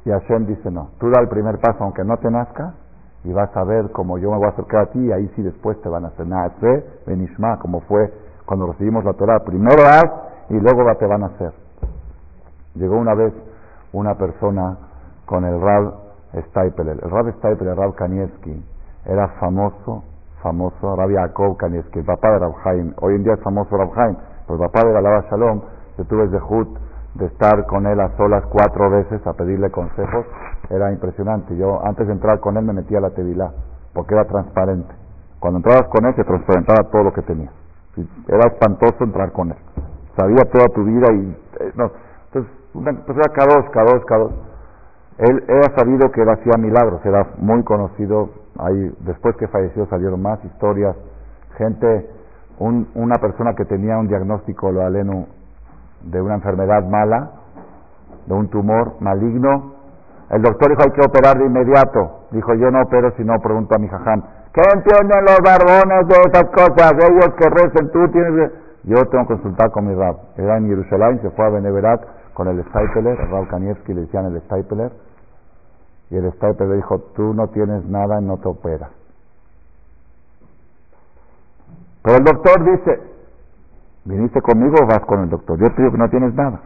Y 0.03 0.09
Hashem 0.09 0.47
dice, 0.47 0.71
no, 0.71 0.89
tú 0.99 1.09
da 1.11 1.21
el 1.21 1.29
primer 1.29 1.59
paso 1.59 1.83
aunque 1.83 2.03
no 2.03 2.17
te 2.17 2.29
nazca 2.31 2.73
y 3.23 3.31
vas 3.31 3.55
a 3.55 3.63
ver 3.63 3.91
cómo 3.91 4.17
yo 4.17 4.31
me 4.31 4.37
voy 4.37 4.47
a 4.47 4.49
acercar 4.49 4.81
a 4.81 4.85
ti 4.87 4.99
y 4.99 5.11
ahí 5.11 5.31
sí 5.35 5.43
después 5.43 5.79
te 5.81 5.89
van 5.89 6.05
a 6.05 6.07
hacer 6.07 6.25
nace, 6.25 6.83
benishma, 7.05 7.59
como 7.59 7.81
fue 7.81 8.11
cuando 8.45 8.65
recibimos 8.65 9.05
la 9.05 9.13
Torah. 9.13 9.39
Primero 9.45 9.83
haz 9.83 10.11
y 10.49 10.55
luego 10.55 10.83
te 10.97 11.05
van 11.05 11.23
a 11.23 11.27
hacer. 11.27 11.53
Llegó 12.75 12.97
una 12.97 13.13
vez 13.13 13.33
una 13.93 14.15
persona 14.15 14.77
con 15.25 15.45
el 15.45 15.59
Rab 15.59 15.93
Steipeler. 16.49 16.99
El 17.03 17.09
Rab 17.09 17.31
Steipeler, 17.37 17.73
el 17.73 17.77
Rab 17.77 17.95
Kanievski, 17.95 18.63
era 19.05 19.27
famoso, 19.39 20.03
famoso, 20.41 20.95
Rab 20.95 21.09
Yaakov 21.09 21.57
Kanievski, 21.57 21.99
el 21.99 22.05
papá 22.05 22.31
de 22.31 22.39
Rab 22.39 22.53
Haim. 22.65 22.93
Hoy 23.01 23.15
en 23.15 23.23
día 23.23 23.33
es 23.33 23.41
famoso 23.41 23.75
Rab 23.75 23.91
Haim, 23.97 24.15
pero 24.47 24.63
el 24.63 24.69
papá 24.71 24.87
de 24.87 24.93
Galaba 24.93 25.25
Shalom, 25.29 25.61
que 25.97 26.03
tuve 26.05 26.27
de 26.27 26.37
Hut 26.37 26.77
de 27.15 27.25
estar 27.25 27.65
con 27.65 27.85
él 27.85 27.99
a 27.99 28.15
solas 28.15 28.45
cuatro 28.45 28.89
veces 28.89 29.25
a 29.27 29.33
pedirle 29.33 29.69
consejos, 29.69 30.25
era 30.69 30.91
impresionante. 30.91 31.55
Yo 31.57 31.85
antes 31.85 32.07
de 32.07 32.13
entrar 32.13 32.39
con 32.39 32.55
él 32.57 32.63
me 32.63 32.73
metía 32.73 32.99
a 32.99 33.01
la 33.01 33.09
tevilá, 33.09 33.51
porque 33.93 34.13
era 34.13 34.25
transparente. 34.25 34.93
Cuando 35.39 35.57
entrabas 35.57 35.87
con 35.89 36.05
él 36.05 36.15
se 36.15 36.23
transparentaba 36.23 36.89
todo 36.89 37.03
lo 37.03 37.13
que 37.13 37.21
tenía. 37.23 37.51
Era 38.27 38.47
espantoso 38.47 39.03
entrar 39.03 39.31
con 39.33 39.49
él. 39.49 39.57
Sabía 40.15 40.43
toda 40.51 40.67
tu 40.67 40.83
vida 40.83 41.11
y... 41.11 41.37
Eh, 41.59 41.71
no. 41.75 41.91
Una 42.73 42.93
persona 42.93 43.33
cada 43.33 43.55
dos, 43.55 43.69
cada 43.71 44.25
dos, 44.25 44.31
Él 45.17 45.43
era 45.47 45.75
sabido 45.75 46.09
que 46.11 46.21
él 46.21 46.29
hacía 46.29 46.53
milagros, 46.57 47.05
era 47.05 47.27
muy 47.37 47.63
conocido. 47.63 48.29
Ahí, 48.57 48.91
después 49.01 49.35
que 49.37 49.47
falleció 49.47 49.85
salieron 49.87 50.21
más 50.21 50.43
historias. 50.45 50.95
Gente, 51.57 52.09
un, 52.59 52.87
una 52.95 53.15
persona 53.15 53.53
que 53.55 53.65
tenía 53.65 53.97
un 53.97 54.07
diagnóstico, 54.07 54.71
lo 54.71 54.81
aleno, 54.81 55.27
de 56.03 56.21
una 56.21 56.35
enfermedad 56.35 56.83
mala, 56.87 57.31
de 58.25 58.33
un 58.33 58.49
tumor 58.49 58.95
maligno. 59.01 59.73
El 60.29 60.41
doctor 60.41 60.69
dijo 60.69 60.81
hay 60.83 60.91
que 60.91 61.05
operar 61.05 61.37
de 61.37 61.45
inmediato. 61.45 62.27
Dijo 62.31 62.53
yo 62.55 62.71
no 62.71 62.83
opero 62.83 63.11
si 63.17 63.23
no 63.23 63.37
pregunto 63.39 63.75
a 63.75 63.79
mi 63.79 63.87
jajam. 63.89 64.23
¿Qué 64.53 64.61
entienden 64.73 65.25
los 65.25 65.39
barbones 65.43 66.07
de 66.07 66.15
esas 66.27 66.49
cosas? 66.51 66.93
Ellos 66.93 67.35
que 67.37 67.49
recen, 67.49 67.91
tú 67.91 68.07
tienes 68.11 68.51
Yo 68.83 69.05
tengo 69.05 69.27
que 69.27 69.33
consultar 69.33 69.71
con 69.71 69.87
mi 69.87 69.93
rab. 69.93 70.15
Era 70.37 70.57
en 70.57 70.67
Jerusalén, 70.67 71.19
se 71.21 71.29
fue 71.31 71.45
a 71.45 71.49
Beneverat 71.49 72.01
con 72.33 72.47
el 72.47 72.63
Stapler, 72.65 73.17
Rab 73.29 73.47
Kanievski 73.47 73.93
le 73.93 74.01
decían 74.01 74.25
el 74.25 74.41
Stapler. 74.41 74.91
Y 76.09 76.17
el 76.17 76.31
Stapler 76.33 76.75
dijo, 76.75 76.99
tú 77.15 77.33
no 77.33 77.47
tienes 77.49 77.85
nada 77.85 78.19
no 78.21 78.37
te 78.37 78.47
operas. 78.47 78.91
Pero 82.03 82.17
el 82.17 82.23
doctor 82.23 82.63
dice, 82.63 83.11
¿Viniste 84.03 84.41
conmigo 84.41 84.75
o 84.81 84.87
vas 84.87 85.01
con 85.01 85.21
el 85.21 85.29
doctor? 85.29 85.59
Yo 85.59 85.69
te 85.69 85.81
digo 85.81 85.91
que 85.91 85.97
no 85.97 86.09
tienes 86.09 86.33
nada. 86.33 86.59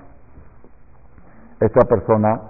Esta 1.60 1.86
persona 1.86 2.42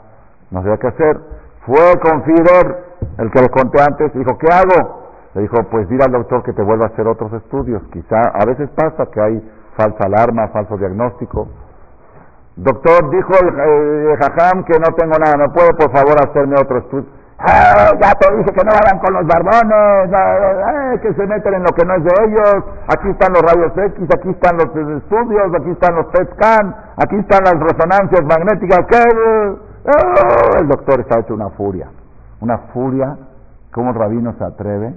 no 0.52 0.62
sabía 0.62 0.78
qué 0.78 0.88
hacer. 0.88 1.20
Fue 1.66 2.00
con 2.02 2.24
Fider, 2.24 2.86
el 3.18 3.32
que 3.32 3.42
le 3.42 3.50
conté 3.50 3.82
antes, 3.82 4.14
dijo, 4.14 4.38
¿qué 4.38 4.48
hago? 4.54 5.06
Le 5.34 5.42
dijo, 5.42 5.58
pues 5.72 5.90
dile 5.90 6.04
al 6.04 6.12
doctor 6.12 6.44
que 6.44 6.54
te 6.54 6.62
vuelva 6.62 6.86
a 6.86 6.90
hacer 6.90 7.08
otros 7.08 7.34
estudios. 7.34 7.82
Quizá, 7.92 8.20
a 8.34 8.46
veces 8.46 8.70
pasa 8.76 9.08
que 9.08 9.20
hay 9.20 9.52
falsa 9.76 10.06
alarma, 10.06 10.50
falso 10.50 10.78
diagnóstico. 10.78 11.48
Doctor, 12.58 13.10
dijo 13.10 13.34
el, 13.34 14.18
jajam 14.18 14.64
que 14.64 14.80
no 14.80 14.96
tengo 14.96 15.18
nada, 15.20 15.36
¿no 15.38 15.52
puede 15.52 15.74
por 15.74 15.92
favor 15.92 16.16
hacerme 16.22 16.56
otro 16.58 16.78
estudio? 16.80 17.06
Ah, 17.38 17.92
ya 18.00 18.14
te 18.16 18.34
dije 18.38 18.54
que 18.54 18.64
no 18.64 18.72
hagan 18.72 18.98
con 19.00 19.14
los 19.14 19.28
barbones, 19.28 20.10
ah, 20.14 20.94
que 21.02 21.14
se 21.14 21.28
meten 21.28 21.54
en 21.56 21.64
lo 21.64 21.72
que 21.72 21.84
no 21.84 21.96
es 21.96 22.04
de 22.06 22.12
ellos. 22.28 22.64
Aquí 22.88 23.10
están 23.10 23.34
los 23.34 23.42
rayos 23.42 23.74
X, 23.78 24.08
aquí 24.16 24.30
están 24.30 24.56
los 24.56 24.68
estudios, 24.68 25.54
aquí 25.54 25.70
están 25.72 25.96
los 25.96 26.06
PET 26.08 26.34
scan, 26.34 26.76
aquí 26.96 27.18
están 27.18 27.44
las 27.44 27.60
resonancias 27.60 28.24
magnéticas. 28.24 28.86
Ah, 29.86 30.60
el 30.60 30.68
doctor 30.70 31.02
está 31.02 31.20
hecho 31.20 31.34
una 31.34 31.50
furia, 31.50 31.90
una 32.40 32.58
furia. 32.74 33.18
¿Cómo 33.74 33.90
el 33.90 33.96
rabino 33.96 34.34
se 34.38 34.44
atreve 34.46 34.94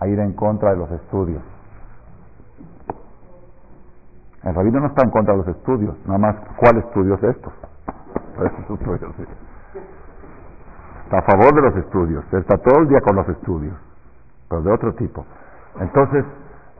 a 0.00 0.06
ir 0.06 0.18
en 0.18 0.32
contra 0.32 0.70
de 0.70 0.76
los 0.78 0.90
estudios? 0.92 1.42
El 4.46 4.54
rabino 4.54 4.78
no 4.78 4.86
está 4.86 5.02
en 5.02 5.10
contra 5.10 5.34
de 5.34 5.38
los 5.38 5.48
estudios, 5.48 5.96
nada 6.06 6.18
más, 6.18 6.36
¿cuál 6.56 6.78
estudios 6.78 7.20
estos? 7.20 7.52
Estos 8.44 8.80
está 11.02 11.18
a 11.18 11.22
favor 11.22 11.52
de 11.52 11.62
los 11.62 11.76
estudios, 11.76 12.24
está 12.32 12.56
todo 12.58 12.82
el 12.82 12.88
día 12.88 13.00
con 13.00 13.16
los 13.16 13.28
estudios, 13.28 13.74
pero 14.48 14.62
de 14.62 14.72
otro 14.72 14.94
tipo. 14.94 15.26
Entonces, 15.80 16.24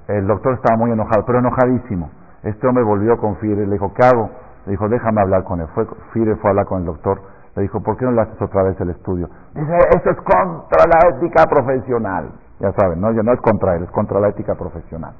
el 0.07 0.29
doctor 0.29 0.55
estaba 0.55 0.79
muy 0.79 0.93
enojado, 0.93 1.25
pero 1.27 1.41
enojadísimo. 1.41 2.09
Este 2.45 2.69
hombre 2.69 2.85
volvió 2.85 3.17
con 3.17 3.37
Fire, 3.39 3.59
le 3.59 3.73
dijo, 3.73 3.93
¿qué 3.95 4.07
hago? 4.07 4.31
Le 4.67 4.71
dijo, 4.71 4.89
déjame 4.89 5.21
hablar 5.23 5.43
con 5.43 5.61
él. 5.61 5.67
Fue, 5.75 5.87
Fire 6.13 6.37
fue 6.37 6.51
a 6.51 6.53
hablar 6.53 6.67
con 6.67 6.81
el 6.81 6.87
doctor, 6.87 7.21
le 7.57 7.63
dijo, 7.63 7.81
¿por 7.81 7.97
qué 7.97 8.05
no 8.05 8.13
le 8.13 8.21
haces 8.21 8.41
otra 8.41 8.63
vez 8.63 8.81
el 8.81 8.91
estudio? 8.91 9.29
Dice, 9.55 9.77
eso 9.91 10.11
es 10.11 10.17
contra 10.19 10.85
la 10.87 11.17
ética 11.17 11.45
profesional. 11.47 12.31
Ya 12.61 12.73
saben, 12.73 13.01
¿no? 13.01 13.11
Ya 13.11 13.25
no 13.25 13.33
es 13.33 13.41
contra 13.41 13.75
él, 13.75 13.83
es 13.83 13.91
contra 13.91 14.21
la 14.21 14.29
ética 14.29 14.55
profesional. 14.55 15.15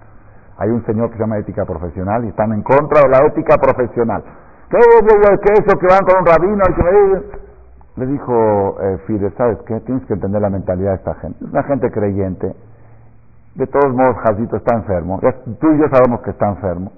Hay 0.59 0.71
un 0.71 0.85
señor 0.87 1.11
que 1.11 1.17
se 1.17 1.21
llama 1.21 1.39
ética 1.39 1.65
profesional 1.65 2.25
y 2.25 2.29
están 2.29 2.53
en 2.53 2.63
contra 2.63 3.03
de 3.03 3.09
la 3.09 3.27
ética 3.27 3.57
profesional. 3.59 4.23
¿Qué 4.71 4.79
es 4.79 5.61
eso 5.61 5.79
que 5.79 5.87
van 5.87 6.05
con 6.05 6.21
un 6.21 6.27
rabino 6.27 6.63
y 6.69 6.75
que 6.75 6.83
me 6.83 8.05
Le 8.05 8.13
dijo 8.13 8.77
eh, 8.81 9.33
¿sabes 9.37 9.59
qué? 9.67 9.81
Tienes 9.81 10.05
que 10.07 10.15
entender 10.15 10.41
la 10.41 10.51
mentalidad 10.51 10.91
de 10.93 10.97
esta 10.97 11.15
gente. 11.15 11.45
Es 11.45 11.51
una 11.51 11.63
gente 11.65 11.91
creyente. 11.91 12.55
De 13.55 13.67
todos 13.67 13.95
modos, 13.95 14.17
Jacito 14.19 14.57
está 14.57 14.77
enfermo. 14.77 15.21
Tú 15.61 15.73
y 15.73 15.79
yo 15.79 15.89
sabemos 15.89 16.21
que 16.21 16.31
está 16.31 16.49
enfermo. 16.49 16.93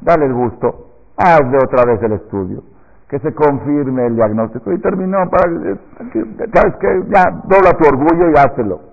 Dale 0.00 0.26
el 0.26 0.34
gusto. 0.34 0.86
Hazle 1.16 1.58
otra 1.58 1.84
vez 1.84 2.02
el 2.02 2.12
estudio. 2.12 2.62
Que 3.08 3.18
se 3.18 3.34
confirme 3.34 4.06
el 4.06 4.16
diagnóstico. 4.16 4.72
Y 4.72 4.78
terminó. 4.80 5.18
Para, 5.28 5.44
¿Sabes 6.54 6.76
qué? 6.80 7.02
Ya, 7.08 7.24
dobla 7.44 7.72
tu 7.78 7.88
orgullo 7.88 8.30
y 8.30 8.34
hazlo. 8.38 8.89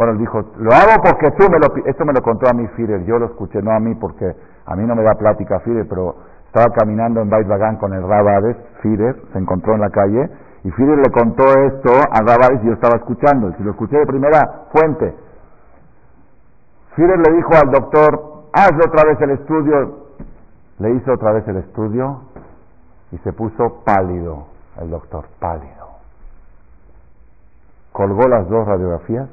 Bueno, 0.00 0.14
él 0.14 0.18
dijo, 0.20 0.40
lo 0.56 0.72
hago 0.72 1.02
porque 1.04 1.30
tú 1.32 1.44
me 1.50 1.58
lo... 1.58 1.76
Esto 1.84 2.06
me 2.06 2.14
lo 2.14 2.22
contó 2.22 2.48
a 2.48 2.54
mí 2.54 2.66
Fider. 2.68 3.04
Yo 3.04 3.18
lo 3.18 3.26
escuché, 3.26 3.60
no 3.60 3.70
a 3.70 3.80
mí, 3.80 3.94
porque 3.96 4.34
a 4.64 4.74
mí 4.74 4.86
no 4.86 4.94
me 4.94 5.02
da 5.02 5.12
plática 5.12 5.60
Fider, 5.60 5.86
pero 5.86 6.14
estaba 6.46 6.72
caminando 6.72 7.20
en 7.20 7.28
Bait 7.28 7.46
con 7.78 7.92
el 7.92 8.08
Rabades, 8.08 8.56
Fider, 8.80 9.14
se 9.30 9.38
encontró 9.38 9.74
en 9.74 9.82
la 9.82 9.90
calle, 9.90 10.30
y 10.64 10.70
Fider 10.70 10.96
le 10.96 11.10
contó 11.10 11.44
esto 11.66 11.90
a 12.10 12.18
Rabades 12.22 12.62
y 12.62 12.68
yo 12.68 12.72
estaba 12.72 12.96
escuchando. 12.96 13.52
Y 13.58 13.62
lo 13.62 13.72
escuché 13.72 13.98
de 13.98 14.06
primera 14.06 14.68
fuente. 14.72 15.14
Fider 16.96 17.18
le 17.18 17.36
dijo 17.36 17.50
al 17.62 17.70
doctor, 17.70 18.22
hazle 18.54 18.82
otra 18.82 19.04
vez 19.06 19.20
el 19.20 19.30
estudio. 19.32 20.06
Le 20.78 20.94
hizo 20.94 21.12
otra 21.12 21.32
vez 21.32 21.46
el 21.46 21.58
estudio 21.58 22.22
y 23.12 23.18
se 23.18 23.34
puso 23.34 23.82
pálido 23.84 24.46
el 24.80 24.88
doctor, 24.88 25.26
pálido. 25.38 25.90
Colgó 27.92 28.26
las 28.28 28.48
dos 28.48 28.66
radiografías 28.66 29.28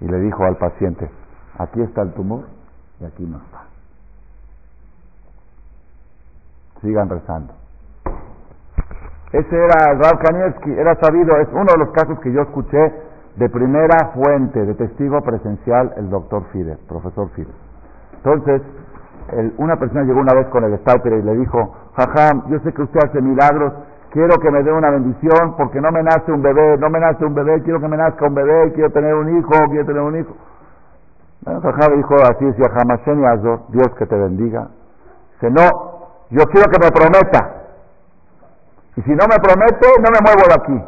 y 0.00 0.06
le 0.06 0.20
dijo 0.20 0.44
al 0.44 0.56
paciente, 0.56 1.10
aquí 1.58 1.80
está 1.82 2.02
el 2.02 2.12
tumor 2.12 2.44
y 3.00 3.04
aquí 3.04 3.24
no 3.24 3.38
está. 3.38 3.64
Sigan 6.80 7.08
rezando. 7.08 7.54
Ese 9.32 9.56
era 9.56 9.94
Rav 9.94 10.18
Kanievski, 10.24 10.70
era 10.70 10.94
sabido, 11.02 11.36
es 11.36 11.48
uno 11.52 11.66
de 11.72 11.78
los 11.78 11.90
casos 11.90 12.18
que 12.20 12.32
yo 12.32 12.42
escuché 12.42 12.78
de 13.36 13.48
primera 13.50 14.12
fuente, 14.14 14.64
de 14.64 14.74
testigo 14.74 15.20
presencial, 15.20 15.92
el 15.96 16.08
doctor 16.08 16.44
Fide, 16.52 16.76
profesor 16.88 17.28
Fide. 17.30 17.52
Entonces, 18.16 18.62
una 19.58 19.76
persona 19.76 20.04
llegó 20.04 20.20
una 20.20 20.34
vez 20.34 20.46
con 20.48 20.64
el 20.64 20.78
Stauper 20.78 21.12
y 21.12 21.22
le 21.22 21.36
dijo, 21.36 21.74
jajam, 21.94 22.48
yo 22.48 22.58
sé 22.60 22.72
que 22.72 22.82
usted 22.82 23.00
hace 23.04 23.20
milagros, 23.20 23.74
quiero 24.10 24.38
que 24.38 24.50
me 24.50 24.62
dé 24.62 24.72
una 24.72 24.90
bendición 24.90 25.54
porque 25.56 25.80
no 25.80 25.90
me 25.90 26.02
nace 26.02 26.32
un 26.32 26.42
bebé, 26.42 26.76
no 26.78 26.90
me 26.90 27.00
nace 27.00 27.24
un 27.24 27.34
bebé, 27.34 27.62
quiero 27.62 27.80
que 27.80 27.88
me 27.88 27.96
nazca 27.96 28.26
un 28.26 28.34
bebé, 28.34 28.72
quiero 28.72 28.90
tener 28.90 29.14
un 29.14 29.38
hijo, 29.38 29.50
quiero 29.70 29.86
tener 29.86 30.02
un 30.02 30.18
hijo. 30.18 30.34
Bueno, 31.44 31.60
jajam 31.60 31.96
dijo 31.96 32.14
así, 32.14 32.44
decía, 32.44 32.66
Hamashen 32.74 33.24
Azor, 33.24 33.60
Dios 33.68 33.88
que 33.98 34.06
te 34.06 34.16
bendiga. 34.16 34.68
Dice, 35.34 35.50
no, 35.50 36.08
yo 36.30 36.44
quiero 36.46 36.70
que 36.70 36.84
me 36.84 36.90
prometa. 36.90 37.54
Y 38.96 39.02
si 39.02 39.10
no 39.10 39.26
me 39.28 39.36
promete, 39.40 39.86
no 40.02 40.10
me 40.10 40.18
muevo 40.20 40.42
de 40.48 40.54
aquí. 40.54 40.84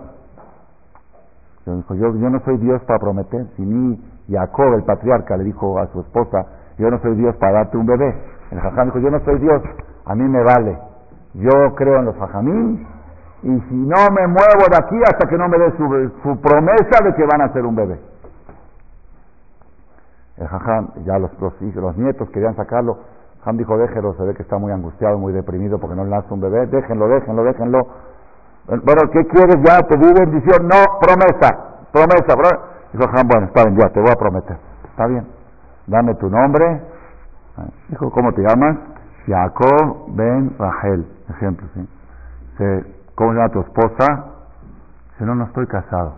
Yo, 1.66 1.76
dijo, 1.76 1.94
yo, 1.94 2.14
yo 2.16 2.30
no 2.30 2.40
soy 2.40 2.56
Dios 2.58 2.82
para 2.82 2.98
prometer. 2.98 3.46
Si 3.56 3.62
ni 3.62 4.02
Jacob, 4.28 4.74
el 4.74 4.82
patriarca, 4.82 5.36
le 5.36 5.44
dijo 5.44 5.78
a 5.78 5.86
su 5.88 6.00
esposa, 6.00 6.46
yo 6.78 6.90
no 6.90 6.98
soy 7.00 7.14
Dios 7.14 7.36
para 7.36 7.52
darte 7.52 7.76
un 7.76 7.86
bebé. 7.86 8.12
El 8.50 8.60
jajam 8.60 8.86
dijo, 8.86 8.98
yo 8.98 9.10
no 9.10 9.20
soy 9.20 9.38
Dios, 9.38 9.62
a 10.04 10.14
mí 10.14 10.24
me 10.24 10.42
vale. 10.42 10.78
Yo 11.34 11.74
creo 11.76 12.00
en 12.00 12.06
los 12.06 12.16
jajamín 12.16 12.86
y 13.42 13.60
si 13.60 13.74
no 13.74 14.10
me 14.12 14.26
muevo 14.26 14.68
de 14.70 14.76
aquí 14.76 14.96
hasta 15.02 15.28
que 15.28 15.36
no 15.36 15.48
me 15.48 15.58
dé 15.58 15.70
su, 15.76 16.40
promesa 16.40 17.04
de 17.04 17.14
que 17.14 17.24
van 17.24 17.40
a 17.40 17.44
hacer 17.46 17.64
un 17.64 17.74
bebé. 17.74 17.98
El 20.36 20.46
jajam, 20.46 20.88
ya 21.04 21.18
los, 21.18 21.30
los, 21.40 21.60
los 21.60 21.96
nietos 21.96 22.28
querían 22.30 22.54
sacarlo, 22.56 22.98
Ham 23.44 23.56
dijo, 23.56 23.76
déjelo, 23.78 24.12
se 24.14 24.24
ve 24.24 24.34
que 24.34 24.42
está 24.42 24.58
muy 24.58 24.70
angustiado, 24.70 25.18
muy 25.18 25.32
deprimido 25.32 25.78
porque 25.78 25.96
no 25.96 26.04
le 26.04 26.10
nace 26.10 26.32
un 26.32 26.40
bebé, 26.40 26.66
déjenlo, 26.66 27.08
déjenlo, 27.08 27.44
déjenlo. 27.44 27.86
Bueno, 28.66 29.02
¿qué 29.10 29.26
quieres 29.28 29.56
ya? 29.64 29.80
¿Te 29.80 29.96
di 29.96 30.12
bendición? 30.12 30.68
No, 30.68 30.98
promesa, 31.00 31.86
promesa. 31.92 32.36
promesa. 32.36 32.58
Dijo 32.92 33.04
Ham, 33.04 33.28
bueno, 33.28 33.46
está 33.46 33.64
bien, 33.64 33.78
ya, 33.78 33.88
te 33.88 34.00
voy 34.00 34.10
a 34.10 34.16
prometer. 34.16 34.58
Está 34.90 35.06
bien, 35.06 35.26
dame 35.86 36.14
tu 36.16 36.28
nombre. 36.28 36.82
Dijo, 37.88 38.10
¿cómo 38.10 38.32
te 38.32 38.42
llamas? 38.42 38.76
Jacob 39.26 40.14
Ben 40.14 40.54
Rachel, 40.58 41.06
ejemplo, 41.28 41.66
¿sí? 41.74 41.88
¿Cómo 43.14 43.32
se 43.32 43.36
llama 43.38 43.52
tu 43.52 43.60
esposa? 43.60 44.24
Dice, 45.12 45.24
no, 45.24 45.34
no 45.34 45.44
estoy 45.44 45.66
casado. 45.66 46.14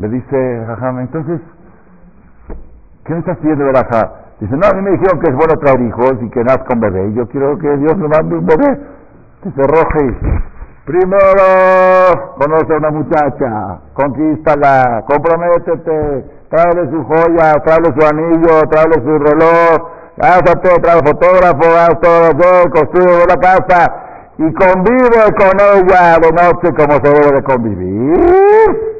Le 0.00 0.08
dice 0.08 0.64
Raham, 0.66 1.00
entonces, 1.00 1.40
¿Qué 3.06 3.12
me 3.12 3.20
estás 3.20 3.38
pidiendo 3.38 3.64
Berajá? 3.66 4.12
Dice, 4.40 4.56
no, 4.56 4.66
a 4.66 4.74
mí 4.74 4.82
me 4.82 4.90
dijeron 4.90 5.20
que 5.20 5.30
es 5.30 5.36
bueno 5.36 5.54
traer 5.60 5.80
hijos 5.80 6.14
y 6.20 6.28
que 6.30 6.42
nazca 6.42 6.74
un 6.74 6.80
bebé. 6.80 7.12
Yo 7.14 7.28
quiero 7.28 7.56
que 7.56 7.76
Dios 7.76 7.96
me 7.96 8.08
mande 8.08 8.36
un 8.36 8.44
bebé. 8.44 8.80
Dice 9.44 9.62
Roji, 9.62 10.16
primero 10.84 12.34
conoce 12.36 12.74
a 12.74 12.78
una 12.78 12.90
muchacha, 12.90 13.78
conquístala, 13.92 15.04
comprométete, 15.06 16.24
tráele 16.50 16.90
su 16.90 17.04
joya, 17.04 17.52
tráele 17.64 17.94
su 17.96 18.06
anillo, 18.08 18.60
tráele 18.70 18.94
su 19.04 19.18
reloj, 19.18 19.88
cásate, 20.16 20.80
trae 20.80 21.00
fotógrafo, 21.04 21.64
haz 21.76 22.00
todo, 22.00 22.70
construye 22.70 23.26
la 23.26 23.36
casa 23.36 23.94
y 24.38 24.52
convive 24.54 25.32
con 25.36 25.60
ella 25.60 26.18
de 26.20 26.32
noche 26.32 26.74
como 26.74 26.94
se 26.94 27.12
debe 27.12 27.36
de 27.36 27.42
convivir. 27.42 28.96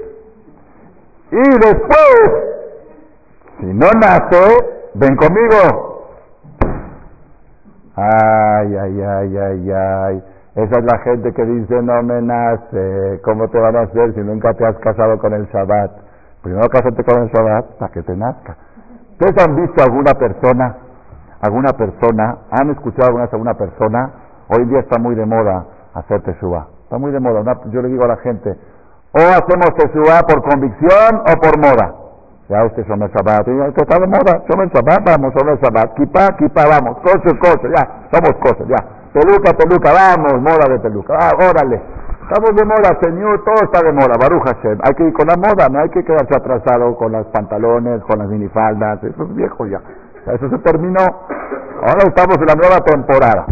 Y 1.31 1.59
después 1.59 2.57
si 3.59 3.67
no 3.67 3.87
nace, 3.99 4.91
ven 4.95 5.17
conmigo. 5.17 6.05
Ay, 7.97 8.77
ay, 8.77 9.03
ay, 9.03 9.39
ay, 9.39 9.73
ay. 9.73 10.25
Esa 10.57 10.79
es 10.79 10.85
la 10.85 10.99
gente 10.99 11.33
que 11.33 11.45
dice 11.45 11.83
no 11.83 12.03
me 12.03 12.21
nace. 12.21 13.21
¿Cómo 13.25 13.49
te 13.49 13.59
van 13.59 13.77
a 13.77 13.81
hacer 13.83 14.15
si 14.15 14.21
nunca 14.21 14.53
te 14.55 14.67
has 14.67 14.77
casado 14.79 15.19
con 15.19 15.33
el 15.33 15.47
Shabbat? 15.47 15.91
Primero 16.43 16.69
cásate 16.69 17.03
con 17.03 17.23
el 17.23 17.29
Shabbat 17.31 17.79
para 17.79 17.93
que 17.93 18.03
te 18.03 18.15
nazca. 18.15 18.57
¿Ustedes 19.13 19.43
han 19.43 19.57
visto 19.57 19.83
alguna 19.83 20.13
persona, 20.13 20.77
alguna 21.41 21.73
persona, 21.73 22.39
han 22.51 22.71
escuchado 22.71 23.09
alguna 23.09 23.25
vez 23.25 23.33
alguna 23.33 23.55
persona? 23.55 24.11
Hoy 24.49 24.65
día 24.67 24.81
está 24.81 24.99
muy 24.99 25.15
de 25.15 25.27
moda 25.27 25.67
hacer 25.95 26.23
teshuva. 26.23 26.69
Está 26.85 26.99
muy 26.99 27.11
de 27.11 27.21
moda. 27.21 27.43
yo 27.71 27.83
le 27.83 27.89
digo 27.89 28.05
a 28.05 28.09
la 28.09 28.17
gente, 28.19 28.57
o 29.13 29.19
hacemos 29.19 29.75
teshuva 29.77 30.21
por 30.29 30.43
convicción 30.43 31.23
o 31.25 31.41
por 31.41 31.59
moda. 31.59 32.07
Ya 32.49 32.65
usted 32.65 32.87
son 32.87 33.03
el 33.03 33.11
Shabbat. 33.11 33.45
que 33.45 33.83
está 33.83 33.99
de 33.99 34.07
moda. 34.07 34.45
Son 34.49 34.61
el 34.61 34.71
Shabbat, 34.71 35.03
vamos, 35.05 35.33
son 35.37 35.49
el 35.49 35.59
Shabbat. 35.59 35.95
Kipa, 35.95 36.37
kipa, 36.37 36.63
vamos. 36.69 36.99
Coche, 37.03 37.37
coche, 37.41 37.69
ya. 37.75 38.07
Somos 38.13 38.37
cosas, 38.39 38.69
ya. 38.69 38.77
Peluca, 39.13 39.53
peluca, 39.57 39.91
vamos. 39.91 40.41
Moda 40.43 40.69
de 40.69 40.79
peluca. 40.79 41.17
Ah, 41.19 41.33
órale. 41.35 41.81
Estamos 42.23 42.55
de 42.55 42.65
moda, 42.65 42.99
señor. 43.03 43.43
Todo 43.43 43.65
está 43.65 43.83
de 43.83 43.93
moda. 43.93 44.15
Baruja 44.21 44.55
Hashem. 44.55 44.79
Hay 44.85 44.95
que 44.95 45.05
ir 45.05 45.13
con 45.13 45.27
la 45.27 45.37
moda. 45.37 45.69
No 45.69 45.81
hay 45.81 45.89
que 45.89 46.05
quedarse 46.05 46.37
atrasado 46.37 46.95
con 46.97 47.11
los 47.11 47.27
pantalones, 47.29 48.03
con 48.03 48.19
las 48.19 48.29
minifaldas. 48.29 49.03
Eso 49.03 49.25
es 49.25 49.35
viejo 49.35 49.67
ya. 49.67 49.81
Eso 50.27 50.49
se 50.49 50.59
terminó. 50.59 51.01
Ahora 51.01 52.09
estamos 52.09 52.37
en 52.39 52.47
la 52.47 52.55
nueva 52.55 52.81
temporada. 52.85 53.47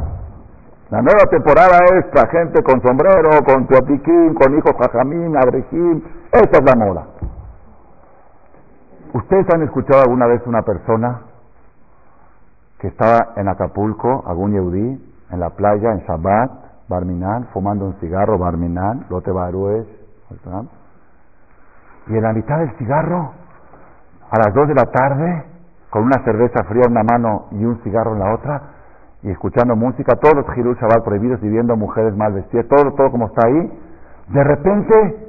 La 0.90 1.02
nueva 1.02 1.24
temporada 1.30 1.78
es 1.92 2.06
la 2.14 2.28
gente 2.28 2.62
con 2.62 2.82
sombrero, 2.82 3.30
con 3.44 3.66
teotiquín, 3.66 4.34
con 4.34 4.56
hijos 4.56 4.72
jajamín, 4.78 5.36
abrejín. 5.36 6.04
Esa 6.30 6.58
es 6.58 6.64
la 6.64 6.76
moda. 6.76 7.06
¿Ustedes 9.12 9.46
han 9.54 9.62
escuchado 9.62 10.02
alguna 10.02 10.26
vez 10.26 10.42
una 10.46 10.62
persona 10.62 11.20
que 12.80 12.88
estaba 12.88 13.32
en 13.36 13.48
Acapulco, 13.48 14.24
algún 14.26 14.54
en 15.30 15.40
la 15.40 15.50
playa, 15.50 15.92
en 15.92 16.00
Shabbat, 16.00 16.50
Barminal, 16.88 17.46
fumando 17.52 17.86
un 17.86 17.94
cigarro, 17.94 18.38
Barminal, 18.38 19.06
Lote 19.08 19.30
Barues, 19.30 19.86
y 22.08 22.16
en 22.16 22.22
la 22.22 22.32
mitad 22.32 22.58
del 22.58 22.76
cigarro, 22.76 23.32
a 24.30 24.38
las 24.38 24.54
dos 24.54 24.68
de 24.68 24.74
la 24.74 24.84
tarde, 24.84 25.44
con 25.94 26.02
una 26.02 26.24
cerveza 26.24 26.64
fría 26.64 26.82
en 26.86 26.90
una 26.90 27.04
mano 27.04 27.46
y 27.52 27.64
un 27.64 27.80
cigarro 27.84 28.14
en 28.14 28.18
la 28.18 28.34
otra, 28.34 28.62
y 29.22 29.30
escuchando 29.30 29.76
música, 29.76 30.16
todos 30.16 30.34
los 30.34 30.52
Jirul 30.52 30.74
Shabbat 30.74 31.04
prohibidos 31.04 31.40
y 31.40 31.48
viendo 31.48 31.76
mujeres 31.76 32.16
mal 32.16 32.32
vestidas, 32.32 32.66
todo, 32.66 32.94
todo 32.94 33.12
como 33.12 33.26
está 33.26 33.46
ahí, 33.46 33.80
de 34.26 34.42
repente 34.42 35.24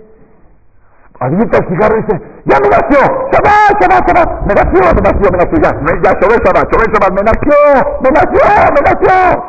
Avienta 1.18 1.60
el 1.60 1.68
cigarro 1.70 1.98
y 1.98 2.02
dice, 2.02 2.22
ya 2.46 2.58
me 2.60 2.68
nació, 2.68 3.00
Shabbat, 3.32 3.80
Shabbat, 3.80 4.08
Shabbat, 4.10 4.42
me 4.48 4.54
nació, 4.56 4.82
me 4.92 5.02
nació, 5.02 5.32
me 5.32 5.38
nació, 5.38 5.58
ya, 5.62 5.72
me, 5.80 6.02
ya, 6.02 6.12
Shabbat, 6.12 6.40
Shabbat, 6.44 6.66
Shabbat, 6.74 6.90
Shabbat, 6.92 7.12
me 7.14 7.24
nació, 7.24 7.56
me 8.02 8.10
nació, 8.10 8.42
me 8.74 8.82
nació. 8.90 9.44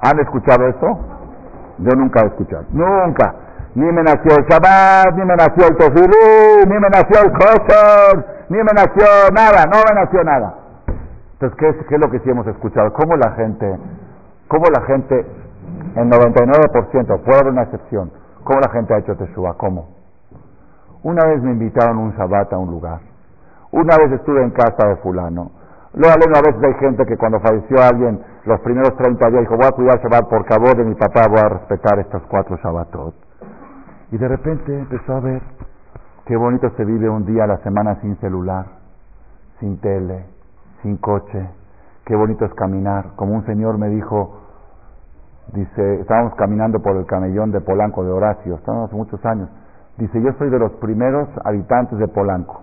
¿Han 0.00 0.18
escuchado 0.18 0.66
eso? 0.66 0.98
Yo 1.78 1.90
nunca 1.94 2.22
he 2.22 2.26
escuchado, 2.26 2.64
nunca. 2.72 3.34
Ni 3.74 3.86
me 3.92 4.02
nació 4.02 4.36
el 4.36 4.44
Shabbat, 4.46 5.14
ni 5.14 5.24
me 5.24 5.36
nació 5.36 5.68
el 5.68 5.76
Tefilí, 5.76 6.66
ni 6.66 6.74
me 6.74 6.88
nació 6.88 7.22
el 7.22 7.32
Kosher, 7.34 8.31
ni 8.52 8.58
me 8.58 8.72
nació 8.76 9.32
nada, 9.32 9.64
no 9.64 9.78
me 9.80 9.94
nació 9.98 10.22
nada. 10.24 10.54
Entonces, 11.32 11.58
¿qué 11.58 11.68
es, 11.70 11.86
¿qué 11.86 11.94
es 11.94 12.00
lo 12.00 12.10
que 12.10 12.18
sí 12.20 12.28
hemos 12.28 12.46
escuchado? 12.46 12.92
¿Cómo 12.92 13.16
la 13.16 13.32
gente, 13.32 13.78
cómo 14.46 14.64
la 14.68 14.84
gente, 14.84 15.26
en 15.96 16.10
99%, 16.10 17.24
puede 17.24 17.40
haber 17.40 17.52
una 17.52 17.62
excepción, 17.62 18.12
¿Cómo 18.44 18.58
la 18.58 18.72
gente 18.72 18.92
ha 18.92 18.98
hecho 18.98 19.14
Teshuvah? 19.16 19.54
¿Cómo? 19.54 19.88
Una 21.04 21.24
vez 21.26 21.40
me 21.42 21.52
invitaron 21.52 21.98
un 21.98 22.12
Shabbat 22.12 22.52
a 22.52 22.58
un 22.58 22.70
lugar. 22.70 23.00
Una 23.70 23.96
vez 23.96 24.12
estuve 24.12 24.42
en 24.42 24.50
casa 24.50 24.88
de 24.88 24.96
fulano. 24.96 25.52
Luego 25.94 26.14
a 26.14 26.40
veces 26.40 26.62
hay 26.62 26.74
gente 26.74 27.06
que 27.06 27.16
cuando 27.16 27.38
falleció 27.40 27.76
alguien, 27.82 28.20
los 28.44 28.60
primeros 28.60 28.96
30 28.96 29.30
días 29.30 29.40
dijo, 29.42 29.56
voy 29.56 29.66
a 29.66 29.72
cuidar 29.72 30.00
Shabbat 30.00 30.28
por 30.28 30.44
favor 30.46 30.76
de 30.76 30.84
mi 30.84 30.94
papá, 30.94 31.28
voy 31.28 31.38
a 31.38 31.48
respetar 31.50 31.98
estos 32.00 32.22
cuatro 32.28 32.56
Shabbatot. 32.56 33.14
Y 34.10 34.18
de 34.18 34.28
repente 34.28 34.76
empezó 34.76 35.14
a 35.14 35.20
ver 35.20 35.42
qué 36.26 36.36
bonito 36.36 36.70
se 36.76 36.84
vive 36.84 37.08
un 37.08 37.24
día 37.24 37.44
a 37.44 37.46
la 37.46 37.58
semana 37.58 38.00
sin 38.00 38.16
celular, 38.16 38.66
sin 39.60 39.78
tele, 39.80 40.26
sin 40.82 40.96
coche. 40.96 41.48
Qué 42.04 42.16
bonito 42.16 42.44
es 42.44 42.54
caminar. 42.54 43.14
Como 43.16 43.34
un 43.34 43.44
señor 43.46 43.78
me 43.78 43.88
dijo, 43.88 44.40
dice, 45.52 46.00
estábamos 46.00 46.34
caminando 46.34 46.80
por 46.80 46.96
el 46.96 47.06
camellón 47.06 47.52
de 47.52 47.60
Polanco, 47.60 48.04
de 48.04 48.10
Horacio, 48.10 48.56
estábamos 48.56 48.88
hace 48.88 48.96
muchos 48.96 49.24
años. 49.24 49.48
Dice, 49.98 50.20
yo 50.22 50.32
soy 50.38 50.50
de 50.50 50.58
los 50.58 50.72
primeros 50.72 51.28
habitantes 51.44 51.98
de 51.98 52.08
Polanco. 52.08 52.62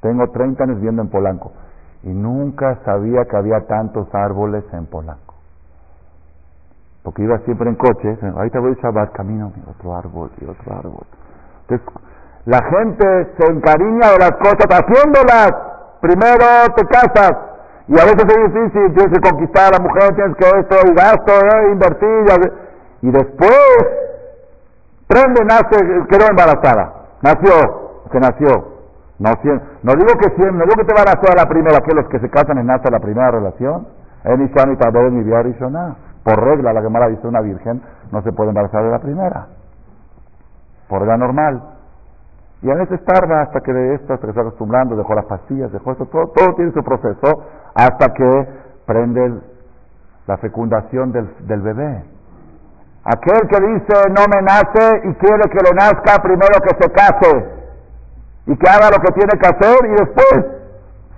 Tengo 0.00 0.28
30 0.30 0.64
años 0.64 0.76
viviendo 0.76 1.02
en 1.02 1.08
Polanco 1.08 1.52
y 2.02 2.08
nunca 2.08 2.78
sabía 2.84 3.24
que 3.24 3.36
había 3.36 3.66
tantos 3.66 4.12
árboles 4.14 4.64
en 4.72 4.86
Polanco. 4.86 5.34
Porque 7.02 7.22
iba 7.22 7.38
siempre 7.40 7.68
en 7.68 7.76
coche, 7.76 8.18
ahorita 8.22 8.60
voy 8.60 8.72
a 8.72 8.82
Shabbat, 8.82 9.12
camino, 9.12 9.52
otro 9.68 9.94
árbol 9.96 10.30
y 10.40 10.44
otro 10.44 10.72
árbol. 10.72 11.06
Entonces, 11.62 11.86
la 12.44 12.62
gente 12.64 13.34
se 13.38 13.46
encariña 13.46 14.10
de 14.12 14.18
las 14.18 14.32
cosas 14.32 14.66
haciéndolas. 14.68 15.52
Primero 16.00 16.44
te 16.74 16.84
casas 16.86 17.32
y 17.88 18.00
a 18.00 18.04
veces 18.04 18.24
es 18.24 18.52
difícil, 18.52 18.94
tienes 18.94 19.12
que 19.12 19.30
conquistar 19.30 19.74
a 19.74 19.78
la 19.78 19.82
mujer, 19.82 20.14
tienes 20.14 20.36
que 20.36 20.46
esto 20.46 20.76
y 20.86 20.94
gasto, 20.94 21.32
eh, 21.32 21.72
invertir. 21.72 22.52
Y 23.02 23.10
después, 23.10 23.76
prende, 25.06 25.44
nace, 25.44 25.76
quedó 26.08 26.26
embarazada. 26.30 26.92
Nació, 27.22 28.02
que 28.10 28.18
nació. 28.18 28.72
No, 29.18 29.30
no 29.82 29.92
digo 29.94 30.18
que 30.18 30.30
siempre, 30.34 30.52
no 30.52 30.64
digo 30.64 30.76
que 30.78 30.84
te 30.84 30.94
van 30.94 31.08
a 31.08 31.34
la 31.36 31.48
primera, 31.48 31.78
que 31.80 31.94
los 31.94 32.08
que 32.08 32.18
se 32.18 32.28
casan 32.28 32.58
en 32.58 32.70
hasta 32.70 32.90
la 32.90 32.98
primera 32.98 33.30
relación. 33.30 33.86
Por 36.24 36.44
regla, 36.44 36.72
la 36.72 36.82
Gemara 36.82 37.08
dice 37.08 37.26
una 37.26 37.40
virgen 37.40 37.82
no 38.12 38.22
se 38.22 38.32
puede 38.32 38.50
embarazar 38.50 38.84
de 38.84 38.90
la 38.90 38.98
primera. 38.98 39.46
Por 40.88 41.00
regla 41.00 41.16
normal. 41.16 41.62
Y 42.62 42.70
a 42.70 42.74
veces 42.74 43.04
tarda 43.04 43.42
hasta 43.42 43.60
que 43.60 43.72
de 43.72 43.94
esto, 43.96 44.14
hasta 44.14 44.26
que 44.26 44.32
se 44.32 44.40
acostumbrando, 44.40 44.96
dejó 44.96 45.14
las 45.14 45.24
pastillas, 45.26 45.72
dejó 45.72 45.92
esto, 45.92 46.06
todo, 46.06 46.28
todo 46.28 46.54
tiene 46.54 46.72
su 46.72 46.82
proceso 46.82 47.44
hasta 47.74 48.14
que 48.14 48.48
prende 48.86 49.40
la 50.26 50.36
fecundación 50.38 51.10
del, 51.10 51.28
del 51.46 51.60
bebé. 51.60 52.04
Aquel 53.04 53.48
que 53.48 53.60
dice 53.60 53.94
no 54.10 54.22
me 54.32 54.42
nace 54.42 55.08
y 55.08 55.14
quiere 55.14 55.42
que 55.50 55.58
le 55.58 55.74
nazca 55.74 56.22
primero 56.22 56.54
que 56.62 56.76
se 56.80 56.92
case 56.92 57.62
y 58.46 58.56
que 58.56 58.70
haga 58.70 58.90
lo 58.96 59.02
que 59.02 59.12
tiene 59.12 59.32
que 59.40 59.48
hacer 59.48 59.84
y 59.84 59.90
después, 59.90 60.46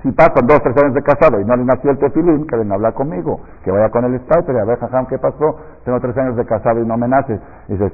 si 0.02 0.12
pasan 0.12 0.46
dos, 0.46 0.62
tres 0.62 0.76
años 0.78 0.94
de 0.94 1.02
casado 1.02 1.40
y 1.40 1.44
no 1.44 1.56
le 1.56 1.64
nació 1.64 1.90
el 1.90 1.98
tefilín, 1.98 2.46
que 2.46 2.56
venga 2.56 2.72
a 2.72 2.76
hablar 2.76 2.94
conmigo, 2.94 3.40
que 3.64 3.70
vaya 3.70 3.90
con 3.90 4.04
el 4.06 4.18
Skype 4.20 4.50
y 4.50 4.56
a 4.56 4.64
ver, 4.64 4.78
jajam, 4.78 5.06
¿qué 5.06 5.18
pasó? 5.18 5.58
Tengo 5.84 6.00
tres 6.00 6.16
años 6.16 6.36
de 6.36 6.46
casado 6.46 6.80
y 6.80 6.86
no 6.86 6.96
me 6.96 7.08
nace. 7.08 7.38
Y 7.68 7.72
dices, 7.72 7.92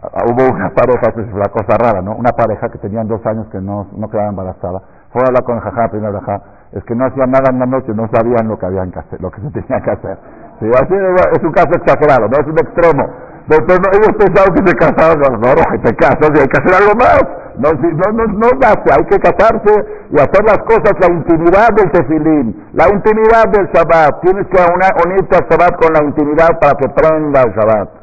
hubo 0.00 0.54
una 0.54 0.70
pareja, 0.70 1.12
es 1.14 1.34
la 1.34 1.48
cosa 1.48 1.76
rara, 1.76 2.00
¿no? 2.00 2.16
Una 2.16 2.32
pareja 2.32 2.68
que 2.70 2.78
tenían 2.78 3.06
dos 3.06 3.24
años 3.26 3.46
que 3.52 3.60
no, 3.60 3.86
no 3.92 4.08
quedaba 4.08 4.30
embarazada. 4.30 4.80
Fue 5.12 5.22
a 5.22 5.26
hablar 5.26 5.44
con 5.44 5.56
el 5.56 5.62
jajam, 5.62 5.90
primero 5.90 6.20
jajam, 6.20 6.40
es 6.72 6.84
que 6.84 6.94
no 6.94 7.04
hacían 7.04 7.30
nada 7.30 7.50
en 7.50 7.58
la 7.58 7.66
noche, 7.66 7.92
no 7.94 8.08
sabían 8.12 8.48
lo 8.48 8.58
que 8.58 8.66
habían 8.66 8.90
que 8.90 9.00
hacer, 9.00 9.20
lo 9.20 9.30
que 9.30 9.40
se 9.42 9.50
tenía 9.50 9.82
que 9.82 9.90
hacer. 9.90 10.18
es 10.60 11.42
un 11.44 11.52
caso 11.52 11.70
exagerado, 11.74 12.28
no 12.28 12.36
es 12.38 12.46
un 12.46 12.58
extremo. 12.58 13.04
Pero 13.48 13.64
ellos 13.66 14.14
pensaban 14.16 14.54
que 14.54 14.68
se 14.68 14.76
casaban, 14.76 15.18
no, 15.18 15.38
no, 15.40 15.82
te 15.82 15.96
casas 15.96 16.30
y 16.34 16.38
hay 16.38 16.46
que 16.46 16.58
hacer 16.62 16.74
algo 16.82 16.94
más. 16.94 17.20
No, 17.58 17.72
no, 17.72 18.12
no, 18.12 18.26
no 18.38 18.46
hay 18.46 19.04
que 19.06 19.18
casarse 19.18 19.74
y 20.10 20.14
hacer 20.14 20.44
las 20.44 20.58
cosas, 20.58 20.94
la 21.00 21.12
intimidad 21.12 21.68
del 21.74 21.90
tefilín, 21.90 22.68
la 22.72 22.88
intimidad 22.88 23.48
del 23.50 23.66
Shabbat. 23.72 24.20
Tienes 24.20 24.46
que 24.46 24.56
unirte 25.04 25.36
al 25.36 25.48
Shabbat 25.48 25.76
con 25.82 25.92
la 25.92 26.04
intimidad 26.04 26.60
para 26.60 26.74
que 26.78 26.88
prenda 26.90 27.42
el 27.42 27.52
Shabbat, 27.52 27.99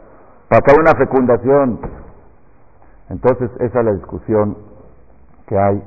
haya 0.49 0.79
una 0.79 0.93
fecundación. 0.95 1.79
Entonces, 3.09 3.49
esa 3.59 3.79
es 3.79 3.85
la 3.85 3.93
discusión 3.93 4.57
que 5.47 5.57
hay 5.57 5.83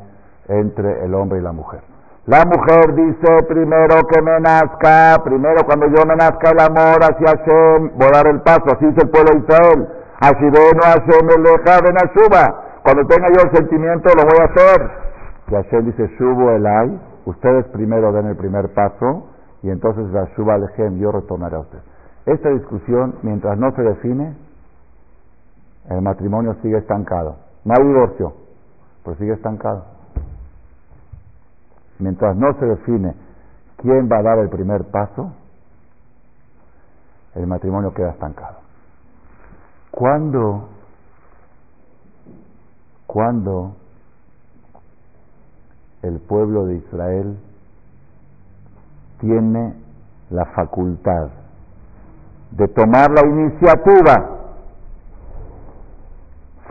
entre 0.48 1.04
el 1.04 1.14
hombre 1.14 1.38
y 1.38 1.42
la 1.42 1.52
mujer. 1.52 1.80
La 2.26 2.44
mujer 2.44 2.94
dice 2.94 3.44
primero 3.48 3.96
que 4.08 4.20
me 4.22 4.38
nazca, 4.40 5.22
primero 5.24 5.64
cuando 5.64 5.86
yo 5.86 6.04
me 6.06 6.16
nazca 6.16 6.50
el 6.50 6.60
amor 6.60 7.02
hacia 7.02 7.26
Hashem, 7.26 7.90
voy 7.96 8.08
a 8.08 8.16
dar 8.16 8.26
el 8.26 8.40
paso, 8.42 8.64
así 8.66 8.86
dice 8.86 9.00
el 9.02 9.10
pueblo 9.10 9.32
de 9.32 9.38
Israel. 9.38 9.88
no 10.20 10.82
Hashem 10.82 11.28
el 11.30 12.10
suba. 12.14 12.64
Cuando 12.84 13.06
tenga 13.06 13.28
yo 13.28 13.42
el 13.42 13.56
sentimiento 13.56 14.10
lo 14.14 14.22
voy 14.24 14.38
a 14.40 14.44
hacer. 14.44 14.90
Y 15.48 15.54
Hashem 15.54 15.86
dice, 15.86 16.08
subo 16.18 16.50
el 16.50 16.66
ay, 16.66 17.00
ustedes 17.24 17.66
primero 17.68 18.12
den 18.12 18.26
el 18.26 18.36
primer 18.36 18.72
paso 18.74 19.26
y 19.62 19.70
entonces 19.70 20.06
la 20.12 20.26
suba 20.36 20.54
al 20.54 20.98
yo 20.98 21.12
retornaré 21.12 21.56
a 21.56 21.60
ustedes. 21.60 21.84
Esta 22.26 22.50
discusión, 22.50 23.16
mientras 23.22 23.58
no 23.58 23.72
se 23.74 23.82
define, 23.82 24.36
el 25.90 26.00
matrimonio 26.02 26.56
sigue 26.62 26.78
estancado. 26.78 27.36
No 27.64 27.74
hay 27.76 27.86
divorcio, 27.86 28.32
pero 29.04 29.16
sigue 29.16 29.34
estancado 29.34 30.00
mientras 32.00 32.36
no 32.36 32.52
se 32.58 32.66
define 32.66 33.14
quién 33.76 34.08
va 34.10 34.18
a 34.18 34.22
dar 34.22 34.38
el 34.38 34.48
primer 34.48 34.84
paso, 34.84 35.32
el 37.34 37.46
matrimonio 37.46 37.94
queda 37.94 38.10
estancado. 38.10 38.58
¿Cuándo, 39.90 40.68
cuando 43.06 43.76
el 46.02 46.18
pueblo 46.20 46.66
de 46.66 46.76
Israel 46.76 47.38
tiene 49.20 49.74
la 50.30 50.46
facultad 50.46 51.28
de 52.52 52.68
tomar 52.68 53.10
la 53.10 53.26
iniciativa 53.26 54.39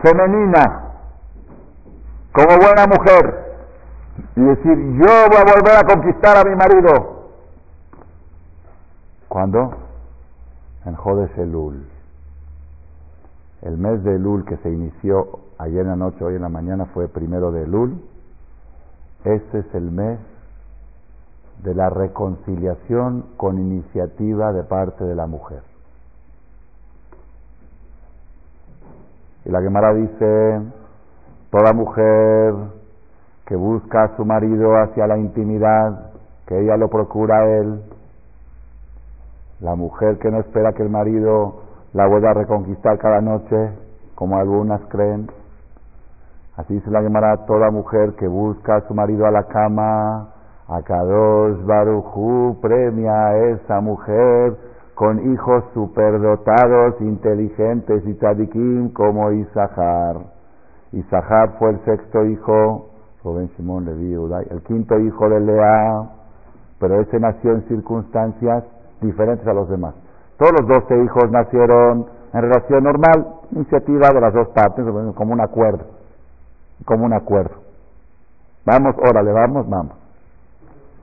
femenina 0.02 0.90
como 2.32 2.56
buena 2.58 2.86
mujer 2.86 3.50
y 4.36 4.40
decir, 4.40 4.76
yo 4.98 5.28
voy 5.28 5.36
a 5.36 5.54
volver 5.54 5.76
a 5.76 5.84
conquistar 5.84 6.36
a 6.36 6.44
mi 6.48 6.56
marido. 6.56 7.20
¿Cuándo? 9.28 9.74
En 10.84 10.94
Jodes 10.94 11.36
Elul. 11.38 11.86
El 13.62 13.76
mes 13.76 14.02
de 14.04 14.16
Elul 14.16 14.44
que 14.44 14.56
se 14.58 14.70
inició 14.70 15.40
ayer 15.58 15.82
en 15.82 15.88
la 15.88 15.96
noche, 15.96 16.24
hoy 16.24 16.36
en 16.36 16.42
la 16.42 16.48
mañana, 16.48 16.86
fue 16.86 17.08
primero 17.08 17.52
de 17.52 17.64
Elul. 17.64 18.00
Este 19.24 19.58
es 19.58 19.74
el 19.74 19.90
mes 19.90 20.18
de 21.62 21.74
la 21.74 21.90
reconciliación 21.90 23.26
con 23.36 23.58
iniciativa 23.58 24.52
de 24.52 24.62
parte 24.62 25.04
de 25.04 25.14
la 25.14 25.26
mujer. 25.26 25.62
Y 29.44 29.50
la 29.50 29.62
Gemara 29.62 29.94
dice, 29.94 30.60
toda 31.50 31.72
mujer 31.72 32.54
que 33.46 33.56
busca 33.56 34.04
a 34.04 34.16
su 34.16 34.24
marido 34.24 34.76
hacia 34.76 35.06
la 35.06 35.18
intimidad, 35.18 36.12
que 36.46 36.60
ella 36.60 36.76
lo 36.76 36.88
procura 36.88 37.38
a 37.38 37.48
él, 37.58 37.82
la 39.60 39.74
mujer 39.74 40.18
que 40.18 40.30
no 40.30 40.40
espera 40.40 40.72
que 40.72 40.82
el 40.82 40.90
marido 40.90 41.62
la 41.92 42.06
vuelva 42.06 42.30
a 42.30 42.34
reconquistar 42.34 42.98
cada 42.98 43.20
noche, 43.20 43.72
como 44.14 44.36
algunas 44.38 44.80
creen. 44.88 45.30
Así 46.56 46.78
se 46.80 46.90
la 46.90 47.00
llamará 47.00 47.46
toda 47.46 47.70
mujer 47.70 48.14
que 48.16 48.28
busca 48.28 48.76
a 48.76 48.86
su 48.86 48.94
marido 48.94 49.26
a 49.26 49.30
la 49.30 49.44
cama, 49.44 50.28
a 50.68 50.82
Kadosh 50.82 51.58
premia 52.60 53.26
a 53.26 53.36
esa 53.48 53.80
mujer 53.80 54.69
con 55.00 55.32
hijos 55.32 55.64
superdotados, 55.72 57.00
inteligentes 57.00 58.06
y 58.06 58.12
tzadikim 58.16 58.92
como 58.92 59.32
Isahar. 59.32 60.16
Isahar 60.92 61.56
fue 61.58 61.70
el 61.70 61.84
sexto 61.86 62.26
hijo 62.26 62.90
Rubén 63.24 63.48
Simón 63.56 63.86
Leví 63.86 64.14
Uday, 64.14 64.46
el 64.50 64.60
quinto 64.60 65.00
hijo 65.00 65.26
de 65.30 65.40
Lea, 65.40 66.02
pero 66.78 67.00
ese 67.00 67.18
nació 67.18 67.52
en 67.52 67.62
circunstancias 67.62 68.64
diferentes 69.00 69.46
a 69.46 69.54
los 69.54 69.70
demás. 69.70 69.94
Todos 70.36 70.52
los 70.60 70.68
doce 70.68 71.02
hijos 71.02 71.30
nacieron 71.30 72.04
en 72.34 72.42
relación 72.42 72.84
normal, 72.84 73.26
iniciativa 73.52 74.10
de 74.10 74.20
las 74.20 74.34
dos 74.34 74.48
partes, 74.48 74.84
como 75.14 75.32
un 75.32 75.40
acuerdo, 75.40 75.86
como 76.84 77.06
un 77.06 77.14
acuerdo. 77.14 77.54
Vamos, 78.66 78.94
órale, 78.98 79.32
vamos, 79.32 79.66
vamos. 79.66 79.94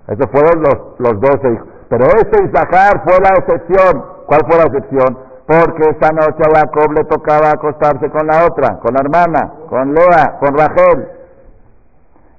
Esos 0.07 0.29
fueron 0.29 0.61
los, 0.61 0.99
los 0.99 1.19
doce 1.19 1.51
hijos. 1.51 1.76
Pero 1.89 2.05
ese 2.05 2.43
Isahar 2.43 3.03
fue 3.03 3.17
la 3.21 3.35
excepción. 3.37 4.05
¿Cuál 4.25 4.41
fue 4.45 4.57
la 4.57 4.63
excepción? 4.63 5.17
Porque 5.47 5.83
esa 5.89 6.11
noche 6.11 6.43
a 6.43 6.59
Jacob 6.59 6.91
le 6.91 7.05
tocaba 7.05 7.51
acostarse 7.51 8.09
con 8.09 8.27
la 8.27 8.45
otra, 8.45 8.79
con 8.79 8.93
la 8.93 8.99
hermana, 8.99 9.53
con 9.69 9.93
Lea, 9.93 10.37
con 10.39 10.57
Rachel. 10.57 11.07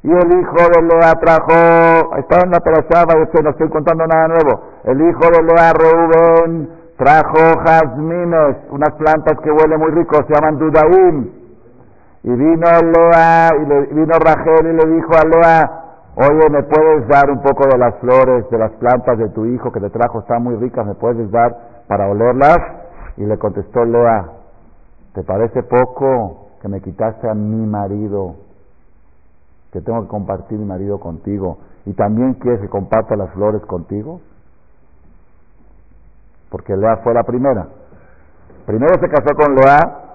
Y 0.03 0.11
el 0.11 0.40
hijo 0.40 0.57
de 0.57 0.82
Lea 0.82 1.12
trajo, 1.14 2.16
estaba 2.16 2.42
en 2.44 2.51
la 2.51 2.61
perashá, 2.61 3.07
no 3.42 3.51
estoy 3.51 3.68
contando 3.70 4.07
nada 4.07 4.28
nuevo. 4.28 4.61
El 4.84 5.01
hijo 5.01 5.20
de 5.20 5.42
Lea, 5.42 5.72
Reuben, 5.72 6.70
trajo 6.99 7.61
jazmines, 7.64 8.57
unas 8.70 8.90
plantas 8.99 9.40
que 9.42 9.51
huelen 9.51 9.80
muy 9.80 9.90
rico, 9.92 10.16
se 10.26 10.34
llaman 10.34 10.59
dudaim. 10.59 11.30
Y 12.24 12.30
vino 12.30 12.66
Lea, 12.66 13.51
y 13.59 13.66
le, 13.66 13.80
vino 13.86 14.14
Rachel 14.18 14.66
y 14.66 14.72
le 14.74 14.94
dijo 14.96 15.12
a 15.14 15.26
Lea, 15.26 15.88
oye, 16.18 16.50
¿me 16.50 16.62
puedes 16.64 17.08
dar 17.08 17.30
un 17.30 17.40
poco 17.42 17.66
de 17.68 17.78
las 17.78 17.94
flores, 18.00 18.48
de 18.50 18.58
las 18.58 18.72
plantas 18.72 19.18
de 19.18 19.28
tu 19.30 19.46
hijo 19.46 19.72
que 19.72 19.80
te 19.80 19.90
trajo? 19.90 20.20
Están 20.20 20.42
muy 20.42 20.56
ricas, 20.56 20.86
¿me 20.86 20.94
puedes 20.94 21.30
dar 21.30 21.84
para 21.86 22.08
olerlas? 22.08 22.58
Y 23.16 23.24
le 23.24 23.38
contestó 23.38 23.84
Lea, 23.84 24.26
¿te 25.14 25.22
parece 25.22 25.62
poco 25.62 26.48
que 26.60 26.68
me 26.68 26.80
quitaste 26.80 27.28
a 27.28 27.34
mi 27.34 27.66
marido? 27.66 28.36
Que 29.72 29.80
tengo 29.80 30.02
que 30.02 30.08
compartir 30.08 30.58
mi 30.58 30.64
marido 30.64 30.98
contigo. 31.00 31.58
¿Y 31.86 31.94
también 31.94 32.34
quieres 32.34 32.60
que 32.60 32.68
comparta 32.68 33.16
las 33.16 33.30
flores 33.30 33.62
contigo? 33.62 34.20
porque 36.50 36.76
Lea 36.76 36.98
fue 36.98 37.14
la 37.14 37.22
primera. 37.22 37.66
Primero 38.66 38.94
se 39.00 39.08
casó 39.08 39.34
con 39.34 39.54
Lea, 39.54 40.07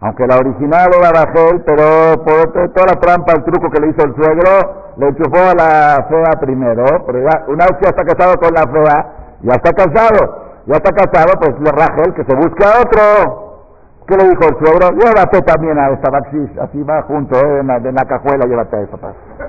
aunque 0.00 0.26
la 0.26 0.36
original 0.36 0.90
era 0.94 1.10
Rachel, 1.10 1.62
pero 1.66 2.22
por 2.22 2.52
toda 2.72 2.86
la 2.86 3.00
trampa, 3.00 3.32
el 3.32 3.42
truco 3.42 3.68
que 3.70 3.80
le 3.80 3.88
hizo 3.88 4.06
el 4.06 4.14
suegro, 4.14 4.94
le 4.96 5.08
enchufó 5.08 5.42
a 5.42 5.54
la 5.54 6.06
fea 6.08 6.38
primero, 6.40 6.84
pero 7.04 7.18
ya, 7.18 7.44
una 7.48 7.66
vez 7.66 7.78
ya 7.82 7.90
está 7.90 8.04
casado 8.04 8.36
con 8.38 8.54
la 8.54 8.62
fea, 8.70 9.38
ya 9.42 9.54
está 9.54 9.72
casado, 9.72 10.62
ya 10.66 10.76
está 10.76 10.92
casado, 10.92 11.32
pues 11.40 11.54
Rachel 11.74 12.14
que 12.14 12.24
se 12.24 12.34
busque 12.36 12.64
a 12.64 12.80
otro. 12.80 13.48
¿Qué 14.06 14.16
le 14.16 14.30
dijo 14.30 14.40
el 14.48 14.56
suegro? 14.56 14.96
Llévate 14.96 15.42
también 15.42 15.76
a 15.78 15.90
esta 15.90 16.10
Baxis, 16.10 16.56
así 16.58 16.82
va 16.82 17.02
junto, 17.02 17.36
eh, 17.36 17.58
en, 17.60 17.66
la, 17.66 18.04
cajuela, 18.06 18.46
llévate 18.46 18.76
a 18.76 18.80
esta. 18.80 18.96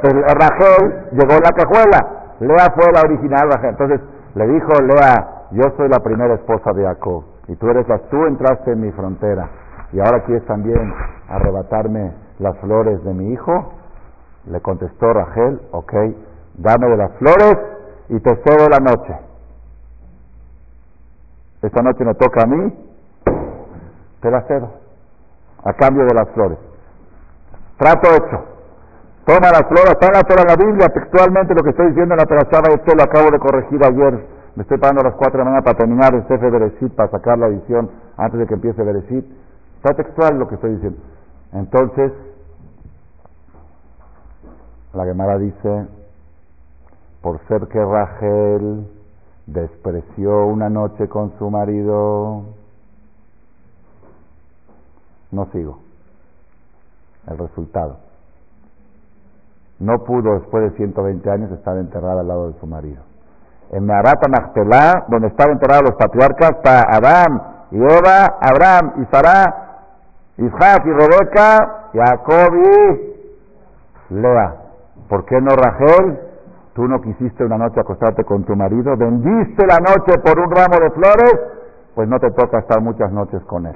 Pero 0.02 0.22
Rachel 0.22 1.08
llegó 1.12 1.34
en 1.34 1.44
la 1.44 1.52
cajuela, 1.52 2.08
Lea 2.40 2.74
fue 2.76 2.92
la 2.92 3.02
original. 3.02 3.50
Entonces 3.64 4.02
le 4.36 4.48
dijo 4.48 4.74
Lea, 4.82 5.46
yo 5.52 5.64
soy 5.78 5.88
la 5.88 6.00
primera 6.00 6.34
esposa 6.34 6.74
de 6.74 6.84
Jacob 6.84 7.24
y 7.48 7.56
tú 7.56 7.70
eres 7.70 7.88
la, 7.88 8.00
tú 8.10 8.26
entraste 8.26 8.74
en 8.74 8.82
mi 8.82 8.92
frontera 8.92 9.48
y 9.92 10.00
ahora 10.00 10.24
quieres 10.24 10.46
también 10.46 10.94
arrebatarme 11.28 12.14
las 12.40 12.58
flores 12.60 13.04
de 13.04 13.14
mi 13.14 13.34
hijo. 13.34 13.74
Le 14.46 14.62
contestó 14.62 15.14
Rachel, 15.14 15.62
ok, 15.72 15.94
dame 16.56 16.88
de 16.88 16.98
las 16.98 17.12
flores 17.18 17.58
y 18.10 18.20
te 18.20 18.36
cedo 18.44 18.68
la 18.70 18.80
noche. 18.80 19.16
Esta 21.62 21.82
noche 21.82 22.06
me 22.06 22.16
toca 22.16 22.44
a 22.44 22.48
mí, 22.48 22.74
te 24.22 24.32
la 24.32 24.42
cedo, 24.44 24.72
a 25.64 25.74
cambio 25.74 26.06
de 26.06 26.14
las 26.14 26.30
flores. 26.30 26.58
Trato 27.78 28.08
hecho. 28.10 28.46
Toma 29.26 29.52
las 29.52 29.68
flores, 29.68 29.92
está 29.92 30.08
en 30.08 30.48
la 30.48 30.56
Biblia, 30.56 30.88
textualmente 30.88 31.54
lo 31.54 31.62
que 31.62 31.70
estoy 31.70 31.88
diciendo 31.90 32.16
en 32.16 32.20
la 32.20 32.26
Perachaba, 32.26 32.74
esto 32.74 32.96
lo 32.96 33.04
acabo 33.04 33.30
de 33.30 33.38
corregir 33.38 33.80
ayer 33.86 34.40
me 34.60 34.64
estoy 34.64 34.78
parando 34.78 35.00
a 35.00 35.06
las 35.06 35.14
4 35.16 35.32
de 35.32 35.38
la 35.38 35.44
mañana 35.46 35.64
para 35.64 35.78
terminar 35.78 36.14
el 36.14 36.28
Sefer 36.28 36.52
Bereshit, 36.52 36.94
para 36.94 37.10
sacar 37.10 37.38
la 37.38 37.48
edición 37.48 37.90
antes 38.18 38.40
de 38.40 38.46
que 38.46 38.56
empiece 38.56 38.84
Bereshit. 38.84 39.26
Está 39.80 39.94
textual 39.94 40.38
lo 40.38 40.50
que 40.50 40.56
estoy 40.56 40.74
diciendo. 40.74 41.00
Entonces, 41.54 42.12
la 44.94 45.06
Gemara 45.06 45.38
dice, 45.38 45.88
por 47.22 47.40
ser 47.48 47.66
que 47.70 47.80
Rachel 47.82 48.88
despreció 49.46 50.48
una 50.48 50.70
noche 50.70 51.08
con 51.08 51.32
su 51.40 51.50
marido, 51.50 52.44
no 55.32 55.46
sigo. 55.54 55.80
El 57.26 57.38
resultado. 57.38 58.00
No 59.80 60.04
pudo 60.04 60.34
después 60.34 60.72
de 60.72 60.78
120 60.78 61.32
años 61.32 61.52
estar 61.52 61.78
enterrada 61.78 62.20
al 62.20 62.28
lado 62.28 62.52
de 62.52 62.60
su 62.60 62.68
marido 62.68 63.10
en 63.72 63.86
Meharata 63.86 64.28
Nachtelá, 64.28 65.06
donde 65.08 65.28
estaban 65.28 65.54
enterrados 65.54 65.84
los 65.90 65.96
patriarcas, 65.96 66.52
está 66.52 66.82
Adán 66.90 67.42
y 67.72 67.78
Eva, 67.78 68.38
Abraham 68.42 68.94
y 69.04 69.06
Sarah, 69.16 69.69
Isaac 70.40 70.84
y 70.86 70.92
Rebeca, 70.92 71.90
Jacob 71.94 72.56
y 72.56 74.16
Lea. 74.16 74.56
¿Por 75.10 75.26
qué 75.26 75.42
no 75.42 75.56
Rachel? 75.56 76.20
Tú 76.74 76.88
no 76.88 77.02
quisiste 77.02 77.44
una 77.44 77.58
noche 77.58 77.80
acostarte 77.80 78.24
con 78.24 78.46
tu 78.46 78.56
marido, 78.56 78.96
vendiste 78.96 79.66
la 79.66 79.80
noche 79.80 80.18
por 80.24 80.40
un 80.40 80.50
ramo 80.50 80.80
de 80.80 80.92
flores, 80.92 81.34
pues 81.94 82.08
no 82.08 82.20
te 82.20 82.32
toca 82.32 82.60
estar 82.60 82.80
muchas 82.82 83.12
noches 83.12 83.44
con 83.46 83.66
él. 83.66 83.76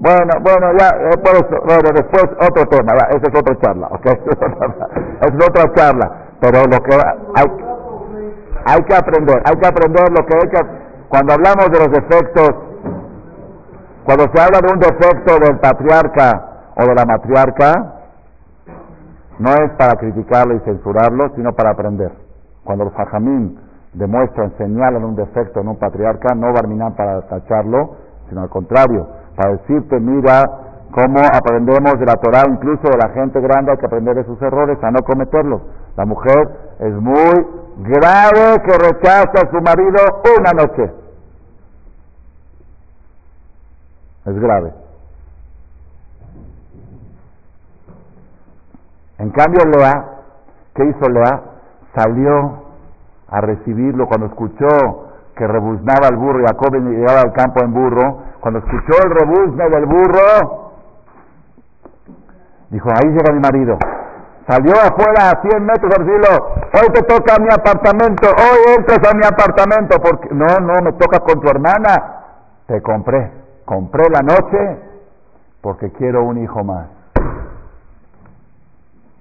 Bueno, 0.00 0.32
bueno, 0.42 0.72
ya, 0.78 0.88
eh, 0.90 1.16
bueno, 1.64 1.90
después 1.94 2.24
otro 2.38 2.66
tema, 2.66 2.92
esa 3.08 3.32
es 3.32 3.40
otra 3.40 3.58
charla, 3.60 3.88
¿ok? 3.88 4.06
es 5.22 5.48
otra 5.48 5.72
charla, 5.74 6.12
pero 6.40 6.62
lo 6.64 6.78
que 6.84 6.94
hay, 7.34 7.46
hay 8.66 8.82
que 8.82 8.94
aprender, 8.94 9.42
hay 9.44 9.56
que 9.56 9.66
aprender 9.66 10.10
lo 10.10 10.26
que 10.26 10.34
hay 10.36 10.50
que... 10.50 10.88
Cuando 11.08 11.32
hablamos 11.32 11.70
de 11.70 11.78
los 11.78 11.90
defectos, 11.90 12.67
cuando 14.08 14.24
se 14.32 14.40
habla 14.40 14.60
de 14.64 14.72
un 14.72 14.78
defecto 14.78 15.38
del 15.38 15.58
patriarca 15.58 16.72
o 16.74 16.80
de 16.80 16.94
la 16.94 17.04
matriarca, 17.04 17.94
no 19.38 19.50
es 19.50 19.70
para 19.76 19.98
criticarlo 19.98 20.54
y 20.54 20.60
censurarlo, 20.60 21.28
sino 21.36 21.52
para 21.52 21.72
aprender. 21.72 22.12
Cuando 22.64 22.86
los 22.86 22.94
hajamim 22.94 23.56
demuestran, 23.92 24.56
señalan 24.56 25.04
un 25.04 25.14
defecto 25.14 25.60
en 25.60 25.68
un 25.68 25.76
patriarca, 25.78 26.34
no 26.34 26.54
barminan 26.54 26.96
para 26.96 27.20
tacharlo, 27.28 27.96
sino 28.30 28.40
al 28.40 28.48
contrario, 28.48 29.06
para 29.36 29.52
decirte, 29.58 30.00
mira, 30.00 30.42
cómo 30.90 31.20
aprendemos 31.30 32.00
de 32.00 32.06
la 32.06 32.14
Torah, 32.14 32.44
incluso 32.48 32.88
de 32.88 32.96
la 32.96 33.10
gente 33.12 33.42
grande, 33.42 33.72
hay 33.72 33.76
que 33.76 33.86
aprender 33.86 34.14
de 34.14 34.24
sus 34.24 34.40
errores, 34.40 34.78
a 34.84 34.90
no 34.90 35.00
cometerlos. 35.02 35.60
La 35.98 36.06
mujer 36.06 36.48
es 36.78 36.94
muy 36.94 37.46
grave 37.80 38.56
que 38.64 38.72
rechaza 38.72 39.34
a 39.34 39.50
su 39.50 39.60
marido 39.60 39.98
una 40.38 40.52
noche. 40.52 41.07
Es 44.28 44.38
grave. 44.38 44.72
En 49.18 49.30
cambio, 49.30 49.60
Lea, 49.64 50.04
¿qué 50.74 50.84
hizo 50.84 51.08
Lea? 51.08 51.42
Salió 51.94 52.62
a 53.28 53.40
recibirlo 53.40 54.06
cuando 54.06 54.26
escuchó 54.26 55.08
que 55.34 55.46
rebuznaba 55.46 56.08
el 56.08 56.16
burro, 56.16 56.44
Jacob 56.46 56.74
llegaba 56.74 57.20
al 57.20 57.32
campo 57.32 57.62
en 57.62 57.72
burro, 57.72 58.18
cuando 58.40 58.58
escuchó 58.58 59.02
el 59.04 59.10
rebuzne 59.10 59.70
del 59.70 59.86
burro, 59.86 60.72
dijo, 62.70 62.88
ahí 62.90 63.08
llega 63.10 63.32
mi 63.32 63.40
marido. 63.40 63.78
Salió 64.48 64.72
afuera 64.72 65.30
a 65.30 65.40
100 65.40 65.64
metros 65.64 65.92
a 65.94 66.02
decirlo, 66.02 66.54
hoy 66.74 66.88
te 66.92 67.02
toca 67.02 67.36
mi 67.40 67.48
apartamento, 67.52 68.28
hoy 68.28 68.74
entras 68.76 68.98
a 69.10 69.14
mi 69.14 69.24
apartamento, 69.24 69.98
porque 70.02 70.28
no, 70.32 70.46
no, 70.60 70.82
me 70.82 70.92
toca 70.94 71.20
con 71.20 71.40
tu 71.40 71.48
hermana. 71.48 72.14
Te 72.66 72.82
compré, 72.82 73.30
compré 73.68 74.04
la 74.08 74.22
noche 74.22 74.80
porque 75.60 75.92
quiero 75.92 76.24
un 76.24 76.42
hijo 76.42 76.64
más. 76.64 76.88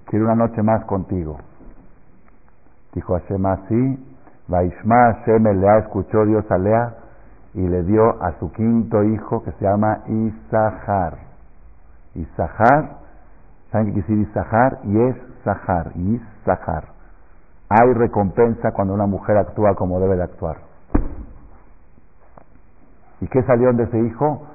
Quiero 0.06 0.24
una 0.24 0.36
noche 0.36 0.64
más 0.64 0.86
contigo. 0.86 1.38
Dijo 2.94 3.14
Hashem 3.20 3.46
así, 3.46 4.08
Vaishma 4.48 5.16
Hashem 5.16 5.44
Lea, 5.44 5.80
escuchó 5.80 6.26
Dios 6.26 6.50
a 6.50 6.58
Lea 6.58 6.94
y 7.56 7.68
le 7.68 7.84
dio 7.84 8.24
a 8.24 8.40
su 8.40 8.50
quinto 8.54 9.04
hijo 9.04 9.44
que 9.44 9.52
se 9.52 9.66
llama 9.66 10.04
Isahar. 10.08 11.18
Isahar 12.16 13.00
¿Saben 13.70 13.88
qué 13.88 14.02
quiere 14.02 14.08
decir 14.08 14.30
Isahar? 14.30 14.80
Y 14.86 14.98
es 14.98 15.16
Sahar, 15.44 15.92
y 15.96 16.22
Sahar. 16.46 16.86
Hay 17.68 17.94
recompensa 17.96 18.72
cuando 18.72 18.94
una 18.94 19.08
mujer 19.08 19.36
actúa 19.36 19.76
como 19.76 20.00
debe 20.00 20.16
de 20.16 20.24
actuar. 20.24 20.56
¿Y 23.22 23.28
qué 23.28 23.42
salió 23.44 23.74
de 23.74 23.84
ese 23.84 24.00
hijo? 24.00 24.48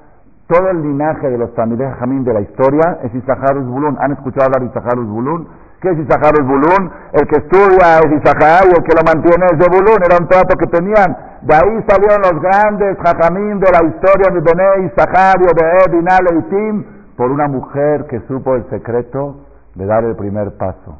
Todo 0.47 0.69
el 0.69 0.81
linaje 0.81 1.29
de 1.29 1.37
los 1.37 1.51
familiares 1.55 1.97
Jamín 1.99 2.23
de 2.23 2.33
la 2.33 2.41
historia 2.41 2.99
es 3.03 3.13
Isahar 3.15 3.59
Bulún. 3.59 3.97
¿Han 3.99 4.11
escuchado 4.13 4.45
hablar 4.45 4.61
de 4.61 4.67
Isahar 4.67 4.97
Bulún? 4.97 5.47
¿Qué 5.81 5.89
es 5.89 5.99
Isahar 5.99 6.41
Bulún? 6.43 6.91
El 7.13 7.27
que 7.27 7.37
estudia 7.37 7.99
es 7.99 8.11
Isahar 8.21 8.63
y 8.65 8.77
el 8.77 8.83
que 8.83 8.95
lo 8.95 9.03
mantiene 9.03 9.45
es 9.51 9.59
de 9.59 9.67
Bulún. 9.69 9.99
Era 10.03 10.17
un 10.19 10.27
trato 10.27 10.55
que 10.57 10.67
tenían. 10.67 11.17
De 11.41 11.55
ahí 11.55 11.83
salieron 11.87 12.21
los 12.21 12.41
grandes 12.41 12.97
Jajamín 12.99 13.59
de 13.59 13.71
la 13.71 13.83
historia 13.87 14.31
de 14.31 14.39
Bené, 14.39 14.87
Isahar 14.87 15.35
y 15.41 15.45
de 15.45 15.97
Binal 15.97 16.25
y 16.37 16.41
Tim 16.49 16.85
por 17.15 17.31
una 17.31 17.47
mujer 17.47 18.05
que 18.07 18.19
supo 18.27 18.55
el 18.55 18.69
secreto 18.69 19.35
de 19.75 19.85
dar 19.85 20.03
el 20.03 20.15
primer 20.15 20.57
paso, 20.57 20.97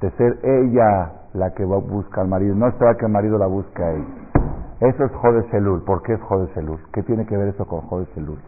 de 0.00 0.10
ser 0.12 0.38
ella 0.42 1.12
la 1.34 1.54
que 1.54 1.64
busca 1.64 2.20
al 2.20 2.28
marido, 2.28 2.54
no 2.54 2.68
esperar 2.68 2.96
que 2.96 3.06
el 3.06 3.12
marido 3.12 3.38
la 3.38 3.46
busque 3.46 3.82
a 3.82 3.92
ella. 3.92 4.19
Eso 4.80 5.04
es 5.04 5.12
Jode 5.12 5.42
Selul. 5.50 5.82
¿Por 5.82 6.02
qué 6.02 6.14
es 6.14 6.20
Jode 6.22 6.48
Selul? 6.54 6.78
¿Qué 6.92 7.02
tiene 7.02 7.26
que 7.26 7.36
ver 7.36 7.48
eso 7.48 7.66
con 7.66 7.82
Jode 7.82 8.06
Selul? 8.14 8.38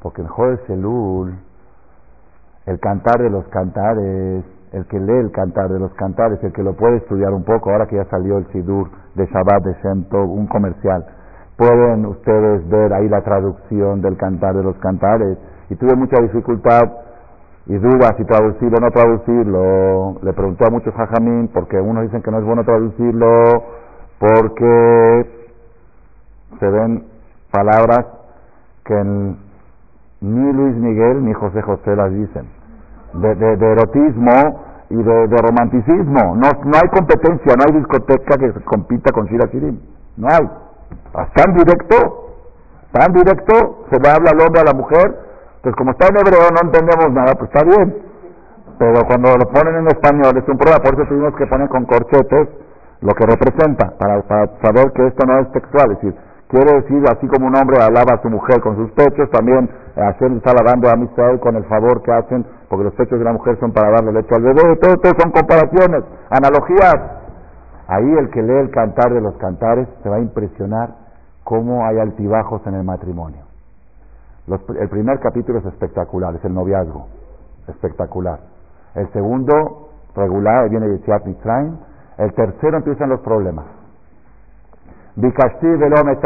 Porque 0.00 0.22
en 0.22 0.28
Jode 0.28 0.58
Selul, 0.68 1.34
el 2.66 2.78
cantar 2.78 3.20
de 3.20 3.28
los 3.28 3.44
cantares, 3.48 4.44
el 4.72 4.86
que 4.86 5.00
lee 5.00 5.18
el 5.18 5.32
cantar 5.32 5.68
de 5.68 5.80
los 5.80 5.92
cantares, 5.94 6.38
el 6.44 6.52
que 6.52 6.62
lo 6.62 6.74
puede 6.74 6.98
estudiar 6.98 7.32
un 7.32 7.42
poco, 7.42 7.72
ahora 7.72 7.86
que 7.86 7.96
ya 7.96 8.04
salió 8.04 8.38
el 8.38 8.46
Sidur 8.52 8.88
de 9.16 9.26
Shabbat 9.26 9.64
de 9.64 9.74
Shem 9.82 10.04
un 10.12 10.46
comercial, 10.46 11.04
pueden 11.56 12.06
ustedes 12.06 12.68
ver 12.68 12.92
ahí 12.92 13.08
la 13.08 13.22
traducción 13.22 14.00
del 14.00 14.16
cantar 14.16 14.54
de 14.54 14.62
los 14.62 14.76
cantares 14.76 15.38
y 15.70 15.74
tuve 15.74 15.96
mucha 15.96 16.22
dificultad 16.22 16.82
y 17.66 17.74
dudas 17.74 18.14
si 18.16 18.24
traducirlo 18.24 18.78
o 18.78 18.80
no 18.80 18.90
traducirlo. 18.92 20.20
Le 20.22 20.32
pregunté 20.32 20.66
a 20.66 20.70
muchos 20.70 20.94
jajamín 20.94 21.50
porque 21.52 21.80
unos 21.80 22.04
dicen 22.04 22.22
que 22.22 22.30
no 22.30 22.38
es 22.38 22.44
bueno 22.44 22.64
traducirlo 22.64 23.80
porque 24.20 25.26
se 26.60 26.68
ven 26.68 27.04
palabras 27.50 28.04
que 28.84 29.02
ni 30.20 30.52
Luis 30.52 30.76
Miguel 30.76 31.24
ni 31.24 31.32
José 31.32 31.62
José 31.62 31.96
las 31.96 32.12
dicen. 32.12 32.46
De, 33.14 33.34
de, 33.34 33.72
erotismo 33.72 34.60
y 34.90 35.02
de, 35.02 35.36
romanticismo. 35.36 36.36
No, 36.36 36.50
no 36.64 36.76
hay 36.76 36.88
competencia, 36.90 37.54
no 37.56 37.64
hay 37.66 37.78
discoteca 37.78 38.36
que 38.36 38.52
compita 38.64 39.10
con 39.10 39.26
Shira. 39.26 39.48
No 40.16 40.28
hay. 40.28 40.48
Tan 41.34 41.54
directo, 41.54 42.36
tan 42.92 43.12
directo, 43.12 43.86
se 43.90 43.98
le 43.98 44.08
habla 44.08 44.30
al 44.32 44.40
hombre 44.46 44.60
a 44.60 44.64
la 44.64 44.74
mujer. 44.74 45.16
Pues 45.62 45.74
como 45.76 45.92
está 45.92 46.08
en 46.08 46.16
hebreo 46.18 46.48
no 46.50 46.68
entendemos 46.68 47.10
nada, 47.12 47.32
pues 47.38 47.50
está 47.52 47.64
bien. 47.64 47.96
Pero 48.78 49.06
cuando 49.06 49.30
lo 49.36 49.50
ponen 49.50 49.76
en 49.76 49.86
español 49.88 50.36
es 50.36 50.48
un 50.48 50.58
problema, 50.58 50.82
por 50.82 50.94
eso 50.94 51.08
tuvimos 51.08 51.34
que 51.36 51.46
poner 51.46 51.68
con 51.68 51.84
corchetes 51.86 52.48
lo 53.00 53.14
que 53.14 53.24
representa, 53.24 53.96
para, 53.98 54.22
saber 54.60 54.92
que 54.92 55.06
esto 55.06 55.26
no 55.26 55.40
es 55.40 55.52
textual. 55.52 55.92
Es 55.92 56.00
decir, 56.00 56.14
quiere 56.48 56.72
decir, 56.80 57.02
así 57.10 57.26
como 57.28 57.46
un 57.46 57.56
hombre 57.56 57.78
alaba 57.82 58.14
a 58.14 58.22
su 58.22 58.28
mujer 58.28 58.60
con 58.60 58.76
sus 58.76 58.90
pechos, 58.92 59.30
también 59.30 59.68
Hashem 59.96 60.36
está 60.36 60.50
alabando 60.52 60.88
a 60.88 60.96
Israel 60.96 61.40
con 61.40 61.56
el 61.56 61.64
favor 61.64 62.02
que 62.02 62.12
hacen, 62.12 62.44
porque 62.68 62.84
los 62.84 62.94
pechos 62.94 63.18
de 63.18 63.24
la 63.24 63.32
mujer 63.32 63.58
son 63.58 63.72
para 63.72 63.90
darle 63.90 64.12
leche 64.12 64.34
al 64.34 64.42
bebé. 64.42 64.76
Todo 64.76 64.92
esto 64.92 65.08
son 65.18 65.32
comparaciones, 65.32 66.04
analogías. 66.30 66.96
Ahí 67.88 68.12
el 68.18 68.30
que 68.30 68.42
lee 68.42 68.58
el 68.60 68.70
cantar 68.70 69.12
de 69.12 69.20
los 69.20 69.36
cantares 69.38 69.88
se 70.02 70.08
va 70.08 70.16
a 70.16 70.20
impresionar 70.20 70.90
cómo 71.42 71.84
hay 71.86 71.98
altibajos 71.98 72.64
en 72.66 72.74
el 72.74 72.84
matrimonio. 72.84 73.44
el 74.46 74.88
primer 74.88 75.18
capítulo 75.20 75.58
es 75.58 75.66
espectacular, 75.66 76.34
es 76.34 76.44
el 76.44 76.54
noviazgo, 76.54 77.08
espectacular. 77.66 78.38
El 78.94 79.10
segundo, 79.12 79.88
regular, 80.14 80.68
viene 80.68 80.88
de 80.88 81.00
Chiat 81.02 81.24
Mitzrayim. 81.24 81.76
El 82.20 82.34
tercero 82.34 82.76
empiezan 82.76 83.08
los 83.08 83.20
problemas. 83.20 83.64
Bikashti 85.16 85.66
velome 85.66 86.18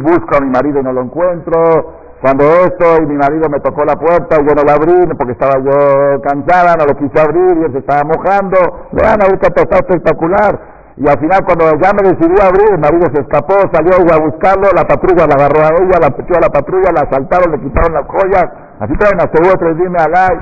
busco 0.00 0.36
a 0.36 0.40
mi 0.40 0.50
marido 0.50 0.80
y 0.80 0.82
no 0.82 0.92
lo 0.94 1.02
encuentro. 1.02 2.06
Cuando 2.22 2.44
esto 2.44 3.02
y 3.02 3.06
mi 3.06 3.16
marido 3.16 3.46
me 3.50 3.60
tocó 3.60 3.84
la 3.84 3.96
puerta 3.96 4.36
y 4.40 4.46
yo 4.48 4.54
no 4.54 4.62
la 4.62 4.72
abrí 4.72 4.96
porque 5.18 5.32
estaba 5.32 5.60
yo 5.60 6.22
cansada, 6.22 6.76
no 6.76 6.86
lo 6.86 6.96
quise 6.96 7.20
abrir 7.20 7.58
y 7.58 7.64
él 7.64 7.72
se 7.72 7.78
estaba 7.80 8.02
mojando. 8.04 8.88
Vean, 8.92 9.20
ahorita 9.20 9.48
está 9.48 9.76
espectacular. 9.76 10.58
Y 10.96 11.06
al 11.06 11.18
final 11.18 11.44
cuando 11.44 11.66
ya 11.82 11.92
me 11.92 12.08
decidí 12.08 12.40
a 12.40 12.48
abrir, 12.48 12.72
el 12.72 12.80
marido 12.80 13.04
se 13.12 13.20
escapó, 13.20 13.60
salió 13.70 13.92
a 13.92 14.18
buscarlo, 14.18 14.72
la 14.74 14.88
patrulla 14.88 15.26
la 15.26 15.34
agarró 15.36 15.60
a 15.60 15.84
ella, 15.84 16.00
la 16.00 16.10
pechó 16.16 16.32
a 16.38 16.40
la 16.40 16.48
patrulla, 16.48 16.88
la 16.96 17.02
asaltaron, 17.02 17.52
le 17.52 17.60
quitaron 17.60 17.92
las 17.92 18.06
joyas, 18.08 18.48
así 18.80 18.96
traen 18.96 19.20
a 19.20 19.28
seguro 19.28 19.52
tres 19.58 19.76
dime 19.76 19.98
alay. 20.00 20.38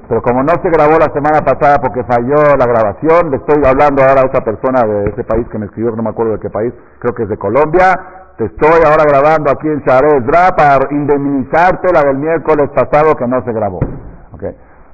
Pero 0.08 0.22
como 0.22 0.44
no 0.44 0.54
se 0.62 0.70
grabó 0.70 1.00
la 1.00 1.12
semana 1.14 1.42
pasada 1.42 1.80
porque 1.82 2.04
falló 2.04 2.56
la 2.58 2.66
grabación, 2.68 3.32
le 3.32 3.38
estoy 3.38 3.66
hablando 3.66 4.04
ahora 4.04 4.22
a 4.22 4.30
esa 4.30 4.44
persona 4.44 4.84
de 4.86 5.10
ese 5.10 5.24
país 5.24 5.48
que 5.50 5.58
me 5.58 5.66
escribió, 5.66 5.96
no 5.96 6.04
me 6.04 6.12
acuerdo 6.12 6.34
de 6.34 6.40
qué 6.40 6.50
país, 6.50 6.74
creo 7.00 7.16
que 7.16 7.24
es 7.24 7.30
de 7.30 7.38
Colombia. 7.38 7.98
Te 8.38 8.46
estoy 8.46 8.84
ahora 8.86 9.04
grabando 9.08 9.50
aquí 9.50 9.68
en 9.68 9.82
Dra 10.26 10.52
para 10.56 10.94
indemnizarte 10.94 11.92
la 11.92 12.02
del 12.02 12.18
miércoles 12.18 12.70
pasado 12.76 13.16
que 13.16 13.26
no 13.26 13.42
se 13.44 13.52
grabó. 13.52 13.80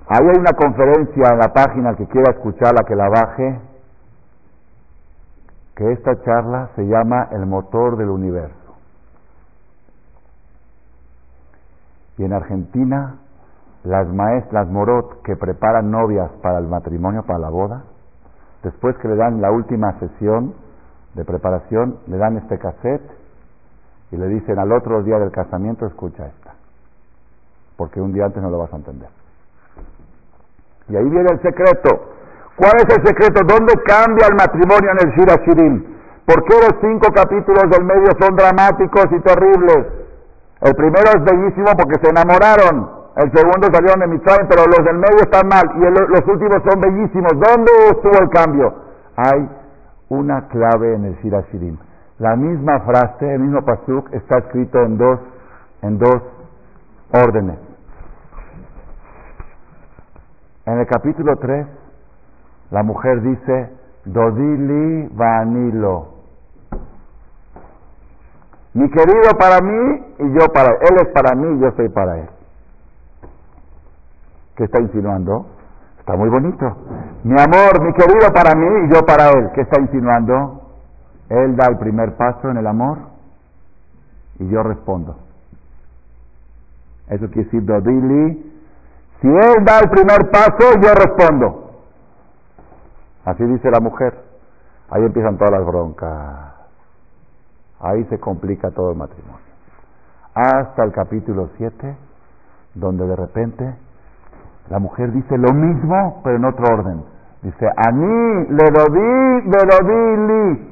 Ahí 0.08 0.28
hay 0.28 0.38
una 0.38 0.54
conferencia 0.54 1.30
en 1.32 1.40
la 1.40 1.54
página 1.54 1.96
que 1.96 2.06
quiera 2.08 2.32
escucharla, 2.32 2.84
que 2.84 2.96
la 2.96 3.10
baje 3.10 3.60
que 5.76 5.92
esta 5.94 6.22
charla 6.22 6.70
se 6.76 6.84
llama 6.86 7.30
El 7.32 7.46
motor 7.46 7.98
del 7.98 8.10
universo. 8.10 8.61
Y 12.18 12.24
en 12.24 12.34
Argentina, 12.34 13.18
las 13.84 14.08
maestras 14.08 14.68
morot 14.68 15.22
que 15.24 15.36
preparan 15.36 15.90
novias 15.90 16.30
para 16.42 16.60
el 16.60 16.68
matrimonio, 16.68 17.24
para 17.24 17.40
la 17.40 17.50
boda, 17.50 17.84
después 18.64 18.96
que 18.98 19.08
le 19.08 19.16
dan 19.16 19.42
la 19.42 19.52
última 19.52 19.98
sesión 20.00 20.54
de 21.16 21.26
preparación, 21.26 21.98
le 22.08 22.18
dan 22.18 22.38
este 22.38 22.60
cassette 22.60 23.10
y 24.12 24.18
le 24.18 24.28
dicen 24.28 24.60
al 24.60 24.72
otro 24.72 25.02
día 25.04 25.18
del 25.20 25.32
casamiento, 25.32 25.86
escucha 25.86 26.28
esta, 26.28 26.54
porque 27.78 28.02
un 28.02 28.14
día 28.14 28.26
antes 28.26 28.42
no 28.44 28.50
lo 28.50 28.60
vas 28.60 28.74
a 28.74 28.78
entender. 28.78 29.10
Y 30.90 30.96
ahí 30.96 31.10
viene 31.10 31.30
el 31.32 31.42
secreto. 31.42 32.12
¿Cuál 32.58 32.74
es 32.78 32.96
el 32.96 33.08
secreto? 33.08 33.42
¿Dónde 33.46 33.74
cambia 33.86 34.28
el 34.28 34.36
matrimonio 34.36 34.92
en 34.92 35.08
el 35.08 35.16
Shira 35.16 35.36
Shirim? 35.46 35.84
¿Por 36.26 36.44
qué 36.44 36.56
los 36.60 36.80
cinco 36.82 37.12
capítulos 37.14 37.64
del 37.72 37.86
medio 37.86 38.10
son 38.20 38.36
dramáticos 38.36 39.06
y 39.12 39.20
terribles? 39.22 40.01
El 40.62 40.76
primero 40.76 41.10
es 41.16 41.24
bellísimo 41.24 41.68
porque 41.78 42.00
se 42.02 42.10
enamoraron. 42.10 43.02
El 43.16 43.32
segundo 43.34 43.68
salieron 43.72 44.00
de 44.00 44.08
Mitzrayim, 44.08 44.48
pero 44.48 44.64
los 44.66 44.86
del 44.86 44.98
medio 44.98 45.22
están 45.22 45.48
mal. 45.48 45.64
Y 45.76 45.82
los 45.82 46.28
últimos 46.28 46.62
son 46.64 46.80
bellísimos. 46.80 47.32
¿Dónde 47.34 47.72
estuvo 47.92 48.18
el 48.22 48.30
cambio? 48.30 48.74
Hay 49.18 49.50
una 50.10 50.48
clave 50.48 50.96
en 50.96 51.06
el 51.06 51.16
Shira 51.18 51.42
Shirim. 51.52 51.78
La 52.20 52.36
misma 52.36 52.80
frase, 52.82 53.34
el 53.34 53.40
mismo 53.40 53.66
pasuk, 53.66 54.14
está 54.14 54.38
escrito 54.38 54.80
en 54.82 54.98
dos, 54.98 55.20
en 55.82 55.98
dos 55.98 56.22
órdenes. 57.12 57.58
En 60.66 60.80
el 60.80 60.86
capítulo 60.86 61.36
3 61.38 61.68
la 62.72 62.84
mujer 62.84 63.22
dice, 63.22 63.70
Dodili 64.06 65.10
vanilo. 65.14 66.21
Mi 68.74 68.90
querido 68.90 69.38
para 69.38 69.60
mí 69.62 70.06
y 70.20 70.40
yo 70.40 70.48
para 70.54 70.72
él. 70.72 70.78
Él 70.82 70.98
es 71.02 71.08
para 71.14 71.36
mí 71.36 71.58
y 71.58 71.62
yo 71.62 71.72
soy 71.76 71.90
para 71.90 72.20
él. 72.20 72.30
¿Qué 74.56 74.64
está 74.64 74.80
insinuando? 74.80 75.48
Está 76.00 76.16
muy 76.16 76.30
bonito. 76.30 76.66
Mi 77.24 77.40
amor, 77.40 77.82
mi 77.82 77.94
querido 77.94 78.32
para 78.34 78.56
mí 78.56 78.86
y 78.86 78.94
yo 78.94 79.06
para 79.06 79.30
él. 79.30 79.50
¿Qué 79.54 79.62
está 79.62 79.80
insinuando? 79.80 80.62
Él 81.30 81.56
da 81.56 81.68
el 81.68 81.78
primer 81.78 82.16
paso 82.16 82.50
en 82.50 82.58
el 82.58 82.68
amor 82.68 82.98
y 84.40 84.50
yo 84.50 84.64
respondo. 84.64 85.18
Eso 87.08 87.28
quiere 87.28 87.44
decir 87.44 87.66
Dodili. 87.66 88.54
Si 89.22 89.28
él 89.28 89.66
da 89.66 89.80
el 89.80 89.90
primer 89.90 90.32
paso, 90.32 90.80
yo 90.82 90.94
respondo. 90.94 91.72
Así 93.26 93.44
dice 93.44 93.70
la 93.70 93.80
mujer. 93.80 94.18
Ahí 94.90 95.04
empiezan 95.04 95.38
todas 95.38 95.52
las 95.52 95.66
broncas. 95.66 96.51
Ahí 97.82 98.04
se 98.06 98.20
complica 98.20 98.72
todo 98.72 98.92
el 98.92 98.98
matrimonio. 98.98 99.40
Hasta 100.34 100.84
el 100.84 100.92
capítulo 100.92 101.50
7, 101.58 101.96
donde 102.76 103.06
de 103.08 103.16
repente 103.16 103.76
la 104.70 104.80
mujer 104.80 105.12
dice 105.12 105.38
lo 105.38 105.52
mismo, 105.54 106.22
pero 106.24 106.38
en 106.38 106.46
otro 106.46 106.66
orden. 106.74 107.04
Dice, 107.42 107.68
a 107.68 107.92
mí 107.92 108.46
le 108.50 108.70
doy, 108.72 109.42
le 109.46 109.58
doy 109.66 110.18
li. 110.28 110.72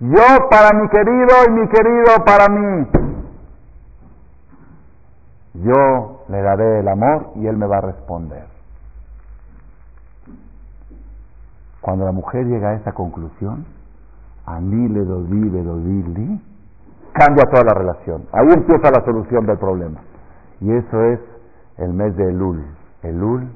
Yo 0.00 0.48
para 0.50 0.78
mi 0.78 0.88
querido 0.88 1.34
y 1.46 1.50
mi 1.52 1.68
querido 1.68 2.24
para 2.24 2.48
mí. 2.48 2.86
Yo 5.54 6.24
le 6.28 6.42
daré 6.42 6.80
el 6.80 6.88
amor 6.88 7.30
y 7.36 7.46
él 7.46 7.56
me 7.56 7.66
va 7.66 7.78
a 7.78 7.82
responder. 7.82 8.46
Cuando 11.80 12.04
la 12.04 12.12
mujer 12.12 12.44
llega 12.46 12.70
a 12.70 12.74
esa 12.74 12.92
conclusión, 12.92 13.64
Ani 14.46 14.88
le 14.88 15.04
dodí, 15.04 15.50
le 15.50 15.62
dodí, 15.62 16.40
cambia 17.12 17.44
toda 17.50 17.64
la 17.64 17.74
relación. 17.74 18.22
Ahí 18.32 18.48
empieza 18.52 18.90
la 18.90 19.04
solución 19.04 19.46
del 19.46 19.58
problema. 19.58 20.00
Y 20.60 20.72
eso 20.72 21.02
es 21.02 21.20
el 21.78 21.92
mes 21.92 22.16
de 22.16 22.30
Elul. 22.30 22.64
Elul 23.02 23.48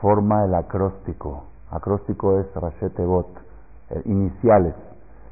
forma 0.00 0.44
el 0.44 0.54
acróstico. 0.54 1.44
Acróstico 1.70 2.38
es 2.38 2.46
Rashete 2.54 3.04
Bot, 3.04 3.28
eh, 3.90 4.02
iniciales. 4.06 4.74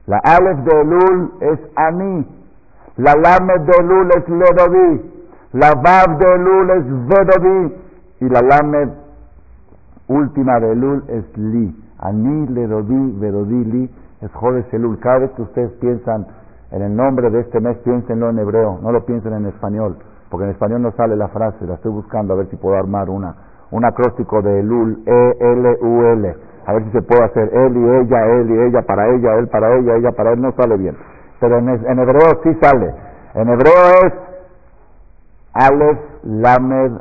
La 0.07 0.18
Aleph 0.18 0.59
de 0.59 0.80
Elul 0.80 1.32
es 1.41 1.61
Ani. 1.76 2.26
La 2.97 3.14
Lamed 3.14 3.61
de 3.62 3.72
Elul 3.80 4.11
es 4.16 4.28
Ledodí. 4.28 5.12
La 5.53 5.74
Vav 5.74 6.18
de 6.18 6.34
Elul 6.34 6.70
es 6.70 6.84
Vedodí. 7.09 7.74
Y 8.20 8.28
la 8.28 8.43
Lamed 8.43 8.91
última 10.09 10.61
de 10.61 10.72
Elul 10.72 11.05
es 11.09 11.39
Li. 11.39 11.74
Ani, 11.99 12.47
Ledodí, 12.49 13.18
Vedodí, 13.18 13.64
Li. 13.64 13.91
Es 14.21 14.33
Jodes 14.33 14.73
Elul. 14.73 14.99
Cada 15.01 15.21
vez 15.21 15.31
que 15.33 15.43
ustedes 15.43 15.73
piensan 15.81 16.27
en 16.71 16.83
el 16.83 16.95
nombre 16.95 17.31
de 17.31 17.41
este 17.41 17.61
mes, 17.61 17.77
piénsenlo 17.79 18.31
en 18.31 18.39
hebreo. 18.39 18.79
No 18.83 18.93
lo 18.93 19.05
piensen 19.05 19.33
en 19.35 19.47
español. 19.47 19.97
Porque 20.31 20.45
en 20.45 20.51
español 20.51 20.83
no 20.83 20.93
sale 20.93 21.17
la 21.17 21.29
frase. 21.29 21.67
La 21.67 21.75
estoy 21.75 21.93
buscando 21.93 22.35
a 22.35 22.37
ver 22.37 22.47
si 22.49 22.57
puedo 22.57 22.77
armar 22.77 23.09
una 23.11 23.35
un 23.71 23.85
acróstico 23.85 24.43
de 24.43 24.61
Elul, 24.61 25.03
E-L-U-L. 25.07 26.37
A 26.67 26.73
ver 26.73 26.85
si 26.85 26.91
se 26.91 27.03
puede 27.03 27.25
hacer 27.25 27.49
él 27.53 27.77
y 27.77 27.85
ella, 27.85 28.27
él 28.27 28.51
y 28.51 28.61
ella, 28.69 28.83
para 28.83 29.09
ella, 29.14 29.35
él 29.39 29.49
para 29.49 29.77
ella, 29.77 29.97
ella 29.97 30.12
para 30.12 30.33
él, 30.33 30.41
no 30.41 30.53
sale 30.53 30.77
bien. 30.77 30.97
Pero 31.41 31.59
en, 31.59 31.69
hebreo 31.69 32.41
sí 32.43 32.55
sale. 32.61 32.93
En 33.35 33.49
hebreo 33.49 34.07
es 34.07 34.12
Aleph, 35.53 35.99
Lamed, 36.25 36.93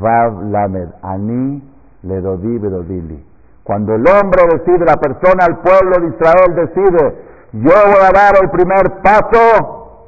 Vav, 0.00 0.42
Lamed. 0.50 0.88
Ani, 1.02 1.62
Ledodi, 2.02 2.58
Bedodili. 2.58 3.31
Cuando 3.64 3.94
el 3.94 4.04
hombre 4.08 4.42
decide, 4.52 4.84
la 4.84 4.96
persona, 4.96 5.46
el 5.46 5.56
pueblo 5.58 6.00
de 6.00 6.08
Israel 6.08 6.54
decide, 6.54 7.32
yo 7.52 7.70
voy 7.70 8.02
a 8.02 8.12
dar 8.12 8.34
el 8.42 8.50
primer 8.50 9.02
paso, 9.02 10.06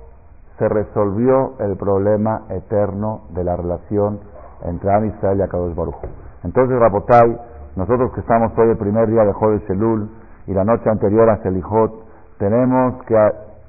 se 0.58 0.68
resolvió 0.68 1.54
el 1.60 1.76
problema 1.76 2.42
eterno 2.48 3.22
de 3.30 3.44
la 3.44 3.56
relación 3.56 4.20
entre 4.62 4.92
Am 4.92 5.04
Israel 5.06 5.38
y 5.38 5.42
Akadosh 5.42 5.74
Baruj. 5.74 5.96
Entonces, 6.42 6.78
Rabotai, 6.78 7.38
nosotros 7.76 8.12
que 8.12 8.20
estamos 8.20 8.52
hoy 8.56 8.70
el 8.70 8.76
primer 8.76 9.08
día 9.08 9.24
de 9.24 9.32
Jode 9.32 9.58
Shelul 9.68 10.08
y 10.46 10.54
la 10.54 10.64
noche 10.64 10.88
anterior 10.88 11.28
a 11.30 11.42
Selijot, 11.42 11.92
tenemos 12.38 13.02
que 13.04 13.16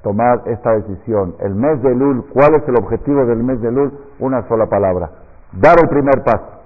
tomar 0.02 0.42
esta 0.46 0.72
decisión. 0.72 1.34
El 1.40 1.54
mes 1.54 1.82
de 1.82 1.94
Lul, 1.94 2.26
¿cuál 2.32 2.54
es 2.54 2.68
el 2.68 2.76
objetivo 2.76 3.24
del 3.24 3.42
mes 3.42 3.60
de 3.60 3.72
Lul? 3.72 3.92
Una 4.20 4.46
sola 4.48 4.66
palabra. 4.66 5.10
Dar 5.52 5.76
el 5.82 5.88
primer 5.88 6.22
paso. 6.24 6.56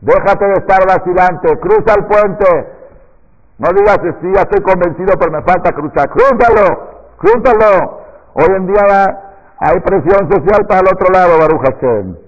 Déjate 0.00 0.44
de 0.44 0.54
estar 0.54 0.86
vacilante, 0.86 1.58
cruza 1.58 1.94
el 1.96 2.04
puente. 2.06 2.72
No 3.58 3.68
digas, 3.70 3.98
sí, 4.20 4.32
ya 4.34 4.42
estoy 4.42 4.62
convencido, 4.62 5.18
pero 5.18 5.32
me 5.32 5.42
falta 5.42 5.72
cruzar. 5.72 6.10
Crúzalo, 6.10 6.90
crúzalo. 7.18 8.00
Hoy 8.34 8.56
en 8.56 8.66
día 8.66 9.22
hay 9.58 9.80
presión 9.80 10.30
social 10.30 10.66
para 10.66 10.80
el 10.80 10.88
otro 10.88 11.08
lado, 11.10 11.38
Baruch 11.38 11.62
Hashem 11.62 12.26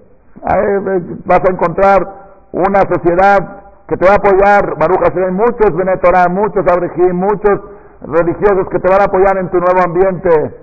vas 1.24 1.40
a 1.40 1.52
encontrar 1.52 2.08
una 2.52 2.80
sociedad 2.80 3.62
que 3.86 3.96
te 3.96 4.04
va 4.04 4.12
a 4.12 4.16
apoyar, 4.16 4.76
Baruch 4.78 5.00
hay 5.02 5.32
muchos 5.32 5.74
Benetorá, 5.74 6.28
muchos 6.28 6.66
Abrejí, 6.66 7.12
muchos 7.12 7.60
religiosos 8.02 8.68
que 8.70 8.78
te 8.78 8.88
van 8.88 9.00
a 9.00 9.04
apoyar 9.04 9.38
en 9.38 9.50
tu 9.50 9.58
nuevo 9.58 9.80
ambiente. 9.84 10.54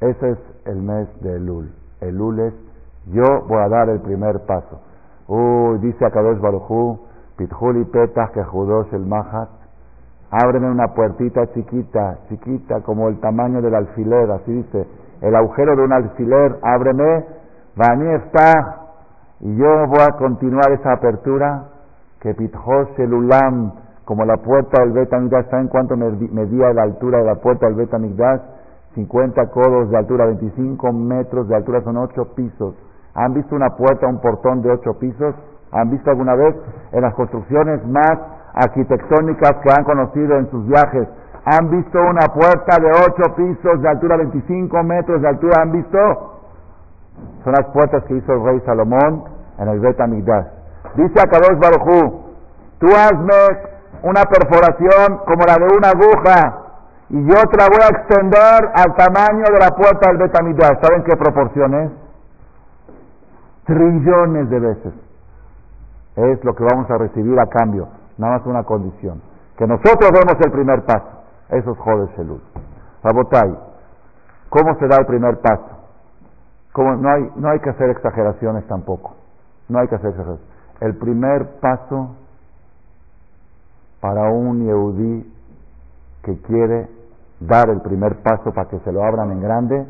Ese 0.00 0.30
es 0.30 0.38
el 0.64 0.76
mes 0.82 1.08
de 1.20 1.36
Elul. 1.36 1.72
Elul 2.00 2.40
es, 2.40 2.54
yo 3.06 3.42
voy 3.48 3.58
a 3.58 3.68
dar 3.68 3.88
el 3.88 4.00
primer 4.00 4.40
paso. 4.46 4.80
Uy, 5.28 5.78
dice 5.78 6.04
Akadosh 6.04 6.40
Barujú, 6.40 7.00
Pitjuli 7.36 7.84
Petach 7.86 8.32
Kejudosh 8.32 8.92
el 8.92 9.06
Mahat, 9.06 9.48
ábreme 10.30 10.70
una 10.70 10.88
puertita 10.94 11.46
chiquita, 11.52 12.18
chiquita, 12.28 12.80
como 12.82 13.08
el 13.08 13.18
tamaño 13.20 13.60
del 13.60 13.74
alfiler, 13.74 14.30
así 14.30 14.52
dice, 14.52 14.86
el 15.20 15.34
agujero 15.34 15.76
de 15.76 15.82
un 15.82 15.92
alfiler, 15.92 16.58
ábreme, 16.62 17.24
Vani 17.76 18.14
está, 18.14 18.80
y 19.40 19.56
yo 19.56 19.86
voy 19.88 20.00
a 20.00 20.16
continuar 20.16 20.72
esa 20.72 20.92
apertura, 20.92 21.64
que 22.20 22.34
Pitjos 22.34 22.88
el 22.98 23.12
Ulam, 23.12 23.72
como 24.04 24.24
la 24.24 24.36
puerta 24.36 24.82
del 24.82 24.92
Betamigdash, 24.92 25.48
¿saben 25.50 25.68
cuánto 25.68 25.96
medía 25.96 26.72
la 26.72 26.82
altura 26.82 27.18
de 27.18 27.24
la 27.24 27.34
puerta 27.36 27.66
del 27.66 27.76
Betamigdash? 27.76 28.40
50 28.94 29.46
codos 29.50 29.90
de 29.90 29.96
altura, 29.96 30.26
25 30.26 30.92
metros 30.92 31.48
de 31.48 31.56
altura, 31.56 31.82
son 31.82 31.96
8 31.96 32.34
pisos. 32.34 32.74
¿Han 33.14 33.34
visto 33.34 33.54
una 33.54 33.70
puerta, 33.70 34.06
un 34.06 34.20
portón 34.20 34.62
de 34.62 34.70
8 34.70 34.98
pisos? 34.98 35.34
¿Han 35.72 35.90
visto 35.90 36.10
alguna 36.10 36.34
vez 36.34 36.54
en 36.92 37.02
las 37.02 37.14
construcciones 37.14 37.86
más 37.86 38.18
arquitectónicas 38.54 39.54
que 39.62 39.70
han 39.72 39.84
conocido 39.84 40.36
en 40.36 40.50
sus 40.50 40.66
viajes? 40.66 41.08
¿Han 41.44 41.70
visto 41.70 41.98
una 41.98 42.28
puerta 42.28 42.78
de 42.78 42.88
ocho 42.88 43.34
pisos 43.34 43.82
de 43.82 43.88
altura, 43.88 44.16
25 44.16 44.82
metros 44.84 45.20
de 45.22 45.28
altura? 45.28 45.62
¿Han 45.62 45.72
visto? 45.72 45.98
Son 47.42 47.52
las 47.52 47.66
puertas 47.72 48.04
que 48.04 48.14
hizo 48.14 48.32
el 48.32 48.44
rey 48.44 48.60
Salomón 48.64 49.24
en 49.58 49.68
el 49.68 49.80
Bet. 49.80 49.98
Dice 50.94 51.20
a 51.20 51.26
Kadosh 51.26 51.58
Barujú, 51.58 52.22
tú 52.78 52.86
hazme 52.86 53.58
una 54.02 54.22
perforación 54.22 55.18
como 55.26 55.44
la 55.46 55.56
de 55.56 55.76
una 55.76 55.88
aguja 55.88 56.58
y 57.08 57.26
yo 57.26 57.34
te 57.50 57.56
la 57.58 57.68
voy 57.68 57.82
a 57.82 57.88
extender 57.88 58.70
al 58.74 58.94
tamaño 58.94 59.44
de 59.52 59.58
la 59.58 59.70
puerta 59.74 60.10
del 60.10 60.18
Bet. 60.18 60.32
¿Saben 60.80 61.02
qué 61.04 61.16
proporciones? 61.16 62.01
Trillones 63.64 64.50
de 64.50 64.60
veces. 64.60 64.94
Es 66.16 66.44
lo 66.44 66.54
que 66.54 66.64
vamos 66.64 66.90
a 66.90 66.98
recibir 66.98 67.38
a 67.38 67.46
cambio. 67.46 67.88
Nada 68.18 68.38
más 68.38 68.46
una 68.46 68.64
condición. 68.64 69.22
Que 69.56 69.66
nosotros 69.66 70.10
demos 70.12 70.36
el 70.44 70.52
primer 70.52 70.84
paso. 70.84 71.22
Eso 71.48 71.72
es 71.72 71.78
Jodes 71.78 72.10
Shelul. 72.16 72.40
Rabotai, 73.02 73.56
¿cómo 74.48 74.74
se 74.78 74.86
da 74.86 74.96
el 74.96 75.06
primer 75.06 75.40
paso? 75.40 75.68
No, 76.76 77.08
hay, 77.08 77.30
no 77.36 77.50
hay 77.50 77.60
que 77.60 77.70
hacer 77.70 77.90
exageraciones 77.90 78.66
tampoco. 78.66 79.14
No 79.68 79.78
hay 79.78 79.88
que 79.88 79.96
hacer 79.96 80.10
exageraciones. 80.10 80.52
El 80.80 80.96
primer 80.96 81.60
paso 81.60 82.16
para 84.00 84.30
un 84.30 84.64
Yehudí 84.64 85.32
que 86.22 86.40
quiere 86.42 86.88
dar 87.40 87.68
el 87.70 87.80
primer 87.80 88.22
paso 88.22 88.52
para 88.52 88.68
que 88.68 88.78
se 88.80 88.92
lo 88.92 89.04
abran 89.04 89.30
en 89.32 89.40
grande 89.40 89.86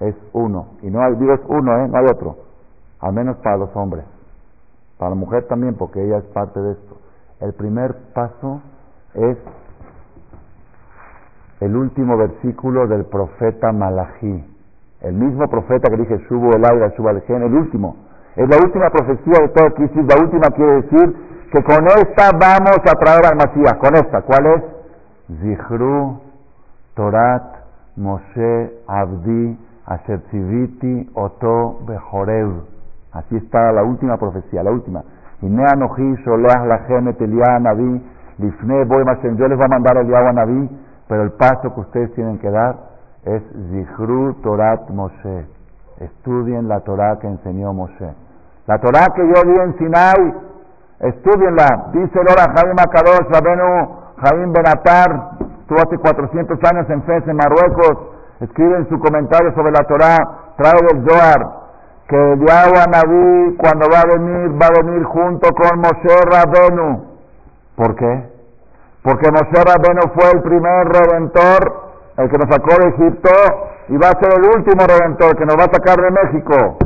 es 0.00 0.14
uno. 0.32 0.68
Y 0.82 0.90
no 0.90 1.02
hay, 1.02 1.14
digo 1.16 1.34
uno, 1.48 1.78
¿eh? 1.78 1.88
no 1.88 1.98
hay 1.98 2.06
otro. 2.06 2.47
Al 3.00 3.12
menos 3.12 3.36
para 3.38 3.56
los 3.56 3.74
hombres. 3.76 4.04
Para 4.98 5.10
la 5.10 5.16
mujer 5.16 5.46
también, 5.46 5.74
porque 5.74 6.04
ella 6.04 6.18
es 6.18 6.24
parte 6.24 6.60
de 6.60 6.72
esto. 6.72 6.96
El 7.40 7.52
primer 7.54 7.94
paso 8.14 8.60
es 9.14 9.36
el 11.60 11.76
último 11.76 12.16
versículo 12.16 12.86
del 12.86 13.04
profeta 13.04 13.72
Malají. 13.72 14.44
El 15.00 15.14
mismo 15.14 15.48
profeta 15.48 15.90
que 15.90 15.96
dije, 15.96 16.18
Shubu 16.28 16.52
el 16.52 16.64
aire, 16.64 16.92
Shubu 16.96 17.08
el 17.10 17.22
el 17.28 17.54
último. 17.54 17.96
Es 18.34 18.48
la 18.48 18.56
última 18.56 18.90
profecía 18.90 19.40
de 19.42 19.48
todo 19.48 19.74
Cristo. 19.74 20.00
La 20.08 20.22
última 20.22 20.48
quiere 20.50 20.82
decir 20.82 21.16
que 21.52 21.62
con 21.62 21.86
esta 21.86 22.30
vamos 22.32 22.78
a 22.78 22.98
traer 22.98 23.26
al 23.26 23.36
Masías. 23.36 23.74
Con 23.74 23.94
esta, 23.94 24.22
¿cuál 24.22 24.46
es? 24.46 24.62
Zihru, 25.40 26.20
Torat, 26.94 27.42
Moshe, 27.96 28.72
Abdi, 28.86 29.58
Asher 29.86 30.20
Oto, 31.14 31.80
Bejorev. 31.86 32.77
Así 33.18 33.36
está 33.36 33.72
la 33.72 33.82
última 33.82 34.16
profecía, 34.16 34.62
la 34.62 34.70
última. 34.70 35.02
Eteliah, 35.42 35.74
Naví, 37.58 38.06
Lifne, 38.38 38.86
Yo 39.36 39.48
les 39.48 39.58
voy 39.58 39.64
a 39.64 39.68
mandar 39.68 39.96
el 39.96 40.14
a 40.14 40.32
Naví 40.32 40.70
pero 41.08 41.22
el 41.22 41.32
paso 41.32 41.74
que 41.74 41.80
ustedes 41.80 42.14
tienen 42.14 42.38
que 42.38 42.50
dar 42.50 42.76
es 43.24 43.42
Zihru 43.70 44.34
Torat 44.42 44.88
Moshe. 44.90 45.46
Estudien 45.98 46.68
la 46.68 46.80
Torah 46.80 47.18
que 47.18 47.26
enseñó 47.26 47.72
Moshe. 47.72 48.14
La 48.66 48.78
Torah 48.78 49.06
que 49.16 49.26
yo 49.26 49.50
di 49.50 49.58
en 49.58 49.76
Sinai, 49.78 50.34
estudienla. 51.00 51.86
Dice 51.92 52.20
el 52.20 52.28
Ora 52.28 52.52
Jaim 52.54 52.76
Akadosh, 52.78 53.26
Rabenu 53.32 53.88
Jaim 54.22 54.52
Benatar, 54.52 55.30
estuvo 55.60 55.78
hace 55.78 55.98
400 55.98 56.58
años 56.70 56.88
en 56.90 57.02
Fez, 57.02 57.26
en 57.26 57.36
Marruecos. 57.36 57.98
Escribe 58.40 58.76
en 58.76 58.88
su 58.88 59.00
comentario 59.00 59.52
sobre 59.54 59.72
la 59.72 59.82
Torah, 59.88 60.18
trae 60.56 60.80
del 60.92 61.04
Zohar, 61.08 61.67
que 62.08 62.16
Yahweh 62.16 62.86
Naví, 62.90 63.56
cuando 63.58 63.86
va 63.92 64.00
a 64.00 64.06
venir, 64.06 64.60
va 64.60 64.66
a 64.66 64.82
venir 64.82 65.04
junto 65.04 65.50
con 65.52 65.78
Moshe 65.78 66.16
Rabenu. 66.24 67.04
¿Por 67.76 67.94
qué? 67.96 68.24
Porque 69.02 69.30
Moshe 69.30 69.62
Rabbeinu 69.62 70.00
fue 70.14 70.30
el 70.32 70.42
primer 70.42 70.88
redentor, 70.88 71.92
el 72.16 72.30
que 72.30 72.38
nos 72.38 72.48
sacó 72.48 72.82
de 72.82 72.88
Egipto, 72.88 73.30
y 73.88 73.96
va 73.98 74.08
a 74.08 74.20
ser 74.20 74.38
el 74.38 74.44
último 74.56 74.86
redentor 74.86 75.36
que 75.36 75.44
nos 75.44 75.56
va 75.56 75.64
a 75.64 75.72
sacar 75.72 76.00
de 76.00 76.10
México. 76.10 76.78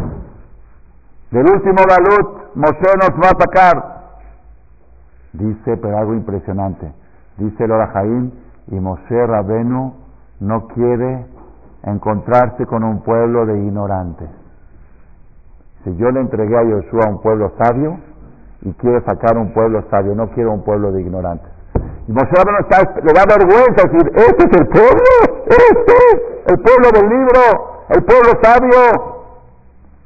Del 1.31 1.47
último 1.47 1.83
galut, 1.89 2.55
Moshe 2.57 2.97
nos 2.97 3.11
va 3.11 3.31
a 3.31 3.41
sacar. 3.41 4.03
Dice, 5.33 5.77
pero 5.77 5.99
algo 5.99 6.15
impresionante. 6.15 6.93
Dice 7.39 7.65
el 7.65 7.71
Orajaim, 7.71 8.33
y 8.69 8.75
Moshe 8.75 9.27
Rabenu 9.27 9.95
no 10.41 10.67
quiere 10.67 11.27
encontrarse 11.85 12.67
con 12.67 12.83
un 12.83 13.03
pueblo 13.03 13.47
de 13.47 13.57
ignorantes. 13.57 14.42
Si 15.85 15.97
yo 15.97 16.11
le 16.11 16.21
entregué 16.21 16.57
a 16.57 16.63
Yoshua 16.63 17.09
un 17.09 17.21
pueblo 17.21 17.53
sabio 17.59 17.99
y 18.63 18.73
quiero 18.75 19.03
sacar 19.05 19.37
un 19.37 19.53
pueblo 19.53 19.83
sabio, 19.91 20.15
no 20.15 20.29
quiero 20.31 20.53
un 20.53 20.63
pueblo 20.63 20.93
de 20.93 21.03
ignorantes. 21.03 21.51
Y 22.07 22.13
Moshe 22.13 22.33
está, 22.61 23.01
le 23.03 23.13
da 23.13 23.25
vergüenza 23.27 23.89
decir, 23.89 24.13
este 24.15 24.45
es 24.45 24.61
el 24.61 24.69
pueblo, 24.69 25.45
este 25.47 25.93
es 25.93 26.21
el 26.47 26.59
pueblo 26.61 26.91
del 26.93 27.09
libro, 27.09 27.85
el 27.89 28.05
pueblo 28.05 28.31
sabio. 28.43 29.13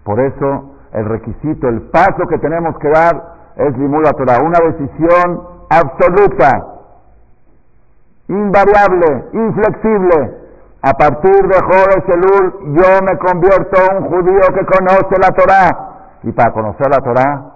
Por 0.05 0.21
eso 0.21 0.77
el 0.93 1.05
requisito, 1.05 1.69
el 1.69 1.83
paso 1.91 2.27
que 2.29 2.39
tenemos 2.39 2.79
que 2.79 2.89
dar 2.89 3.37
es 3.57 3.77
Limud 3.77 4.05
Torah, 4.17 4.43
una 4.43 4.59
decisión 4.61 5.43
absoluta, 5.69 6.67
invariable, 8.29 9.25
inflexible. 9.33 10.46
A 10.87 10.93
partir 10.93 11.43
de 11.49 11.59
Jodes 11.63 12.05
Elul, 12.07 12.77
yo 12.79 13.03
me 13.03 13.19
convierto 13.19 13.77
en 13.91 14.05
un 14.05 14.09
judío 14.09 14.41
que 14.55 14.65
conoce 14.67 15.19
la 15.21 15.35
Torah. 15.35 16.21
Y 16.23 16.31
para 16.31 16.53
conocer 16.53 16.87
la 16.89 16.99
Torah, 16.99 17.55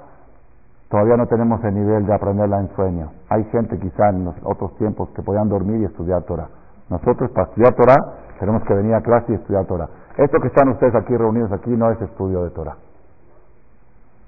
todavía 0.89 1.17
no 1.17 1.29
tenemos 1.29 1.63
el 1.63 1.75
nivel 1.75 2.07
de 2.07 2.13
aprenderla 2.13 2.59
en 2.59 2.75
sueño. 2.75 3.13
Hay 3.29 3.45
gente 3.53 3.79
quizá 3.79 4.09
en 4.09 4.25
los 4.25 4.35
otros 4.43 4.77
tiempos 4.79 5.11
que 5.15 5.23
podían 5.23 5.49
dormir 5.49 5.81
y 5.81 5.85
estudiar 5.85 6.23
Torah. 6.23 6.49
Nosotros 6.89 7.31
para 7.31 7.47
estudiar 7.47 7.73
Torah 7.75 8.15
tenemos 8.41 8.65
que 8.65 8.75
venir 8.75 8.95
a 8.95 9.01
clase 9.01 9.27
y 9.29 9.35
estudiar 9.37 9.65
Torah. 9.67 9.89
Esto 10.17 10.41
que 10.41 10.49
están 10.49 10.69
ustedes 10.71 10.97
aquí 10.97 11.17
reunidos 11.17 11.53
aquí 11.53 11.71
no 11.71 11.89
es 11.93 12.03
estudio 12.03 12.43
de 12.43 12.51
Torah. 12.51 12.75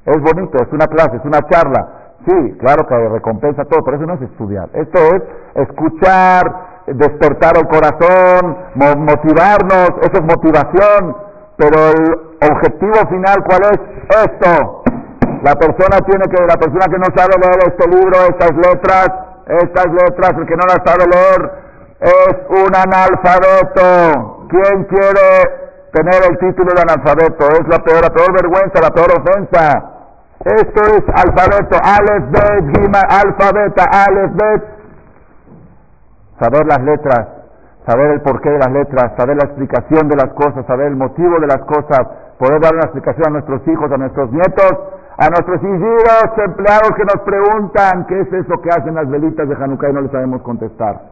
Es 0.07 0.19
bonito, 0.23 0.59
es 0.63 0.73
una 0.73 0.87
clase, 0.87 1.17
es 1.17 1.25
una 1.25 1.41
charla. 1.51 1.89
Sí, 2.25 2.57
claro 2.61 2.87
que 2.87 3.09
recompensa 3.09 3.65
todo, 3.65 3.81
pero 3.85 3.97
eso 3.97 4.07
no 4.07 4.15
es 4.15 4.23
estudiar. 4.23 4.69
Esto 4.75 4.99
es 5.01 5.23
escuchar, 5.67 6.72
despertar 6.87 7.57
el 7.57 7.67
corazón, 7.69 8.57
motivarnos, 8.75 9.91
eso 10.03 10.15
es 10.15 10.23
motivación. 10.23 11.17
Pero 11.57 11.91
el 11.91 12.51
objetivo 12.51 12.95
final, 13.09 13.45
¿cuál 13.45 13.63
es? 13.73 13.81
Esto. 14.25 14.83
La 15.43 15.55
persona 15.55 15.99
tiene 16.07 16.25
que, 16.31 16.43
la 16.47 16.57
persona 16.57 16.87
que 16.87 16.99
no 16.99 17.07
sabe 17.15 17.35
leer 17.39 17.59
este 17.67 17.89
libro, 17.89 18.17
estas 18.29 18.53
letras, 18.57 19.09
estas 19.47 19.87
letras, 19.87 20.33
el 20.39 20.47
que 20.47 20.57
no 20.57 20.65
las 20.67 20.81
sabe 20.85 21.05
leer, 21.07 21.51
es 22.01 22.37
un 22.49 22.75
analfabeto. 22.75 24.47
¿Quién 24.49 24.85
quiere 24.85 25.89
tener 25.93 26.31
el 26.31 26.39
título 26.39 26.73
de 26.75 26.83
analfabeto? 26.83 27.49
Es 27.53 27.67
la 27.69 27.79
peor, 27.79 28.03
la 28.03 28.11
peor 28.11 28.33
vergüenza, 28.33 28.81
la 28.81 28.91
peor 28.91 29.13
ofensa. 29.21 29.93
Esto 30.45 30.83
es 30.83 31.05
alfabeto, 31.15 31.79
Aleph, 31.83 32.31
Bet, 32.31 32.77
Gima, 32.77 33.01
alfabeta, 33.09 33.85
Aleph, 33.85 34.33
Bet. 34.35 34.72
Saber 36.43 36.67
las 36.67 36.83
letras, 36.83 37.29
saber 37.87 38.11
el 38.11 38.21
porqué 38.23 38.51
de 38.51 38.59
las 38.59 38.73
letras, 38.73 39.13
saber 39.17 39.37
la 39.37 39.47
explicación 39.47 40.09
de 40.09 40.17
las 40.17 40.35
cosas, 40.35 40.67
saber 40.67 40.89
el 40.89 40.97
motivo 40.97 41.39
de 41.39 41.47
las 41.47 41.63
cosas, 41.71 42.03
poder 42.37 42.61
dar 42.61 42.75
una 42.75 42.83
explicación 42.83 43.29
a 43.29 43.31
nuestros 43.31 43.63
hijos, 43.69 43.93
a 43.93 43.97
nuestros 43.97 44.33
nietos, 44.33 44.73
a 45.19 45.29
nuestros 45.29 45.63
hijos, 45.63 46.39
empleados 46.45 46.91
que 46.97 47.05
nos 47.05 47.23
preguntan 47.23 48.07
qué 48.07 48.21
es 48.23 48.33
eso 48.33 48.61
que 48.61 48.71
hacen 48.71 48.97
las 48.97 49.09
velitas 49.09 49.49
de 49.49 49.55
Hanukkah 49.55 49.91
y 49.91 49.93
no 49.93 50.01
les 50.01 50.11
sabemos 50.11 50.43
contestar, 50.43 51.03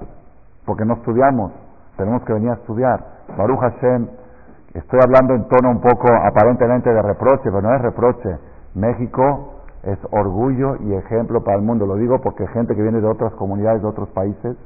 porque 0.66 0.85
no 0.85 0.95
estudiamos, 0.95 1.53
tenemos 1.97 2.24
que 2.24 2.33
venir 2.33 2.51
a 2.51 2.55
estudiar. 2.55 2.99
Baruch 3.39 3.61
Hashem, 3.61 4.09
estoy 4.74 4.99
hablando 5.01 5.35
en 5.35 5.47
tono 5.47 5.70
un 5.70 5.81
poco 5.81 6.09
aparentemente 6.26 6.93
de 6.93 7.03
reproche, 7.03 7.45
pero 7.45 7.62
no 7.62 7.72
es 7.72 7.83
reproche 7.83 8.37
México 8.74 9.61
es 9.83 9.99
orgullo 10.11 10.76
y 10.81 10.93
ejemplo 10.93 11.43
para 11.43 11.57
el 11.57 11.62
mundo. 11.62 11.87
Lo 11.87 11.95
digo 11.95 12.20
porque 12.20 12.47
gente 12.49 12.74
que 12.74 12.83
viene 12.83 13.01
de 13.01 13.07
otras 13.07 13.33
comunidades, 13.35 13.81
de 13.81 13.89
otros 13.89 14.09
países, 14.11 14.57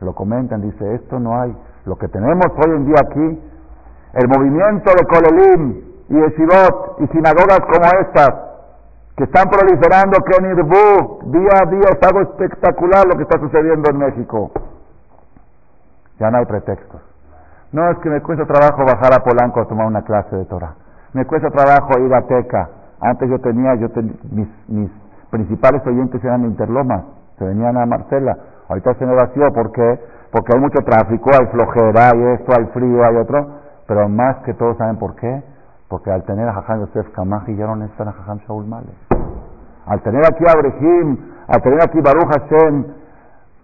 lo 0.00 0.14
comentan, 0.14 0.60
dice, 0.60 0.94
esto 0.94 1.18
no 1.18 1.40
hay. 1.40 1.56
Lo 1.84 1.96
que 1.96 2.08
tenemos 2.08 2.46
hoy 2.56 2.76
en 2.76 2.86
día 2.86 2.96
aquí, 3.00 3.42
el 4.14 4.28
movimiento 4.28 4.90
de 4.90 5.06
Kolelim 5.06 5.84
y 6.08 6.14
Shibot 6.14 7.00
y 7.00 7.06
sinagogas 7.08 7.60
como 7.60 7.86
estas, 8.00 8.30
que 9.16 9.24
están 9.24 9.48
proliferando 9.50 10.18
Kenirbu, 10.24 11.30
día 11.32 11.50
a 11.62 11.66
día 11.66 11.88
es 11.90 12.08
algo 12.08 12.20
espectacular 12.22 13.06
lo 13.06 13.16
que 13.16 13.22
está 13.22 13.38
sucediendo 13.40 13.90
en 13.90 13.98
México. 13.98 14.50
Ya 16.20 16.30
no 16.30 16.38
hay 16.38 16.46
pretextos. 16.46 17.00
No 17.72 17.90
es 17.90 17.98
que 17.98 18.08
me 18.08 18.22
cuesta 18.22 18.46
trabajo 18.46 18.84
bajar 18.84 19.12
a 19.12 19.24
Polanco 19.24 19.60
a 19.60 19.66
tomar 19.66 19.86
una 19.86 20.02
clase 20.02 20.36
de 20.36 20.44
Torah. 20.46 20.74
Me 21.12 21.26
cuesta 21.26 21.50
trabajo 21.50 21.98
ir 21.98 22.14
a 22.14 22.22
Teca 22.22 22.68
antes 23.00 23.30
yo 23.30 23.38
tenía, 23.40 23.74
yo 23.76 23.88
mis, 24.30 24.48
mis 24.68 24.90
principales 25.30 25.86
oyentes 25.86 26.22
eran 26.24 26.44
Interlomas, 26.44 27.04
se 27.38 27.44
venían 27.44 27.76
a 27.76 27.86
Marcela. 27.86 28.36
Ahorita 28.68 28.94
se 28.94 29.06
me 29.06 29.14
vació 29.14 29.52
porque 29.52 29.98
porque 30.30 30.52
hay 30.54 30.60
mucho 30.60 30.78
tráfico, 30.84 31.30
hay 31.32 31.46
flojera, 31.46 32.10
hay 32.12 32.22
esto, 32.34 32.52
hay 32.56 32.66
frío, 32.66 33.04
hay 33.04 33.16
otro, 33.16 33.46
pero 33.86 34.08
más 34.08 34.36
que 34.44 34.52
todos 34.54 34.76
saben 34.76 34.96
por 34.96 35.14
qué, 35.16 35.42
porque 35.88 36.10
al 36.10 36.22
tener 36.24 36.48
a 36.48 36.52
Jajam 36.52 36.80
Yosef 36.80 37.10
Kamaji 37.12 37.56
ya 37.56 37.66
no 37.66 37.76
necesitan 37.76 38.08
a 38.08 38.12
Jajam 38.12 38.38
Shaul 38.46 38.66
Male. 38.66 38.92
Al 39.86 40.02
tener 40.02 40.22
aquí 40.26 40.44
a 40.46 40.54
Brejim, 40.58 41.18
al 41.48 41.62
tener 41.62 41.82
aquí 41.82 41.98
Baruch 42.00 42.28
Hashem, 42.28 42.84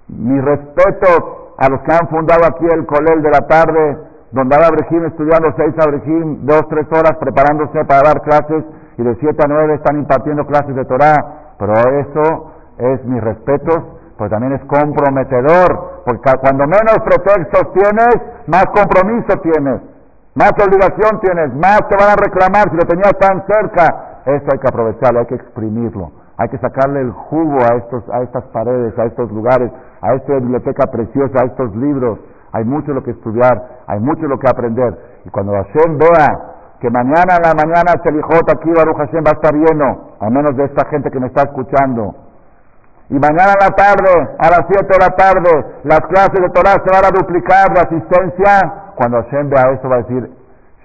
mi 0.09 0.41
respeto 0.41 1.53
a 1.59 1.69
los 1.69 1.81
que 1.83 1.93
han 1.93 2.09
fundado 2.09 2.47
aquí 2.47 2.65
el 2.65 2.87
Colel 2.87 3.21
de 3.21 3.31
la 3.31 3.47
tarde, 3.47 3.99
donde 4.33 4.57
va 4.57 4.71
Brejim 4.71 5.05
estudiando 5.05 5.53
seis 5.57 5.75
Abrejim, 5.79 6.47
dos, 6.47 6.67
tres 6.71 6.87
horas 6.89 7.19
preparándose 7.21 7.85
para 7.85 8.09
dar 8.09 8.23
clases, 8.23 8.65
y 8.97 9.03
de 9.03 9.17
7 9.17 9.37
a 9.45 9.49
9 9.49 9.75
están 9.75 9.99
impartiendo 9.99 10.47
clases 10.47 10.75
de 10.75 10.85
Torah, 10.85 11.17
pero 11.59 11.73
eso 11.75 12.53
es 12.79 13.05
mis 13.05 13.21
respetos, 13.21 13.83
pues 14.17 14.31
también 14.31 14.53
es 14.53 14.63
comprometedor, 14.67 16.03
porque 16.07 16.31
cuando 16.41 16.67
menos 16.67 16.99
pretextos 17.05 17.73
tienes, 17.73 18.17
más 18.47 18.65
compromiso 18.67 19.39
tienes, 19.43 19.83
más 20.35 20.53
obligación 20.53 21.21
tienes, 21.21 21.55
más 21.55 21.81
te 21.89 21.97
van 21.97 22.11
a 22.11 22.17
reclamar 22.17 22.71
si 22.71 22.77
lo 22.77 22.87
tenías 22.87 23.13
tan 23.19 23.45
cerca. 23.47 24.21
Esto 24.25 24.49
hay 24.53 24.59
que 24.59 24.69
aprovecharlo, 24.69 25.21
hay 25.21 25.27
que 25.27 25.35
exprimirlo, 25.35 26.13
hay 26.39 26.49
que 26.49 26.59
sacarle 26.59 27.01
el 27.01 27.13
jugo 27.13 27.59
a, 27.59 27.77
estos, 27.77 28.03
a 28.11 28.23
estas 28.23 28.45
paredes, 28.53 28.99
a 28.99 29.05
estos 29.05 29.31
lugares, 29.31 29.71
a 30.01 30.15
esta 30.15 30.35
biblioteca 30.35 30.87
preciosa, 30.91 31.43
a 31.43 31.47
estos 31.47 31.75
libros. 31.77 32.19
Hay 32.53 32.65
mucho 32.65 32.93
lo 32.93 33.03
que 33.03 33.11
estudiar, 33.11 33.83
hay 33.87 34.01
mucho 34.01 34.27
lo 34.27 34.39
que 34.39 34.49
aprender. 34.49 34.97
Y 35.25 35.31
cuando 35.31 35.53
Hashem 35.53 35.99
vea 35.99 36.55
que 36.81 36.91
mañana 36.91 37.37
en 37.37 37.43
la 37.43 37.55
mañana 37.55 37.93
Selijot 38.03 38.49
aquí 38.51 38.71
Baruch 38.71 38.97
Hashem 38.97 39.25
va 39.25 39.31
a 39.31 39.39
estar 39.41 39.55
lleno, 39.55 40.17
a 40.21 40.31
menos 40.31 40.57
de 40.57 40.65
esta 40.65 40.87
gente 40.89 41.11
que 41.11 41.19
me 41.19 41.27
está 41.27 41.43
escuchando. 41.43 42.24
Y 43.11 43.15
mañana 43.15 43.53
en 43.53 43.69
la 43.69 43.77
tarde, 43.77 44.11
a 44.39 44.51
las 44.51 44.65
7 44.67 44.87
de 44.87 44.99
la 44.99 45.11
tarde, 45.15 45.51
las 45.85 46.01
clases 46.01 46.41
de 46.41 46.49
Torah 46.51 46.83
se 46.83 46.91
van 46.91 47.05
a 47.05 47.11
duplicar, 47.11 47.69
la 47.75 47.83
asistencia. 47.83 48.93
Cuando 48.97 49.23
Hashem 49.23 49.51
vea 49.51 49.73
eso 49.73 49.89
va 49.89 49.97
a 49.97 50.03
decir, 50.03 50.31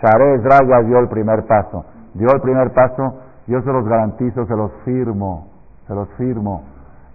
Share 0.01 0.35
Ezra 0.35 0.59
dio 0.83 0.99
el 0.99 1.07
primer 1.07 1.45
paso. 1.45 1.85
Dio 2.13 2.29
el 2.33 2.41
primer 2.41 2.71
paso, 2.73 3.21
yo 3.47 3.61
se 3.61 3.71
los 3.71 3.85
garantizo, 3.87 4.45
se 4.45 4.55
los 4.55 4.71
firmo, 4.83 5.47
se 5.87 5.93
los 5.93 6.09
firmo. 6.17 6.63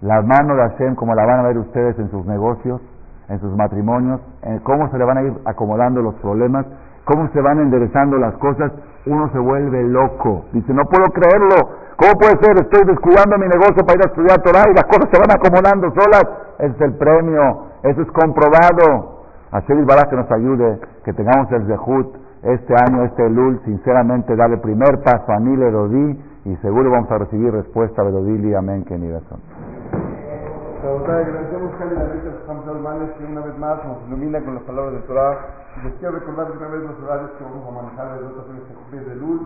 La 0.01 0.23
mano 0.23 0.55
de 0.55 0.63
Hashem, 0.69 0.95
como 0.95 1.15
la 1.15 1.25
van 1.25 1.41
a 1.41 1.49
ver 1.49 1.59
ustedes 1.59 1.99
en 1.99 2.11
sus 2.11 2.25
negocios, 2.27 2.81
en 3.29 3.41
sus 3.41 3.55
matrimonios, 3.57 4.21
en 4.43 4.59
cómo 4.61 4.91
se 4.91 4.99
le 4.99 5.05
van 5.05 5.19
a 5.19 5.23
ir 5.23 5.35
acomodando 5.45 6.03
los 6.03 6.15
problemas, 6.17 6.67
cómo 7.05 7.29
se 7.33 7.41
van 7.41 7.61
enderezando 7.61 8.19
las 8.19 8.35
cosas, 8.39 8.73
uno 9.07 9.31
se 9.33 9.39
vuelve 9.39 9.83
loco. 9.85 10.47
Dice, 10.53 10.73
no 10.73 10.85
puedo 10.85 11.05
creerlo. 11.13 11.57
¿Cómo 11.97 12.13
puede 12.19 12.37
ser? 12.43 12.57
Estoy 12.59 12.87
descuidando 12.87 13.39
mi 13.39 13.47
negocio 13.47 13.85
para 13.85 13.95
ir 13.95 14.03
a 14.03 14.11
estudiar 14.11 14.43
Torah 14.43 14.65
y 14.71 14.75
las 14.75 14.85
cosas 14.85 15.09
se 15.13 15.19
van 15.19 15.31
acomodando 15.31 15.93
solas. 15.95 16.25
Ese 16.59 16.75
es 16.75 16.81
el 16.81 16.95
premio. 16.95 17.67
Eso 17.83 18.03
es 18.03 18.11
comprobado. 18.13 19.15
Hashem 19.53 19.87
Barak 19.87 20.11
que 20.11 20.17
nos 20.17 20.31
ayude, 20.33 20.81
que 21.05 21.13
tengamos 21.13 21.51
el 21.53 21.67
Zehut 21.67 22.17
este 22.43 22.75
año, 22.75 23.05
este 23.05 23.31
Lul, 23.31 23.61
sinceramente, 23.65 24.35
darle 24.35 24.57
el 24.57 24.61
primer 24.61 25.01
paso 25.03 25.31
a 25.31 25.39
Nile 25.39 25.71
Rodí 25.71 26.21
y 26.45 26.57
seguro 26.57 26.91
vamos 26.91 27.11
a 27.11 27.19
recibir 27.19 27.53
respuesta 27.53 28.03
de 28.03 28.11
Rodí 28.11 28.55
Amén, 28.55 28.85
que 28.85 28.99
ni 28.99 29.11
razón. 29.11 29.39
Agradecemos 30.85 31.73
a 31.81 31.85
que 33.17 33.25
una 33.25 33.41
vez 33.41 33.59
más 33.59 33.85
nos 33.85 34.07
ilumina 34.07 34.45
con 34.45 34.55
las 34.55 34.65
palabras 34.65 34.93
de 34.93 35.01
Torah. 35.01 35.39
Les 35.83 35.95
quiero 35.95 36.19
recordar 36.19 36.51
una 36.51 36.69
vez 36.69 36.83
los 36.83 37.01
horarios 37.03 37.31
que 37.39 37.45
vamos 37.45 37.67
a 37.67 37.83
manejar 37.83 38.21
de 38.21 38.21
los 38.21 38.37
de 39.07 39.15
luz 39.17 39.43